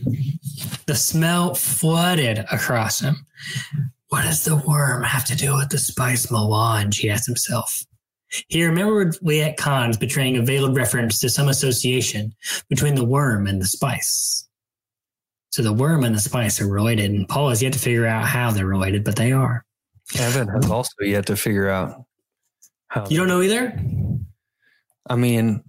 The 0.87 0.95
smell 0.95 1.55
flooded 1.55 2.39
across 2.51 3.01
him. 3.01 3.27
What 4.09 4.23
does 4.23 4.45
the 4.45 4.57
worm 4.57 5.03
have 5.03 5.25
to 5.27 5.37
do 5.37 5.55
with 5.55 5.69
the 5.69 5.79
spice 5.79 6.31
melange? 6.31 6.99
He 6.99 7.11
asked 7.11 7.27
himself. 7.27 7.85
He 8.49 8.65
remembered 8.65 9.17
Liet 9.23 9.57
Kynes' 9.57 10.01
betraying 10.01 10.37
a 10.37 10.43
veiled 10.43 10.77
reference 10.77 11.21
to 11.21 11.29
some 11.29 11.49
association 11.49 12.35
between 12.71 12.95
the 12.95 13.05
worm 13.05 13.47
and 13.47 13.61
the 13.61 13.67
spice. 13.67 14.49
So 15.51 15.63
the 15.63 15.73
worm 15.73 16.05
and 16.05 16.15
the 16.15 16.21
spice 16.21 16.61
are 16.61 16.69
related, 16.69 17.11
and 17.11 17.29
Paul 17.29 17.51
has 17.51 17.63
yet 17.63 17.73
to 17.75 17.79
figure 17.79 18.07
out 18.07 18.25
how 18.25 18.51
they're 18.51 18.67
related, 18.67 19.05
but 19.05 19.17
they 19.17 19.33
are. 19.33 19.66
Evan 20.19 20.49
has 20.49 20.71
also 20.71 20.95
yet 21.03 21.27
to 21.27 21.37
figure 21.37 21.69
out 21.69 22.05
how. 22.89 23.07
You 23.09 23.17
don't 23.19 23.29
know 23.29 23.43
either? 23.43 23.79
I 25.09 25.17
mean, 25.17 25.63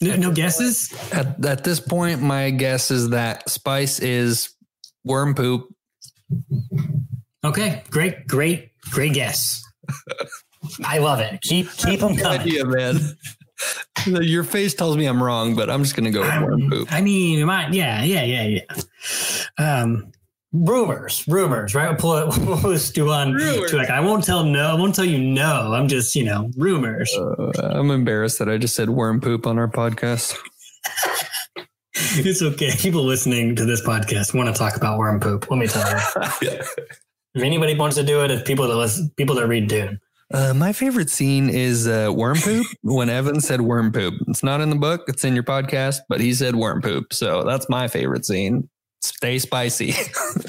No, 0.00 0.16
no 0.16 0.32
guesses? 0.32 0.92
at, 1.12 1.44
at 1.44 1.64
this 1.64 1.80
point, 1.80 2.22
my 2.22 2.50
guess 2.50 2.90
is 2.90 3.10
that 3.10 3.48
spice 3.50 3.98
is 4.00 4.54
worm 5.04 5.34
poop. 5.34 5.68
Okay, 7.44 7.82
great, 7.90 8.26
great, 8.26 8.70
great 8.90 9.12
guess. 9.14 9.62
I 10.84 10.98
love 10.98 11.18
it. 11.20 11.40
Keep 11.42 11.70
keep 11.72 12.00
them 12.00 12.16
coming. 12.16 12.40
idea, 12.40 12.64
man. 12.64 13.00
Your 14.06 14.44
face 14.44 14.74
tells 14.74 14.96
me 14.96 15.06
I'm 15.06 15.22
wrong, 15.22 15.54
but 15.56 15.68
I'm 15.70 15.82
just 15.82 15.94
gonna 15.96 16.10
go 16.10 16.20
with 16.22 16.42
worm 16.42 16.62
Um, 16.64 16.70
poop. 16.70 16.92
I 16.92 17.00
mean, 17.00 17.44
might, 17.46 17.72
yeah, 17.72 18.02
yeah, 18.02 18.22
yeah, 18.24 18.60
yeah. 19.58 19.82
Um, 19.82 20.12
rumors, 20.52 21.24
rumors, 21.26 21.74
right? 21.74 21.88
We'll 21.92 21.96
pull 21.96 22.16
it, 22.16 22.38
we'll 22.38 22.58
pull 22.58 22.70
this 22.70 22.90
to 22.92 23.10
on 23.10 23.32
Rumors. 23.34 23.70
to 23.70 23.76
like, 23.76 23.90
I 23.90 24.00
won't 24.00 24.24
tell 24.24 24.44
no, 24.44 24.70
I 24.70 24.74
won't 24.74 24.94
tell 24.94 25.04
you 25.04 25.18
no. 25.18 25.72
I'm 25.72 25.88
just, 25.88 26.14
you 26.14 26.24
know, 26.24 26.50
rumors. 26.56 27.12
Uh, 27.14 27.52
I'm 27.60 27.90
embarrassed 27.90 28.38
that 28.38 28.48
I 28.48 28.58
just 28.58 28.76
said 28.76 28.90
worm 28.90 29.20
poop 29.20 29.46
on 29.46 29.58
our 29.58 29.68
podcast. 29.68 30.36
It's 31.94 32.42
okay. 32.42 32.72
People 32.78 33.04
listening 33.04 33.56
to 33.56 33.64
this 33.64 33.84
podcast 33.86 34.34
want 34.34 34.54
to 34.54 34.58
talk 34.58 34.76
about 34.76 34.98
worm 34.98 35.20
poop. 35.20 35.50
Let 35.50 35.58
me 35.58 35.66
tell 35.66 35.88
you. 35.90 36.48
if 37.34 37.42
anybody 37.42 37.74
wants 37.74 37.96
to 37.96 38.02
do 38.02 38.22
it, 38.24 38.30
it's 38.30 38.42
people 38.42 38.66
that 38.68 38.76
listen, 38.76 39.10
people 39.16 39.34
that 39.36 39.46
read 39.46 39.68
Dune. 39.68 39.98
Uh, 40.32 40.54
my 40.54 40.72
favorite 40.72 41.10
scene 41.10 41.50
is 41.50 41.86
uh, 41.86 42.10
worm 42.14 42.38
poop 42.38 42.66
when 42.82 43.10
Evan 43.10 43.40
said 43.40 43.60
worm 43.60 43.92
poop. 43.92 44.14
It's 44.28 44.42
not 44.42 44.60
in 44.60 44.70
the 44.70 44.76
book, 44.76 45.02
it's 45.06 45.24
in 45.24 45.34
your 45.34 45.44
podcast, 45.44 46.00
but 46.08 46.20
he 46.20 46.32
said 46.32 46.56
worm 46.56 46.80
poop. 46.80 47.12
So 47.12 47.44
that's 47.44 47.68
my 47.68 47.88
favorite 47.88 48.24
scene. 48.24 48.68
Stay 49.02 49.38
spicy. 49.38 49.92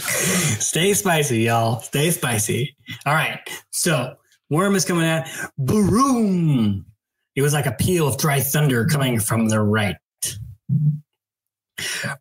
Stay 0.59 0.93
spicy, 0.93 1.39
y'all. 1.41 1.79
Stay 1.81 2.11
spicy. 2.11 2.75
All 3.05 3.13
right. 3.13 3.39
So 3.71 4.15
worm 4.49 4.75
is 4.75 4.85
coming 4.85 5.05
out. 5.05 5.25
Boom. 5.57 6.85
It 7.35 7.41
was 7.41 7.53
like 7.53 7.65
a 7.65 7.71
peal 7.71 8.07
of 8.07 8.17
dry 8.17 8.39
thunder 8.41 8.85
coming 8.85 9.19
from 9.19 9.49
the 9.49 9.59
right. 9.59 9.95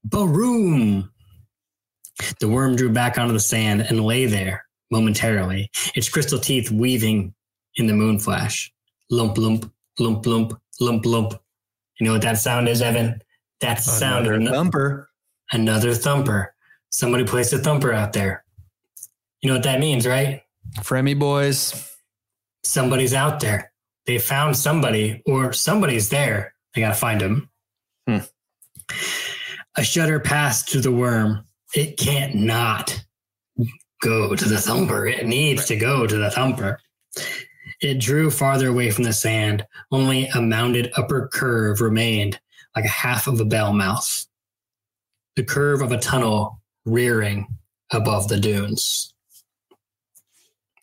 Boom. 0.05 1.11
The 2.41 2.49
worm 2.49 2.77
drew 2.77 2.91
back 2.91 3.19
onto 3.19 3.33
the 3.33 3.41
sand 3.41 3.83
and 3.83 4.01
lay 4.05 4.27
there 4.27 4.65
momentarily, 4.91 5.71
its 5.95 6.09
crystal 6.09 6.39
teeth 6.39 6.71
weaving 6.71 7.35
in 7.77 7.87
the 7.87 7.95
moon 7.95 8.19
flash. 8.19 8.73
Lump, 9.11 9.37
lump, 9.39 9.71
lump, 9.99 10.25
lump, 10.27 10.53
lump, 10.81 11.05
lump. 11.07 11.35
You 11.99 12.07
know 12.07 12.13
what 12.13 12.23
that 12.23 12.39
sound 12.39 12.69
is, 12.69 12.81
Evan? 12.83 13.21
That's 13.61 13.85
the 13.87 13.93
sound 13.93 14.27
of 14.27 14.33
Another 14.33 14.51
ano- 14.51 14.51
thumper. 14.53 15.09
Another 15.53 15.95
thumper. 15.95 16.55
Somebody 16.91 17.25
placed 17.25 17.53
a 17.53 17.59
thumper 17.59 17.93
out 17.93 18.13
there. 18.13 18.45
You 19.41 19.49
know 19.49 19.55
what 19.55 19.65
that 19.65 19.81
means, 19.81 20.07
right? 20.07 20.43
Fremy 20.81 21.19
boys. 21.19 21.91
Somebody's 22.65 23.15
out 23.15 23.41
there. 23.41 23.73
They 24.07 24.19
found 24.19 24.57
somebody, 24.57 25.23
or 25.27 25.53
somebody's 25.53 26.09
there. 26.09 26.55
They 26.75 26.81
gotta 26.81 26.95
find 26.95 27.21
him. 27.21 27.51
Hmm. 28.07 28.19
A 29.77 29.85
shudder 29.85 30.21
passed 30.21 30.69
through 30.69 30.83
the 30.83 30.93
worm. 30.93 31.45
It 31.75 31.97
can't 31.97 32.35
not 32.35 33.05
go 34.03 34.35
to 34.35 34.45
the 34.45 34.59
thumper. 34.59 35.07
It 35.07 35.27
needs 35.27 35.67
to 35.67 35.77
go 35.77 36.07
to 36.07 36.17
the 36.17 36.31
thumper. 36.31 36.81
It 37.81 38.01
drew 38.01 38.31
farther 38.31 38.69
away 38.69 38.91
from 38.91 39.05
the 39.05 39.13
sand. 39.13 39.67
Only 39.91 40.27
a 40.29 40.41
mounded 40.41 40.93
upper 40.97 41.29
curve 41.29 41.81
remained, 41.81 42.39
like 42.77 42.85
a 42.85 42.89
half 42.89 43.27
of 43.27 43.41
a 43.41 43.45
bell 43.45 43.73
mouth. 43.73 44.27
The 45.37 45.45
curve 45.45 45.81
of 45.81 45.93
a 45.93 45.99
tunnel 45.99 46.61
rearing 46.85 47.47
above 47.93 48.29
the 48.29 48.39
dunes. 48.39 49.15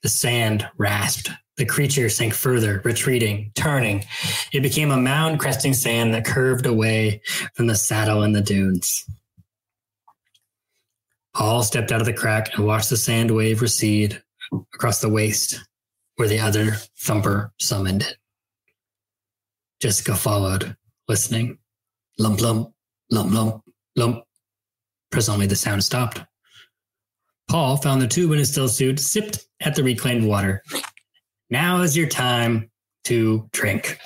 The 0.01 0.09
sand 0.09 0.67
rasped. 0.77 1.29
The 1.57 1.65
creature 1.65 2.07
sank 2.07 2.33
further, 2.33 2.81
retreating, 2.85 3.51
turning. 3.55 4.05
It 4.53 4.61
became 4.61 4.91
a 4.91 4.97
mound 4.97 5.39
cresting 5.39 5.73
sand 5.73 6.13
that 6.13 6.25
curved 6.25 6.65
away 6.65 7.21
from 7.53 7.67
the 7.67 7.75
saddle 7.75 8.23
and 8.23 8.33
the 8.33 8.41
dunes. 8.41 9.05
Paul 11.35 11.63
stepped 11.63 11.91
out 11.91 11.99
of 11.99 12.05
the 12.05 12.13
crack 12.13 12.55
and 12.55 12.65
watched 12.65 12.89
the 12.89 12.97
sand 12.97 13.31
wave 13.31 13.61
recede 13.61 14.21
across 14.73 15.01
the 15.01 15.09
waste 15.09 15.59
where 16.15 16.27
the 16.27 16.39
other 16.39 16.77
thumper 16.97 17.51
summoned 17.59 18.03
it. 18.03 18.17
Jessica 19.79 20.15
followed, 20.15 20.75
listening. 21.07 21.57
Lump, 22.17 22.41
lump, 22.41 22.73
lump, 23.09 23.31
lump, 23.31 23.63
lump. 23.95 24.23
Presently, 25.11 25.47
the 25.47 25.55
sound 25.55 25.83
stopped. 25.83 26.21
Paul 27.49 27.77
found 27.77 28.01
the 28.01 28.07
tube 28.07 28.31
in 28.31 28.37
his 28.37 28.51
still 28.51 28.67
suit, 28.67 28.99
sipped 28.99 29.47
at 29.61 29.75
the 29.75 29.83
reclaimed 29.83 30.25
water. 30.25 30.63
Now 31.49 31.81
is 31.81 31.97
your 31.97 32.07
time 32.07 32.69
to 33.05 33.49
drink. 33.51 33.97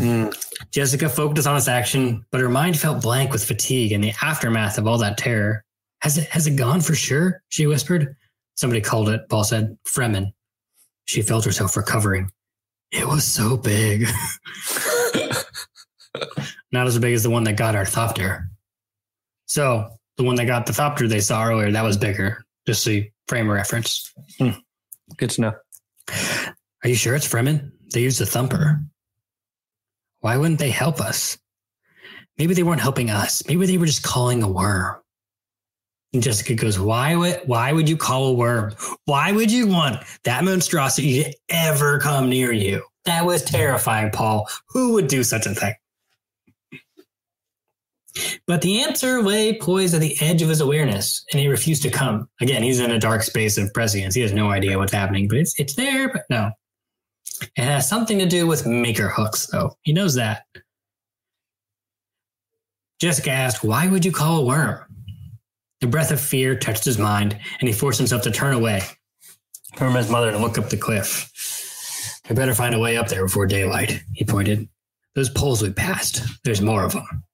Mm. 0.00 0.34
Jessica 0.72 1.08
focused 1.08 1.48
on 1.48 1.56
its 1.56 1.68
action, 1.68 2.24
but 2.30 2.40
her 2.40 2.48
mind 2.48 2.78
felt 2.78 3.02
blank 3.02 3.32
with 3.32 3.44
fatigue 3.44 3.92
and 3.92 4.02
the 4.02 4.14
aftermath 4.22 4.78
of 4.78 4.86
all 4.86 4.98
that 4.98 5.18
terror. 5.18 5.64
Has 6.02 6.16
it 6.16 6.28
has 6.28 6.46
it 6.46 6.56
gone 6.56 6.80
for 6.80 6.94
sure? 6.94 7.42
She 7.48 7.66
whispered. 7.66 8.16
Somebody 8.54 8.80
called 8.80 9.08
it, 9.08 9.28
Paul 9.28 9.44
said, 9.44 9.76
Fremen. 9.84 10.32
She 11.06 11.22
felt 11.22 11.44
herself 11.44 11.76
recovering. 11.76 12.30
It 12.92 13.06
was 13.06 13.24
so 13.24 13.56
big. 13.56 14.06
Not 16.72 16.86
as 16.86 16.98
big 16.98 17.14
as 17.14 17.22
the 17.22 17.30
one 17.30 17.44
that 17.44 17.56
got 17.56 17.76
our 17.76 17.84
Thopter. 17.84 18.46
So 19.46 19.90
the 20.16 20.24
one 20.24 20.36
that 20.36 20.46
got 20.46 20.66
the 20.66 20.72
Thopter 20.72 21.08
they 21.08 21.20
saw 21.20 21.44
earlier, 21.44 21.70
that 21.70 21.84
was 21.84 21.96
bigger. 21.96 22.44
Just 22.66 22.82
so 22.82 22.90
you 22.90 23.10
frame 23.26 23.48
a 23.48 23.52
reference. 23.52 24.12
Hmm. 24.38 24.50
Good 25.16 25.30
to 25.30 25.40
know. 25.40 25.52
Are 26.84 26.88
you 26.88 26.94
sure 26.94 27.14
it's 27.14 27.28
Fremen? 27.28 27.72
They 27.92 28.00
used 28.00 28.20
a 28.20 28.26
thumper. 28.26 28.80
Why 30.20 30.36
wouldn't 30.36 30.58
they 30.58 30.70
help 30.70 31.00
us? 31.00 31.38
Maybe 32.38 32.54
they 32.54 32.62
weren't 32.62 32.80
helping 32.80 33.10
us. 33.10 33.42
Maybe 33.46 33.66
they 33.66 33.78
were 33.78 33.86
just 33.86 34.02
calling 34.02 34.42
a 34.42 34.48
worm. 34.48 34.96
And 36.12 36.22
Jessica 36.22 36.54
goes, 36.54 36.78
Why 36.78 37.14
would 37.14 37.40
why 37.46 37.72
would 37.72 37.88
you 37.88 37.96
call 37.96 38.28
a 38.28 38.32
worm? 38.32 38.74
Why 39.04 39.32
would 39.32 39.50
you 39.52 39.66
want 39.66 40.02
that 40.24 40.42
monstrosity 40.42 41.22
to 41.22 41.34
ever 41.48 42.00
come 42.00 42.28
near 42.28 42.52
you? 42.52 42.82
That 43.04 43.24
was 43.24 43.42
terrifying, 43.42 44.10
Paul. 44.10 44.48
Who 44.68 44.92
would 44.94 45.06
do 45.06 45.22
such 45.22 45.46
a 45.46 45.54
thing? 45.54 45.74
But 48.46 48.62
the 48.62 48.82
answer 48.82 49.22
lay 49.22 49.58
poised 49.58 49.94
at 49.94 50.00
the 50.00 50.16
edge 50.20 50.42
of 50.42 50.48
his 50.48 50.60
awareness, 50.60 51.24
and 51.32 51.40
he 51.40 51.48
refused 51.48 51.82
to 51.82 51.90
come. 51.90 52.28
Again, 52.40 52.62
he's 52.62 52.80
in 52.80 52.90
a 52.90 52.98
dark 52.98 53.22
space 53.22 53.58
of 53.58 53.72
prescience. 53.72 54.14
He 54.14 54.20
has 54.22 54.32
no 54.32 54.50
idea 54.50 54.78
what's 54.78 54.92
happening, 54.92 55.28
but 55.28 55.38
it's 55.38 55.58
it's 55.58 55.74
there, 55.74 56.12
but 56.12 56.22
no. 56.30 56.50
It 57.56 57.64
has 57.64 57.88
something 57.88 58.18
to 58.18 58.26
do 58.26 58.46
with 58.46 58.66
maker 58.66 59.08
hooks, 59.08 59.46
though. 59.46 59.76
He 59.82 59.92
knows 59.92 60.14
that. 60.14 60.44
Jessica 63.00 63.30
asked, 63.30 63.64
Why 63.64 63.88
would 63.88 64.04
you 64.04 64.12
call 64.12 64.40
a 64.40 64.44
worm? 64.44 64.84
The 65.80 65.86
breath 65.86 66.10
of 66.10 66.20
fear 66.20 66.54
touched 66.54 66.84
his 66.84 66.98
mind, 66.98 67.38
and 67.60 67.68
he 67.68 67.72
forced 67.72 67.98
himself 67.98 68.22
to 68.22 68.30
turn 68.30 68.52
away 68.52 68.82
from 69.76 69.94
his 69.94 70.10
mother 70.10 70.28
and 70.28 70.42
look 70.42 70.58
up 70.58 70.68
the 70.68 70.76
cliff. 70.76 71.30
I 72.28 72.34
better 72.34 72.54
find 72.54 72.74
a 72.74 72.78
way 72.78 72.96
up 72.96 73.08
there 73.08 73.24
before 73.24 73.46
daylight, 73.46 74.02
he 74.12 74.24
pointed. 74.24 74.68
Those 75.14 75.30
poles 75.30 75.62
we 75.62 75.72
passed, 75.72 76.22
there's 76.44 76.60
more 76.60 76.84
of 76.84 76.92
them. 76.92 77.24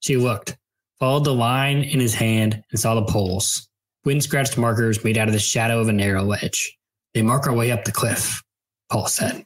She 0.00 0.16
looked, 0.16 0.56
followed 0.98 1.24
the 1.24 1.34
line 1.34 1.82
in 1.82 2.00
his 2.00 2.14
hand, 2.14 2.62
and 2.70 2.80
saw 2.80 2.94
the 2.94 3.04
poles. 3.04 3.68
Wind 4.04 4.22
scratched 4.22 4.56
markers 4.56 5.04
made 5.04 5.18
out 5.18 5.28
of 5.28 5.34
the 5.34 5.38
shadow 5.38 5.80
of 5.80 5.88
a 5.88 5.92
narrow 5.92 6.24
ledge. 6.24 6.76
They 7.14 7.22
mark 7.22 7.46
our 7.46 7.54
way 7.54 7.70
up 7.70 7.84
the 7.84 7.92
cliff, 7.92 8.42
Paul 8.90 9.06
said. 9.06 9.44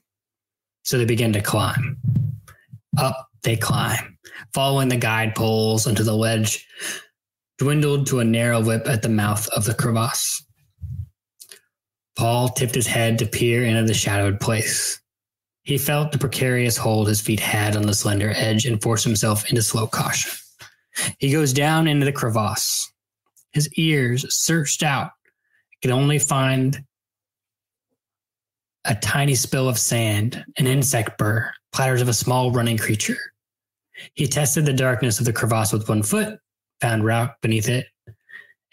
So 0.84 0.98
they 0.98 1.04
began 1.04 1.32
to 1.32 1.40
climb. 1.40 1.98
Up 2.98 3.28
they 3.42 3.56
climb, 3.56 4.18
following 4.52 4.88
the 4.88 4.96
guide 4.96 5.34
poles 5.34 5.86
until 5.86 6.04
the 6.04 6.14
ledge 6.14 6.66
dwindled 7.58 8.06
to 8.06 8.20
a 8.20 8.24
narrow 8.24 8.60
lip 8.60 8.88
at 8.88 9.02
the 9.02 9.08
mouth 9.08 9.48
of 9.48 9.64
the 9.64 9.74
crevasse. 9.74 10.44
Paul 12.16 12.48
tipped 12.48 12.74
his 12.74 12.86
head 12.86 13.18
to 13.18 13.26
peer 13.26 13.64
into 13.64 13.82
the 13.82 13.94
shadowed 13.94 14.40
place. 14.40 15.00
He 15.62 15.78
felt 15.78 16.12
the 16.12 16.18
precarious 16.18 16.76
hold 16.76 17.08
his 17.08 17.20
feet 17.20 17.40
had 17.40 17.76
on 17.76 17.82
the 17.82 17.94
slender 17.94 18.32
edge 18.36 18.66
and 18.66 18.80
forced 18.80 19.04
himself 19.04 19.48
into 19.48 19.62
slow 19.62 19.86
caution. 19.86 20.30
He 21.18 21.32
goes 21.32 21.52
down 21.52 21.88
into 21.88 22.04
the 22.04 22.12
crevasse. 22.12 22.92
His 23.52 23.72
ears 23.74 24.24
searched 24.34 24.82
out, 24.82 25.10
could 25.82 25.90
only 25.90 26.18
find 26.18 26.82
a 28.84 28.94
tiny 28.96 29.34
spill 29.34 29.68
of 29.68 29.78
sand, 29.78 30.44
an 30.58 30.66
insect 30.66 31.16
burr, 31.18 31.50
platters 31.72 32.02
of 32.02 32.08
a 32.08 32.12
small 32.12 32.50
running 32.50 32.76
creature. 32.76 33.16
He 34.14 34.26
tested 34.26 34.66
the 34.66 34.72
darkness 34.72 35.18
of 35.18 35.24
the 35.24 35.32
crevasse 35.32 35.72
with 35.72 35.88
one 35.88 36.02
foot, 36.02 36.38
found 36.80 37.04
rock 37.04 37.36
beneath 37.40 37.68
it, 37.68 37.86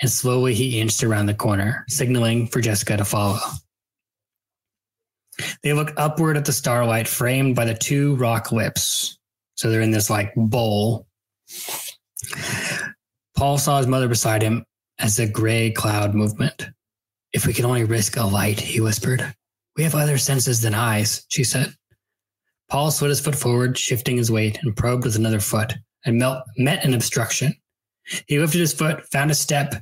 and 0.02 0.10
slowly 0.10 0.54
he 0.54 0.80
inched 0.80 1.04
around 1.04 1.28
the 1.28 1.34
corner, 1.34 1.86
signaling 1.88 2.48
for 2.48 2.60
Jessica 2.60 2.98
to 2.98 3.06
follow. 3.06 3.40
They 5.64 5.74
look 5.74 5.94
upward 5.98 6.38
at 6.38 6.46
the 6.46 6.54
starlight 6.54 7.08
framed 7.08 7.56
by 7.56 7.66
the 7.66 7.74
two 7.74 8.16
rock 8.16 8.52
lips. 8.52 9.18
So 9.56 9.70
they're 9.70 9.82
in 9.82 9.92
this 9.92 10.10
like 10.10 10.34
bowl. 10.36 11.08
Paul 13.36 13.58
saw 13.58 13.78
his 13.78 13.88
mother 13.88 14.08
beside 14.08 14.42
him 14.42 14.66
as 15.00 15.20
a 15.20 15.28
gray 15.28 15.72
cloud 15.72 16.14
movement. 16.14 16.70
If 17.34 17.46
we 17.48 17.54
could 17.54 17.66
only 17.66 17.84
risk 17.84 18.18
a 18.18 18.24
light, 18.24 18.60
he 18.60 18.80
whispered. 18.80 19.34
We 19.78 19.84
have 19.84 19.96
other 19.96 20.18
senses 20.18 20.62
than 20.62 20.74
eyes, 20.74 21.26
she 21.30 21.44
said. 21.44 21.74
Paul 22.70 22.92
slid 22.92 23.10
his 23.10 23.20
foot 23.20 23.36
forward, 23.36 23.78
shifting 23.78 24.18
his 24.18 24.32
weight, 24.32 24.60
and 24.62 24.76
probed 24.76 25.04
with 25.04 25.16
another 25.16 25.40
foot, 25.40 25.74
and 26.06 26.20
met 26.58 26.86
an 26.86 26.94
obstruction. 26.94 27.54
He 28.28 28.40
lifted 28.40 28.60
his 28.60 28.74
foot, 28.74 29.06
found 29.12 29.32
a 29.32 29.36
step, 29.36 29.76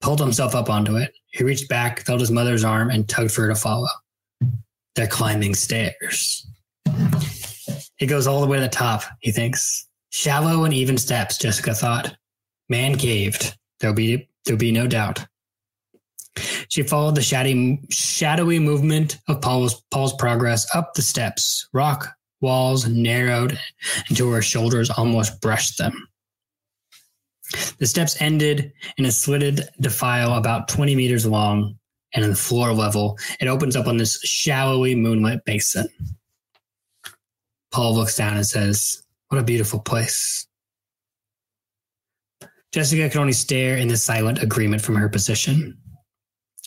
pulled 0.00 0.20
himself 0.20 0.54
up 0.54 0.70
onto 0.70 0.96
it. 0.96 1.12
He 1.32 1.44
reached 1.44 1.68
back, 1.68 2.04
felt 2.04 2.20
his 2.20 2.30
mother's 2.30 2.64
arm, 2.64 2.90
and 2.90 3.08
tugged 3.08 3.32
for 3.32 3.42
her 3.42 3.48
to 3.48 3.54
follow. 3.54 3.88
They're 4.94 5.06
climbing 5.06 5.54
stairs. 5.54 6.46
He 7.96 8.06
goes 8.06 8.26
all 8.26 8.40
the 8.40 8.46
way 8.46 8.58
to 8.58 8.62
the 8.62 8.68
top, 8.68 9.02
he 9.20 9.32
thinks. 9.32 9.87
Shallow 10.10 10.64
and 10.64 10.74
even 10.74 10.98
steps, 10.98 11.38
Jessica 11.38 11.74
thought. 11.74 12.16
Man 12.68 12.96
caved. 12.96 13.56
There'll 13.80 13.94
be 13.94 14.28
there'll 14.44 14.58
be 14.58 14.72
no 14.72 14.86
doubt. 14.86 15.26
She 16.68 16.82
followed 16.82 17.14
the 17.14 17.22
shadowy, 17.22 17.80
shadowy 17.90 18.58
movement 18.58 19.18
of 19.28 19.40
Paul's, 19.40 19.82
Paul's 19.90 20.12
progress 20.14 20.66
up 20.74 20.94
the 20.94 21.02
steps. 21.02 21.68
Rock 21.72 22.14
walls 22.40 22.86
narrowed 22.86 23.58
until 24.08 24.30
her 24.32 24.42
shoulders 24.42 24.90
almost 24.90 25.40
brushed 25.40 25.78
them. 25.78 26.08
The 27.78 27.86
steps 27.86 28.20
ended 28.20 28.72
in 28.98 29.06
a 29.06 29.12
slitted 29.12 29.68
defile 29.80 30.34
about 30.34 30.68
20 30.68 30.94
meters 30.94 31.26
long, 31.26 31.78
and 32.14 32.24
in 32.24 32.30
the 32.30 32.36
floor 32.36 32.72
level, 32.72 33.18
it 33.40 33.48
opens 33.48 33.74
up 33.74 33.86
on 33.86 33.96
this 33.96 34.20
shallowy 34.20 34.94
moonlit 34.94 35.44
basin. 35.44 35.88
Paul 37.70 37.94
looks 37.94 38.16
down 38.16 38.36
and 38.36 38.46
says, 38.46 39.02
What 39.28 39.40
a 39.40 39.44
beautiful 39.44 39.80
place. 39.80 40.46
Jessica 42.72 43.08
could 43.08 43.20
only 43.20 43.32
stare 43.32 43.76
in 43.76 43.88
the 43.88 43.96
silent 43.96 44.42
agreement 44.42 44.82
from 44.82 44.96
her 44.96 45.08
position. 45.08 45.76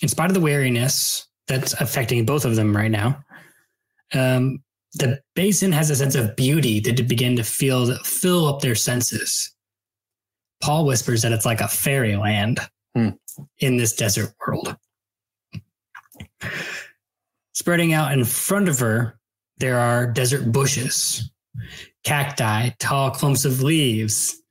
In 0.02 0.08
spite 0.08 0.30
of 0.30 0.34
the 0.34 0.40
wariness 0.42 1.28
that's 1.48 1.74
affecting 1.74 2.26
both 2.26 2.46
of 2.46 2.56
them 2.56 2.76
right 2.76 2.90
now, 2.92 3.24
um, 4.14 4.64
the 4.94 5.20
basin 5.36 5.72
has 5.72 5.90
a 5.90 5.96
sense 5.96 6.16
of 6.16 6.36
beauty 6.36 6.80
that 6.82 7.08
begin 7.08 7.36
to 7.36 7.44
feel 7.44 7.96
fill 8.04 8.48
up 8.48 8.62
their 8.62 8.76
senses. 8.76 9.56
Paul 10.62 10.86
whispers 10.86 11.22
that 11.22 11.32
it's 11.32 11.46
like 11.46 11.62
a 11.62 11.68
fairyland 11.68 12.60
Hmm. 12.96 13.12
in 13.60 13.78
this 13.78 13.94
desert 13.94 14.34
world. 14.46 14.76
Spreading 17.54 17.94
out 17.94 18.12
in 18.12 18.26
front 18.26 18.68
of 18.68 18.80
her, 18.80 19.18
there 19.58 19.80
are 19.80 20.12
desert 20.12 20.52
bushes, 20.52 21.32
cacti, 22.04 22.70
tall 22.80 23.12
clumps 23.12 23.46
of 23.46 23.62
leaves, 23.62 24.42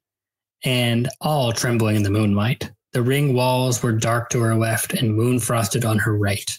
and 0.65 1.09
all 1.21 1.53
trembling 1.53 1.97
in 1.97 2.03
the 2.03 2.11
moonlight. 2.11 2.71
The 2.93 3.03
ring 3.03 3.35
walls 3.35 3.83
were 3.83 3.93
dark 3.93 4.31
to 4.31 4.41
her 4.41 4.57
left 4.57 4.93
and 4.95 5.15
moon 5.15 5.39
frosted 5.39 5.85
on 5.85 5.99
her 5.99 6.17
right. 6.17 6.59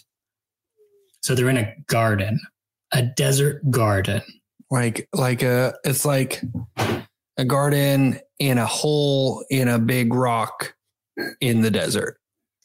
So 1.20 1.34
they're 1.34 1.50
in 1.50 1.58
a 1.58 1.74
garden, 1.86 2.40
a 2.92 3.02
desert 3.02 3.70
garden. 3.70 4.22
Like 4.70 5.08
like 5.12 5.42
a 5.42 5.74
it's 5.84 6.04
like 6.06 6.40
a 7.36 7.44
garden 7.44 8.18
in 8.38 8.58
a 8.58 8.66
hole 8.66 9.44
in 9.50 9.68
a 9.68 9.78
big 9.78 10.14
rock 10.14 10.74
in 11.40 11.60
the 11.60 11.70
desert. 11.70 12.18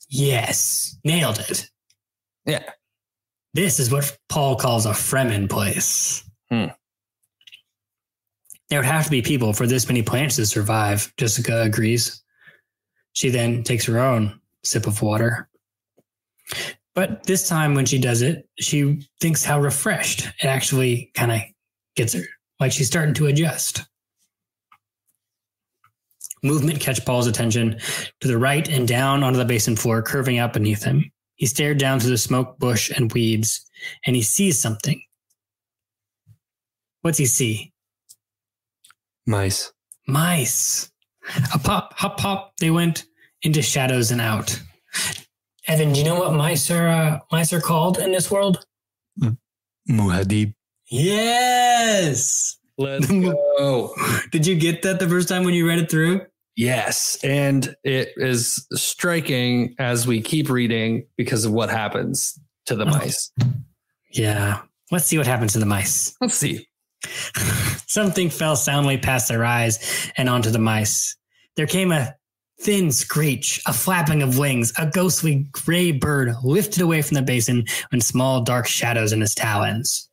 Yes, 0.10 0.98
nailed 1.04 1.40
it. 1.40 1.70
Yeah. 2.46 2.64
This 3.54 3.80
is 3.80 3.92
what 3.92 4.18
Paul 4.30 4.56
calls 4.56 4.86
a 4.86 4.92
Fremen 4.92 5.50
place. 5.50 6.24
Hmm. 6.50 6.68
There 8.70 8.80
would 8.80 8.86
have 8.86 9.06
to 9.06 9.12
be 9.12 9.22
people 9.22 9.54
for 9.54 9.66
this 9.66 9.88
many 9.88 10.04
plants 10.04 10.36
to 10.36 10.46
survive, 10.46 11.14
Jessica 11.18 11.62
agrees. 11.62 12.22
She 13.14 13.30
then 13.30 13.64
takes 13.64 13.86
her 13.86 14.00
own 14.00 14.40
sip 14.64 14.88
of 14.88 15.02
water. 15.02 15.50
But 16.94 17.24
this 17.24 17.48
time 17.48 17.76
when 17.76 17.86
she 17.86 18.00
does 18.00 18.22
it, 18.22 18.50
she 18.60 19.08
thinks 19.22 19.44
how 19.44 19.62
refreshed 19.62 20.28
it 20.42 20.46
actually 20.46 21.12
kind 21.14 21.32
of 21.32 21.42
gets 21.96 22.14
her. 22.14 22.24
Like 22.60 22.72
she's 22.72 22.88
starting 22.88 23.14
to 23.16 23.28
adjust. 23.28 23.84
Movement 26.44 26.80
catch 26.80 27.04
Paul's 27.06 27.28
attention 27.28 27.80
to 28.22 28.28
the 28.28 28.38
right 28.38 28.68
and 28.68 28.88
down 28.88 29.24
onto 29.24 29.38
the 29.38 29.46
basin 29.46 29.76
floor, 29.76 30.02
curving 30.02 30.38
out 30.38 30.54
beneath 30.54 30.84
him. 30.84 31.12
He 31.36 31.46
stared 31.46 31.78
down 31.78 32.00
through 32.00 32.12
the 32.12 32.18
smoke, 32.18 32.58
bush, 32.60 32.92
and 32.92 33.12
weeds, 33.14 33.64
and 34.06 34.16
he 34.16 34.22
sees 34.22 34.60
something. 34.60 35.02
What's 37.02 37.18
he 37.18 37.26
see? 37.26 37.74
Mice. 39.28 39.72
Mice. 40.08 40.90
A 41.54 41.60
pop, 41.60 41.94
hop, 41.94 42.18
pop. 42.18 42.54
They 42.60 42.72
went 42.72 43.06
into 43.44 43.62
shadows 43.62 44.10
and 44.12 44.22
out. 44.22 44.60
Evan, 45.68 45.92
do 45.92 46.00
you 46.00 46.06
know 46.06 46.18
what 46.20 46.34
mice 46.34 46.72
are? 46.72 46.88
Uh, 46.88 47.20
mice 47.32 47.52
are 47.52 47.60
called 47.62 48.00
in 48.00 48.12
this 48.14 48.32
world? 48.32 48.66
Muad'Dib. 49.90 50.54
Yes. 50.90 52.58
Let's 52.78 53.08
go. 53.12 53.94
Did 54.32 54.48
you 54.48 54.56
get 54.56 54.82
that 54.84 55.00
the 55.00 55.08
first 55.10 55.28
time 55.28 55.44
when 55.44 55.54
you 55.54 55.68
read 55.68 55.80
it 55.80 55.90
through? 55.92 56.22
Yes. 56.56 57.18
And 57.24 57.76
it 57.84 58.10
is 58.18 58.66
striking 58.74 59.76
as 59.80 60.08
we 60.08 60.22
keep 60.22 60.50
reading 60.50 61.06
because 61.18 61.46
of 61.46 61.52
what 61.52 61.70
happens 61.70 62.40
to 62.68 62.76
the 62.76 62.86
Oh. 62.86 62.90
mice. 62.90 63.32
Yeah. 64.12 64.62
Let's 64.92 65.06
see 65.06 65.18
what 65.18 65.28
happens 65.28 65.54
to 65.54 65.60
the 65.60 65.66
mice. 65.66 66.16
Let's 66.22 66.36
see. 66.36 66.67
Something 67.88 68.30
fell 68.30 68.56
soundly 68.56 68.98
past 68.98 69.28
their 69.28 69.46
eyes 69.46 70.12
and 70.18 70.30
onto 70.30 70.50
the 70.50 70.60
mice. 70.60 71.16
There 71.56 71.68
came 71.68 71.92
a 71.92 72.14
thin 72.60 72.92
screech, 72.92 73.62
a 73.66 73.74
flapping 73.74 74.22
of 74.22 74.38
wings, 74.38 74.74
a 74.78 74.88
ghostly 74.88 75.48
gray 75.52 75.92
bird 75.92 76.34
lifted 76.44 76.82
away 76.82 77.02
from 77.02 77.16
the 77.16 77.22
basin 77.22 77.66
in 77.92 78.02
small 78.02 78.42
dark 78.42 78.68
shadows 78.68 79.14
in 79.14 79.22
its 79.22 79.36
talons. 79.36 80.10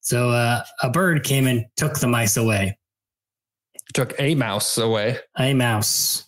So 0.00 0.30
uh, 0.30 0.64
a 0.82 0.90
bird 0.90 1.24
came 1.24 1.46
and 1.46 1.66
took 1.76 1.98
the 1.98 2.08
mice 2.08 2.36
away. 2.36 2.78
Took 3.94 4.14
a 4.18 4.34
mouse 4.34 4.78
away. 4.78 5.18
A 5.38 5.54
mouse. 5.54 6.24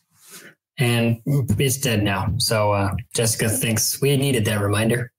And 0.77 1.21
it's 1.27 1.79
dead 1.79 2.03
now. 2.03 2.35
So 2.39 2.73
uh, 2.73 2.95
Jessica 3.15 3.49
thinks 3.49 4.01
we 4.01 4.17
needed 4.17 4.45
that 4.45 4.61
reminder. 4.61 5.13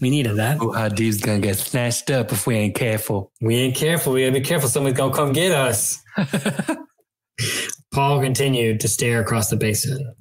We 0.00 0.10
needed 0.10 0.36
that. 0.36 0.58
Muad'Dib's 0.58 1.20
gonna 1.20 1.40
get 1.40 1.56
snatched 1.56 2.10
up 2.10 2.32
if 2.32 2.46
we 2.46 2.54
ain't 2.56 2.74
careful. 2.74 3.32
We 3.40 3.56
ain't 3.56 3.76
careful. 3.76 4.12
We 4.12 4.22
gotta 4.22 4.40
be 4.40 4.44
careful. 4.44 4.68
Someone's 4.68 4.96
gonna 4.96 5.14
come 5.14 5.32
get 5.32 5.52
us. 5.52 6.02
Paul 7.92 8.20
continued 8.20 8.80
to 8.80 8.88
stare 8.88 9.20
across 9.20 9.50
the 9.50 9.56
basin. 9.56 10.14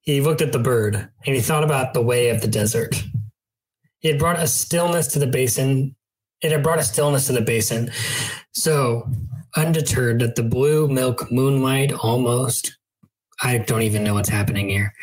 He 0.00 0.20
looked 0.20 0.40
at 0.40 0.52
the 0.52 0.58
bird 0.58 0.96
and 0.96 1.36
he 1.36 1.40
thought 1.40 1.64
about 1.64 1.94
the 1.94 2.02
way 2.02 2.30
of 2.30 2.40
the 2.40 2.48
desert. 2.48 3.02
It 4.02 4.12
had 4.12 4.18
brought 4.18 4.38
a 4.38 4.46
stillness 4.46 5.08
to 5.08 5.18
the 5.18 5.26
basin. 5.26 5.94
It 6.42 6.52
had 6.52 6.62
brought 6.62 6.78
a 6.78 6.84
stillness 6.84 7.26
to 7.26 7.32
the 7.32 7.42
basin. 7.42 7.92
So, 8.52 9.08
undeterred 9.56 10.20
that 10.20 10.36
the 10.36 10.42
blue 10.42 10.88
milk 10.88 11.30
moonlight 11.30 11.92
almost, 11.92 12.78
I 13.42 13.58
don't 13.58 13.82
even 13.82 14.04
know 14.04 14.14
what's 14.14 14.28
happening 14.28 14.68
here. 14.68 14.92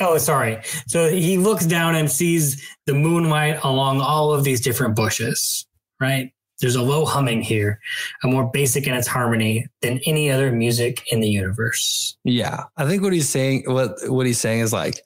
Oh, 0.00 0.18
sorry. 0.18 0.58
So 0.86 1.10
he 1.10 1.36
looks 1.36 1.66
down 1.66 1.94
and 1.94 2.10
sees 2.10 2.66
the 2.86 2.94
moonlight 2.94 3.60
along 3.62 4.00
all 4.00 4.32
of 4.32 4.42
these 4.44 4.60
different 4.60 4.96
bushes, 4.96 5.66
right? 6.00 6.32
There's 6.60 6.76
a 6.76 6.82
low 6.82 7.04
humming 7.04 7.42
here, 7.42 7.80
a 8.22 8.26
more 8.26 8.48
basic 8.50 8.86
in 8.86 8.94
its 8.94 9.06
harmony 9.06 9.66
than 9.80 10.00
any 10.06 10.30
other 10.30 10.50
music 10.52 11.02
in 11.10 11.20
the 11.20 11.28
universe. 11.28 12.16
Yeah, 12.24 12.64
I 12.76 12.86
think 12.86 13.02
what 13.02 13.12
he's 13.12 13.28
saying, 13.28 13.64
what 13.66 13.92
what 14.06 14.26
he's 14.26 14.40
saying 14.40 14.60
is 14.60 14.72
like 14.72 15.00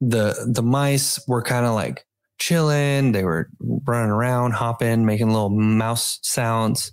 the 0.00 0.34
the 0.52 0.62
mice 0.62 1.22
were 1.28 1.42
kind 1.42 1.66
of 1.66 1.74
like 1.74 2.04
chilling. 2.38 3.12
They 3.12 3.24
were 3.24 3.48
running 3.60 4.10
around, 4.10 4.52
hopping, 4.52 5.06
making 5.06 5.28
little 5.28 5.50
mouse 5.50 6.18
sounds, 6.22 6.92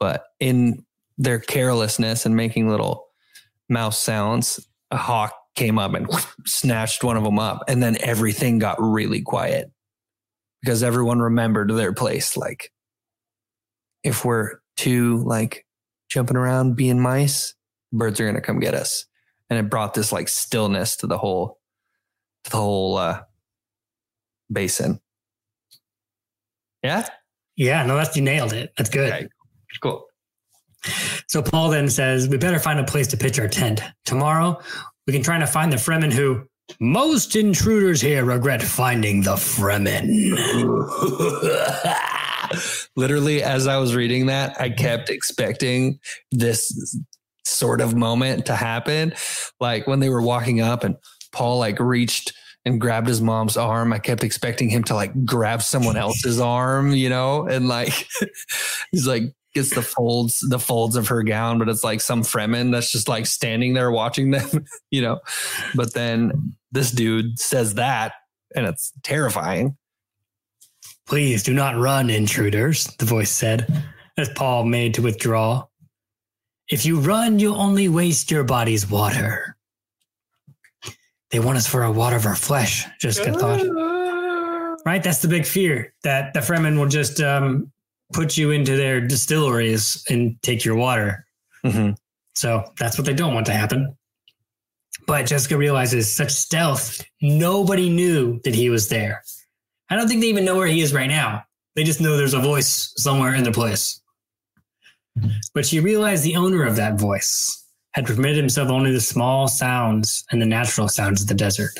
but 0.00 0.24
in 0.40 0.84
their 1.18 1.38
carelessness 1.38 2.26
and 2.26 2.36
making 2.36 2.68
little 2.68 3.05
mouse 3.68 4.00
sounds, 4.00 4.66
a 4.90 4.96
hawk 4.96 5.34
came 5.54 5.78
up 5.78 5.94
and 5.94 6.06
snatched 6.44 7.02
one 7.02 7.16
of 7.16 7.24
them 7.24 7.38
up, 7.38 7.64
and 7.68 7.82
then 7.82 7.96
everything 8.00 8.58
got 8.58 8.76
really 8.80 9.22
quiet 9.22 9.70
because 10.62 10.82
everyone 10.82 11.20
remembered 11.20 11.70
their 11.70 11.92
place. 11.92 12.36
Like, 12.36 12.70
if 14.02 14.24
we're 14.24 14.60
too 14.76 15.22
like 15.24 15.66
jumping 16.08 16.36
around 16.36 16.76
being 16.76 17.00
mice, 17.00 17.54
birds 17.92 18.20
are 18.20 18.24
going 18.24 18.36
to 18.36 18.40
come 18.40 18.60
get 18.60 18.74
us. 18.74 19.06
And 19.48 19.58
it 19.58 19.70
brought 19.70 19.94
this 19.94 20.12
like 20.12 20.28
stillness 20.28 20.96
to 20.98 21.06
the 21.06 21.18
whole, 21.18 21.58
to 22.44 22.50
the 22.50 22.56
whole 22.56 22.96
uh, 22.96 23.22
basin. 24.52 25.00
Yeah. 26.82 27.08
Yeah, 27.56 27.86
no, 27.86 27.96
that's 27.96 28.16
you 28.16 28.22
nailed 28.22 28.52
it. 28.52 28.72
That's 28.76 28.90
good. 28.90 29.12
Okay. 29.12 29.28
Cool. 29.82 30.05
So 31.28 31.42
Paul 31.42 31.70
then 31.70 31.88
says, 31.88 32.28
We 32.28 32.36
better 32.36 32.58
find 32.58 32.78
a 32.78 32.84
place 32.84 33.06
to 33.08 33.16
pitch 33.16 33.38
our 33.38 33.48
tent. 33.48 33.80
Tomorrow, 34.04 34.60
we 35.06 35.12
can 35.12 35.22
try 35.22 35.38
to 35.38 35.46
find 35.46 35.72
the 35.72 35.76
Fremen 35.76 36.12
who 36.12 36.46
most 36.80 37.36
intruders 37.36 38.00
here 38.00 38.24
regret 38.24 38.62
finding 38.62 39.22
the 39.22 39.36
Fremen. 39.36 40.06
Literally, 42.96 43.42
as 43.42 43.66
I 43.66 43.76
was 43.76 43.94
reading 43.94 44.26
that, 44.26 44.60
I 44.60 44.70
kept 44.70 45.10
expecting 45.10 46.00
this 46.32 46.98
sort 47.44 47.80
of 47.80 47.94
moment 47.94 48.46
to 48.46 48.56
happen. 48.56 49.14
Like 49.60 49.86
when 49.86 50.00
they 50.00 50.08
were 50.08 50.22
walking 50.22 50.60
up 50.60 50.82
and 50.82 50.96
Paul 51.32 51.58
like 51.58 51.78
reached 51.78 52.32
and 52.66 52.80
grabbed 52.80 53.06
his 53.06 53.22
mom's 53.22 53.56
arm. 53.56 53.92
I 53.92 54.00
kept 54.00 54.24
expecting 54.24 54.68
him 54.68 54.82
to 54.84 54.94
like 54.94 55.24
grab 55.24 55.62
someone 55.62 55.96
else's 55.96 56.40
arm, 56.40 56.92
you 56.92 57.08
know, 57.08 57.46
and 57.46 57.68
like 57.68 58.08
he's 58.90 59.06
like 59.06 59.22
gets 59.56 59.74
the 59.74 59.82
folds, 59.82 60.38
the 60.48 60.58
folds 60.58 60.96
of 60.96 61.08
her 61.08 61.22
gown, 61.22 61.58
but 61.58 61.68
it's 61.68 61.82
like 61.82 62.00
some 62.00 62.22
Fremen 62.22 62.70
that's 62.70 62.92
just 62.92 63.08
like 63.08 63.26
standing 63.26 63.72
there 63.72 63.90
watching 63.90 64.30
them, 64.30 64.64
you 64.90 65.00
know. 65.00 65.18
But 65.74 65.94
then 65.94 66.54
this 66.70 66.92
dude 66.92 67.40
says 67.40 67.74
that, 67.74 68.12
and 68.54 68.66
it's 68.66 68.92
terrifying. 69.02 69.76
Please 71.06 71.42
do 71.42 71.54
not 71.54 71.76
run, 71.76 72.10
intruders, 72.10 72.84
the 72.98 73.06
voice 73.06 73.30
said, 73.30 73.84
as 74.18 74.28
Paul 74.28 74.64
made 74.64 74.94
to 74.94 75.02
withdraw. 75.02 75.64
If 76.68 76.84
you 76.84 77.00
run, 77.00 77.38
you'll 77.38 77.56
only 77.56 77.88
waste 77.88 78.30
your 78.30 78.44
body's 78.44 78.88
water. 78.90 79.56
They 81.30 81.40
want 81.40 81.56
us 81.56 81.66
for 81.66 81.82
a 81.82 81.92
water 81.92 82.16
of 82.16 82.26
our 82.26 82.36
flesh, 82.36 82.84
Jessica 83.00 83.32
thought. 83.32 84.84
Right? 84.84 85.02
That's 85.02 85.22
the 85.22 85.28
big 85.28 85.46
fear 85.46 85.94
that 86.02 86.34
the 86.34 86.40
Fremen 86.40 86.78
will 86.78 86.88
just 86.88 87.20
um, 87.20 87.72
put 88.12 88.36
you 88.36 88.50
into 88.50 88.76
their 88.76 89.00
distilleries 89.00 90.04
and 90.08 90.40
take 90.42 90.64
your 90.64 90.76
water. 90.76 91.26
Mhm. 91.64 91.96
So 92.34 92.64
that's 92.78 92.98
what 92.98 93.06
they 93.06 93.14
don't 93.14 93.34
want 93.34 93.46
to 93.46 93.52
happen. 93.52 93.96
But 95.06 95.26
Jessica 95.26 95.56
realizes 95.56 96.14
such 96.14 96.32
stealth, 96.32 97.04
nobody 97.20 97.88
knew 97.88 98.40
that 98.44 98.54
he 98.54 98.70
was 98.70 98.88
there. 98.88 99.22
I 99.88 99.96
don't 99.96 100.08
think 100.08 100.20
they 100.20 100.28
even 100.28 100.44
know 100.44 100.56
where 100.56 100.66
he 100.66 100.80
is 100.80 100.92
right 100.92 101.08
now. 101.08 101.44
They 101.74 101.84
just 101.84 102.00
know 102.00 102.16
there's 102.16 102.34
a 102.34 102.40
voice 102.40 102.92
somewhere 102.96 103.34
in 103.34 103.44
the 103.44 103.52
place. 103.52 104.00
But 105.54 105.66
she 105.66 105.80
realized 105.80 106.24
the 106.24 106.36
owner 106.36 106.64
of 106.64 106.76
that 106.76 106.98
voice 106.98 107.64
had 107.92 108.06
permitted 108.06 108.36
himself 108.36 108.68
only 108.68 108.92
the 108.92 109.00
small 109.00 109.48
sounds 109.48 110.24
and 110.30 110.42
the 110.42 110.46
natural 110.46 110.88
sounds 110.88 111.22
of 111.22 111.28
the 111.28 111.34
desert. 111.34 111.78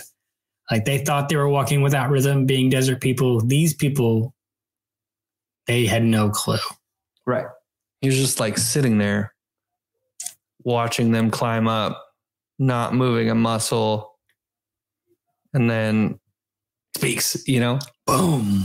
Like 0.70 0.84
they 0.84 0.98
thought 0.98 1.28
they 1.28 1.36
were 1.36 1.48
walking 1.48 1.82
without 1.82 2.10
rhythm, 2.10 2.46
being 2.46 2.70
desert 2.70 3.00
people. 3.00 3.40
These 3.40 3.74
people, 3.74 4.34
they 5.66 5.86
had 5.86 6.04
no 6.04 6.30
clue. 6.30 6.58
Right. 7.26 7.46
He 8.00 8.08
was 8.08 8.16
just 8.16 8.40
like 8.40 8.58
sitting 8.58 8.98
there 8.98 9.34
watching 10.64 11.12
them 11.12 11.30
climb 11.30 11.68
up, 11.68 12.04
not 12.58 12.92
moving 12.92 13.30
a 13.30 13.34
muscle, 13.34 14.18
and 15.54 15.70
then 15.70 16.18
speaks, 16.96 17.46
you 17.46 17.60
know? 17.60 17.78
Boom. 18.06 18.64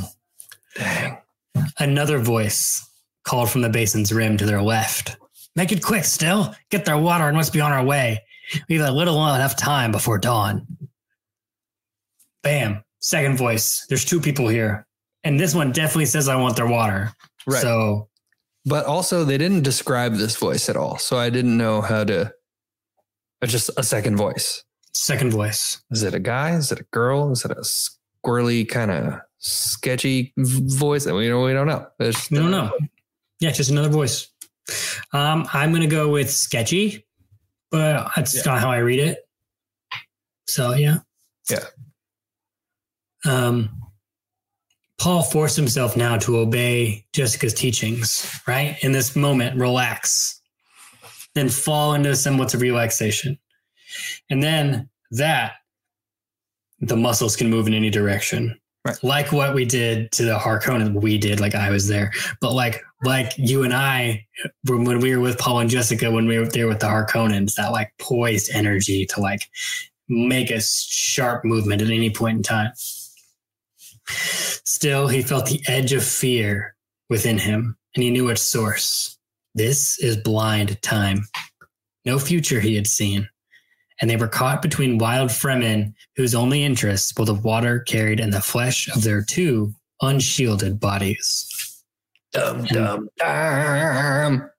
Dang. 0.76 1.18
Another 1.78 2.18
voice 2.18 2.90
called 3.24 3.50
from 3.50 3.62
the 3.62 3.70
basin's 3.70 4.12
rim 4.12 4.38
to 4.38 4.46
their 4.46 4.62
left. 4.62 5.18
Make 5.56 5.72
it 5.72 5.84
quick, 5.84 6.06
Stil. 6.06 6.56
Get 6.70 6.86
their 6.86 6.98
water 6.98 7.26
and 7.26 7.38
must 7.38 7.54
be 7.54 7.62
on 7.62 7.72
our 7.72 7.86
way. 7.86 8.24
We 8.68 8.78
have 8.78 8.90
a 8.90 8.92
little 8.92 9.16
enough 9.16 9.56
time 9.56 9.92
before 9.92 10.18
dawn. 10.18 10.66
Bam. 12.42 12.84
Second 13.00 13.38
voice. 13.38 13.86
There's 13.90 14.06
two 14.06 14.20
people 14.20 14.48
here. 14.48 14.88
And 15.24 15.40
this 15.40 15.54
one 15.54 15.72
definitely 15.72 16.08
says 16.08 16.28
I 16.28 16.36
want 16.36 16.56
their 16.56 16.68
water. 16.68 17.14
Right. 17.46 17.62
So 17.62 18.10
But 18.66 18.86
also, 18.86 19.24
they 19.24 19.38
didn't 19.38 19.64
describe 19.64 20.16
this 20.16 20.36
voice 20.36 20.70
at 20.70 20.76
all. 20.78 20.98
So 20.98 21.18
I 21.18 21.30
didn't 21.30 21.58
know 21.58 21.82
how 21.82 22.04
to. 22.06 22.34
Just 23.44 23.70
a 23.78 23.84
second 23.84 24.18
voice. 24.18 24.64
second 24.94 25.32
voice. 25.32 25.82
Is 25.90 26.04
it 26.04 26.14
a 26.14 26.20
guy? 26.20 26.56
Is 26.56 26.72
it 26.72 26.80
a 26.80 26.86
girl? 26.92 27.32
Is 27.32 27.44
it 27.46 27.52
a 27.52 27.64
squirrely 28.26 28.68
kind 28.70 28.92
of 28.92 29.20
sketchy 29.40 30.32
voice? 30.38 31.06
We 31.08 31.28
don't. 31.28 31.44
We 31.44 31.54
don't 31.54 31.66
know. 31.68 31.88
We 32.00 32.12
don't 32.38 32.52
know. 32.52 32.72
Yeah, 33.40 33.50
just 33.52 33.72
another 33.72 33.90
voice. 33.90 34.28
Um, 35.12 35.48
I'm 35.54 35.72
gonna 35.72 35.88
go 35.88 36.10
with 36.12 36.30
sketchy, 36.32 37.04
but 37.72 38.12
that's 38.16 38.36
Yeah. 38.36 38.42
not 38.46 38.60
how 38.62 38.70
I 38.70 38.78
read 38.78 39.00
it. 39.00 39.28
So 40.46 40.74
yeah. 40.76 40.98
Yeah. 41.50 41.66
Um 43.26 43.70
Paul 45.02 45.24
forced 45.24 45.56
himself 45.56 45.98
now 45.98 46.16
to 46.20 46.38
obey 46.38 47.08
Jessica's 47.12 47.56
teachings, 47.56 48.40
right? 48.48 48.78
In 48.84 48.92
this 48.92 49.16
moment, 49.16 49.60
relax. 49.60 50.40
Then 51.34 51.50
fall 51.50 51.96
into 51.96 52.12
a 52.12 52.16
semblance 52.16 52.54
of 52.54 52.62
relaxation. 52.62 53.40
And 54.30 54.44
then 54.44 54.92
that 55.10 55.54
the 56.82 56.96
muscles 56.96 57.36
can 57.36 57.50
move 57.50 57.66
in 57.66 57.74
any 57.74 57.90
direction. 57.90 58.60
Right. 58.86 59.04
Like 59.04 59.32
what 59.32 59.56
we 59.56 59.66
did 59.66 60.12
to 60.12 60.24
the 60.24 60.38
Harkonnen, 60.38 61.02
we 61.02 61.18
did, 61.18 61.40
like 61.40 61.56
I 61.56 61.72
was 61.72 61.88
there. 61.88 62.12
But 62.40 62.54
like 62.54 62.84
like 63.04 63.34
you 63.38 63.64
and 63.64 63.74
I 63.74 64.28
when 64.66 64.84
when 64.84 65.00
we 65.00 65.16
were 65.16 65.22
with 65.22 65.40
Paul 65.40 65.62
and 65.62 65.70
Jessica 65.70 66.12
when 66.12 66.28
we 66.28 66.38
were 66.38 66.46
there 66.46 66.68
with 66.68 66.80
the 66.80 66.86
Harkonnens, 66.86 67.56
that 67.56 67.72
like 67.72 67.92
poised 67.98 68.52
energy 68.54 69.08
to 69.08 69.20
like 69.20 69.50
make 70.08 70.52
a 70.52 70.62
sharp 70.62 71.44
movement 71.44 71.82
at 71.82 71.90
any 71.90 72.12
point 72.12 72.38
in 72.38 72.44
time. 72.44 72.72
Still, 74.08 75.08
he 75.08 75.22
felt 75.22 75.48
the 75.48 75.62
edge 75.68 75.94
of 75.94 76.04
fear 76.04 76.76
within 77.10 77.38
him, 77.38 77.78
and 77.96 78.04
he 78.04 78.10
knew 78.10 78.30
its 78.30 78.42
source. 78.42 79.18
This 79.54 80.00
is 80.00 80.18
blind 80.18 80.82
time. 80.82 81.26
No 82.06 82.20
future 82.20 82.60
he 82.60 82.76
had 82.76 82.88
seen. 82.88 83.30
And 84.00 84.10
they 84.10 84.16
were 84.16 84.28
caught 84.28 84.62
between 84.62 84.98
wild 84.98 85.30
Fremen, 85.30 85.94
whose 86.16 86.34
only 86.34 86.64
interests 86.64 87.14
were 87.18 87.26
the 87.26 87.36
water 87.36 87.80
carried 87.80 88.20
in 88.20 88.32
the 88.32 88.42
flesh 88.42 88.88
of 88.96 89.04
their 89.04 89.24
two 89.24 89.74
unshielded 90.02 90.80
bodies. 90.80 91.48
Dum 92.34 92.64
dum 92.64 93.10
dum. 93.18 94.50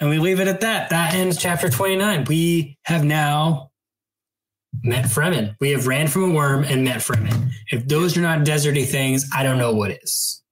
And 0.00 0.10
we 0.10 0.18
leave 0.18 0.40
it 0.40 0.48
at 0.48 0.60
that. 0.60 0.90
That 0.90 1.14
ends 1.14 1.38
chapter 1.38 1.70
29. 1.70 2.24
We 2.24 2.78
have 2.82 3.04
now 3.04 3.71
met 4.82 5.04
Fremen. 5.06 5.56
We 5.60 5.70
have 5.70 5.86
ran 5.86 6.08
from 6.08 6.30
a 6.30 6.34
worm 6.34 6.64
and 6.64 6.84
met 6.84 6.98
Fremen. 6.98 7.50
If 7.70 7.86
those 7.86 8.16
are 8.16 8.20
not 8.20 8.40
deserty 8.40 8.86
things, 8.86 9.28
I 9.34 9.42
don't 9.42 9.58
know 9.58 9.72
what 9.72 9.90
is. 9.90 10.42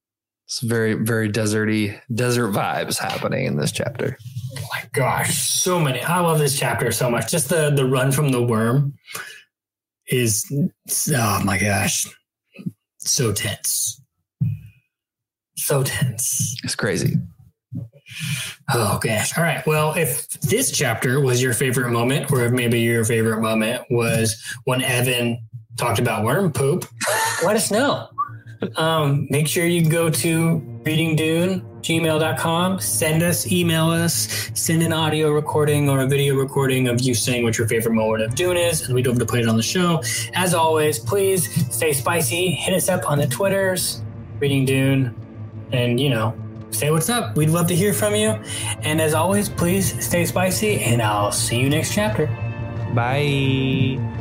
It's 0.46 0.60
very 0.60 0.94
very 0.94 1.30
deserty 1.30 2.00
desert 2.12 2.48
vibes 2.48 2.98
happening 2.98 3.46
in 3.46 3.56
this 3.56 3.70
chapter. 3.70 4.18
Oh 4.58 4.68
my 4.72 4.82
gosh, 4.92 5.38
so 5.38 5.78
many. 5.78 6.00
I 6.00 6.18
love 6.20 6.40
this 6.40 6.58
chapter 6.58 6.90
so 6.90 7.08
much. 7.08 7.30
Just 7.30 7.48
the 7.48 7.70
the 7.70 7.84
run 7.84 8.10
from 8.10 8.30
the 8.30 8.42
worm 8.42 8.94
is 10.08 10.44
oh 11.14 11.44
my 11.44 11.56
gosh. 11.56 12.06
So 12.98 13.32
tense. 13.32 14.02
So 15.56 15.84
tense. 15.84 16.56
It's 16.64 16.74
crazy. 16.74 17.16
Oh 18.72 18.98
gosh. 19.02 19.36
All 19.36 19.44
right. 19.44 19.66
Well, 19.66 19.94
if 19.96 20.28
this 20.40 20.70
chapter 20.70 21.20
was 21.20 21.42
your 21.42 21.52
favorite 21.52 21.90
moment, 21.90 22.30
or 22.30 22.44
if 22.44 22.52
maybe 22.52 22.80
your 22.80 23.04
favorite 23.04 23.40
moment 23.40 23.82
was 23.90 24.40
when 24.64 24.82
Evan 24.82 25.42
talked 25.76 25.98
about 25.98 26.24
worm 26.24 26.52
poop, 26.52 26.86
let 27.44 27.56
us 27.56 27.70
know. 27.70 28.08
Um, 28.76 29.26
make 29.30 29.48
sure 29.48 29.64
you 29.64 29.88
go 29.88 30.10
to 30.10 30.60
readingdune.gmail.com, 30.84 32.80
send 32.80 33.22
us, 33.22 33.50
email 33.50 33.88
us, 33.88 34.50
send 34.54 34.82
an 34.82 34.92
audio 34.92 35.30
recording 35.30 35.88
or 35.88 36.00
a 36.00 36.06
video 36.06 36.34
recording 36.34 36.86
of 36.88 37.00
you 37.00 37.14
saying 37.14 37.42
what 37.42 37.56
your 37.56 37.66
favorite 37.66 37.94
moment 37.94 38.22
of 38.22 38.34
Dune 38.34 38.58
is, 38.58 38.82
and 38.82 38.94
we'd 38.94 39.06
love 39.06 39.18
to 39.18 39.24
play 39.24 39.40
it 39.40 39.48
on 39.48 39.56
the 39.56 39.62
show. 39.62 40.02
As 40.34 40.52
always, 40.52 40.98
please 40.98 41.48
stay 41.74 41.94
spicy. 41.94 42.50
Hit 42.50 42.74
us 42.74 42.90
up 42.90 43.10
on 43.10 43.18
the 43.18 43.26
Twitters, 43.26 44.02
Reading 44.38 44.66
Dune, 44.66 45.14
and 45.72 45.98
you 45.98 46.10
know, 46.10 46.34
say 46.70 46.90
what's 46.90 47.08
up. 47.08 47.36
We'd 47.36 47.50
love 47.50 47.66
to 47.68 47.76
hear 47.76 47.92
from 47.92 48.14
you. 48.14 48.30
And 48.82 49.00
as 49.00 49.14
always, 49.14 49.48
please 49.48 50.04
stay 50.04 50.24
spicy, 50.24 50.80
and 50.80 51.02
I'll 51.02 51.32
see 51.32 51.58
you 51.58 51.68
next 51.68 51.94
chapter. 51.94 52.26
Bye. 52.94 54.19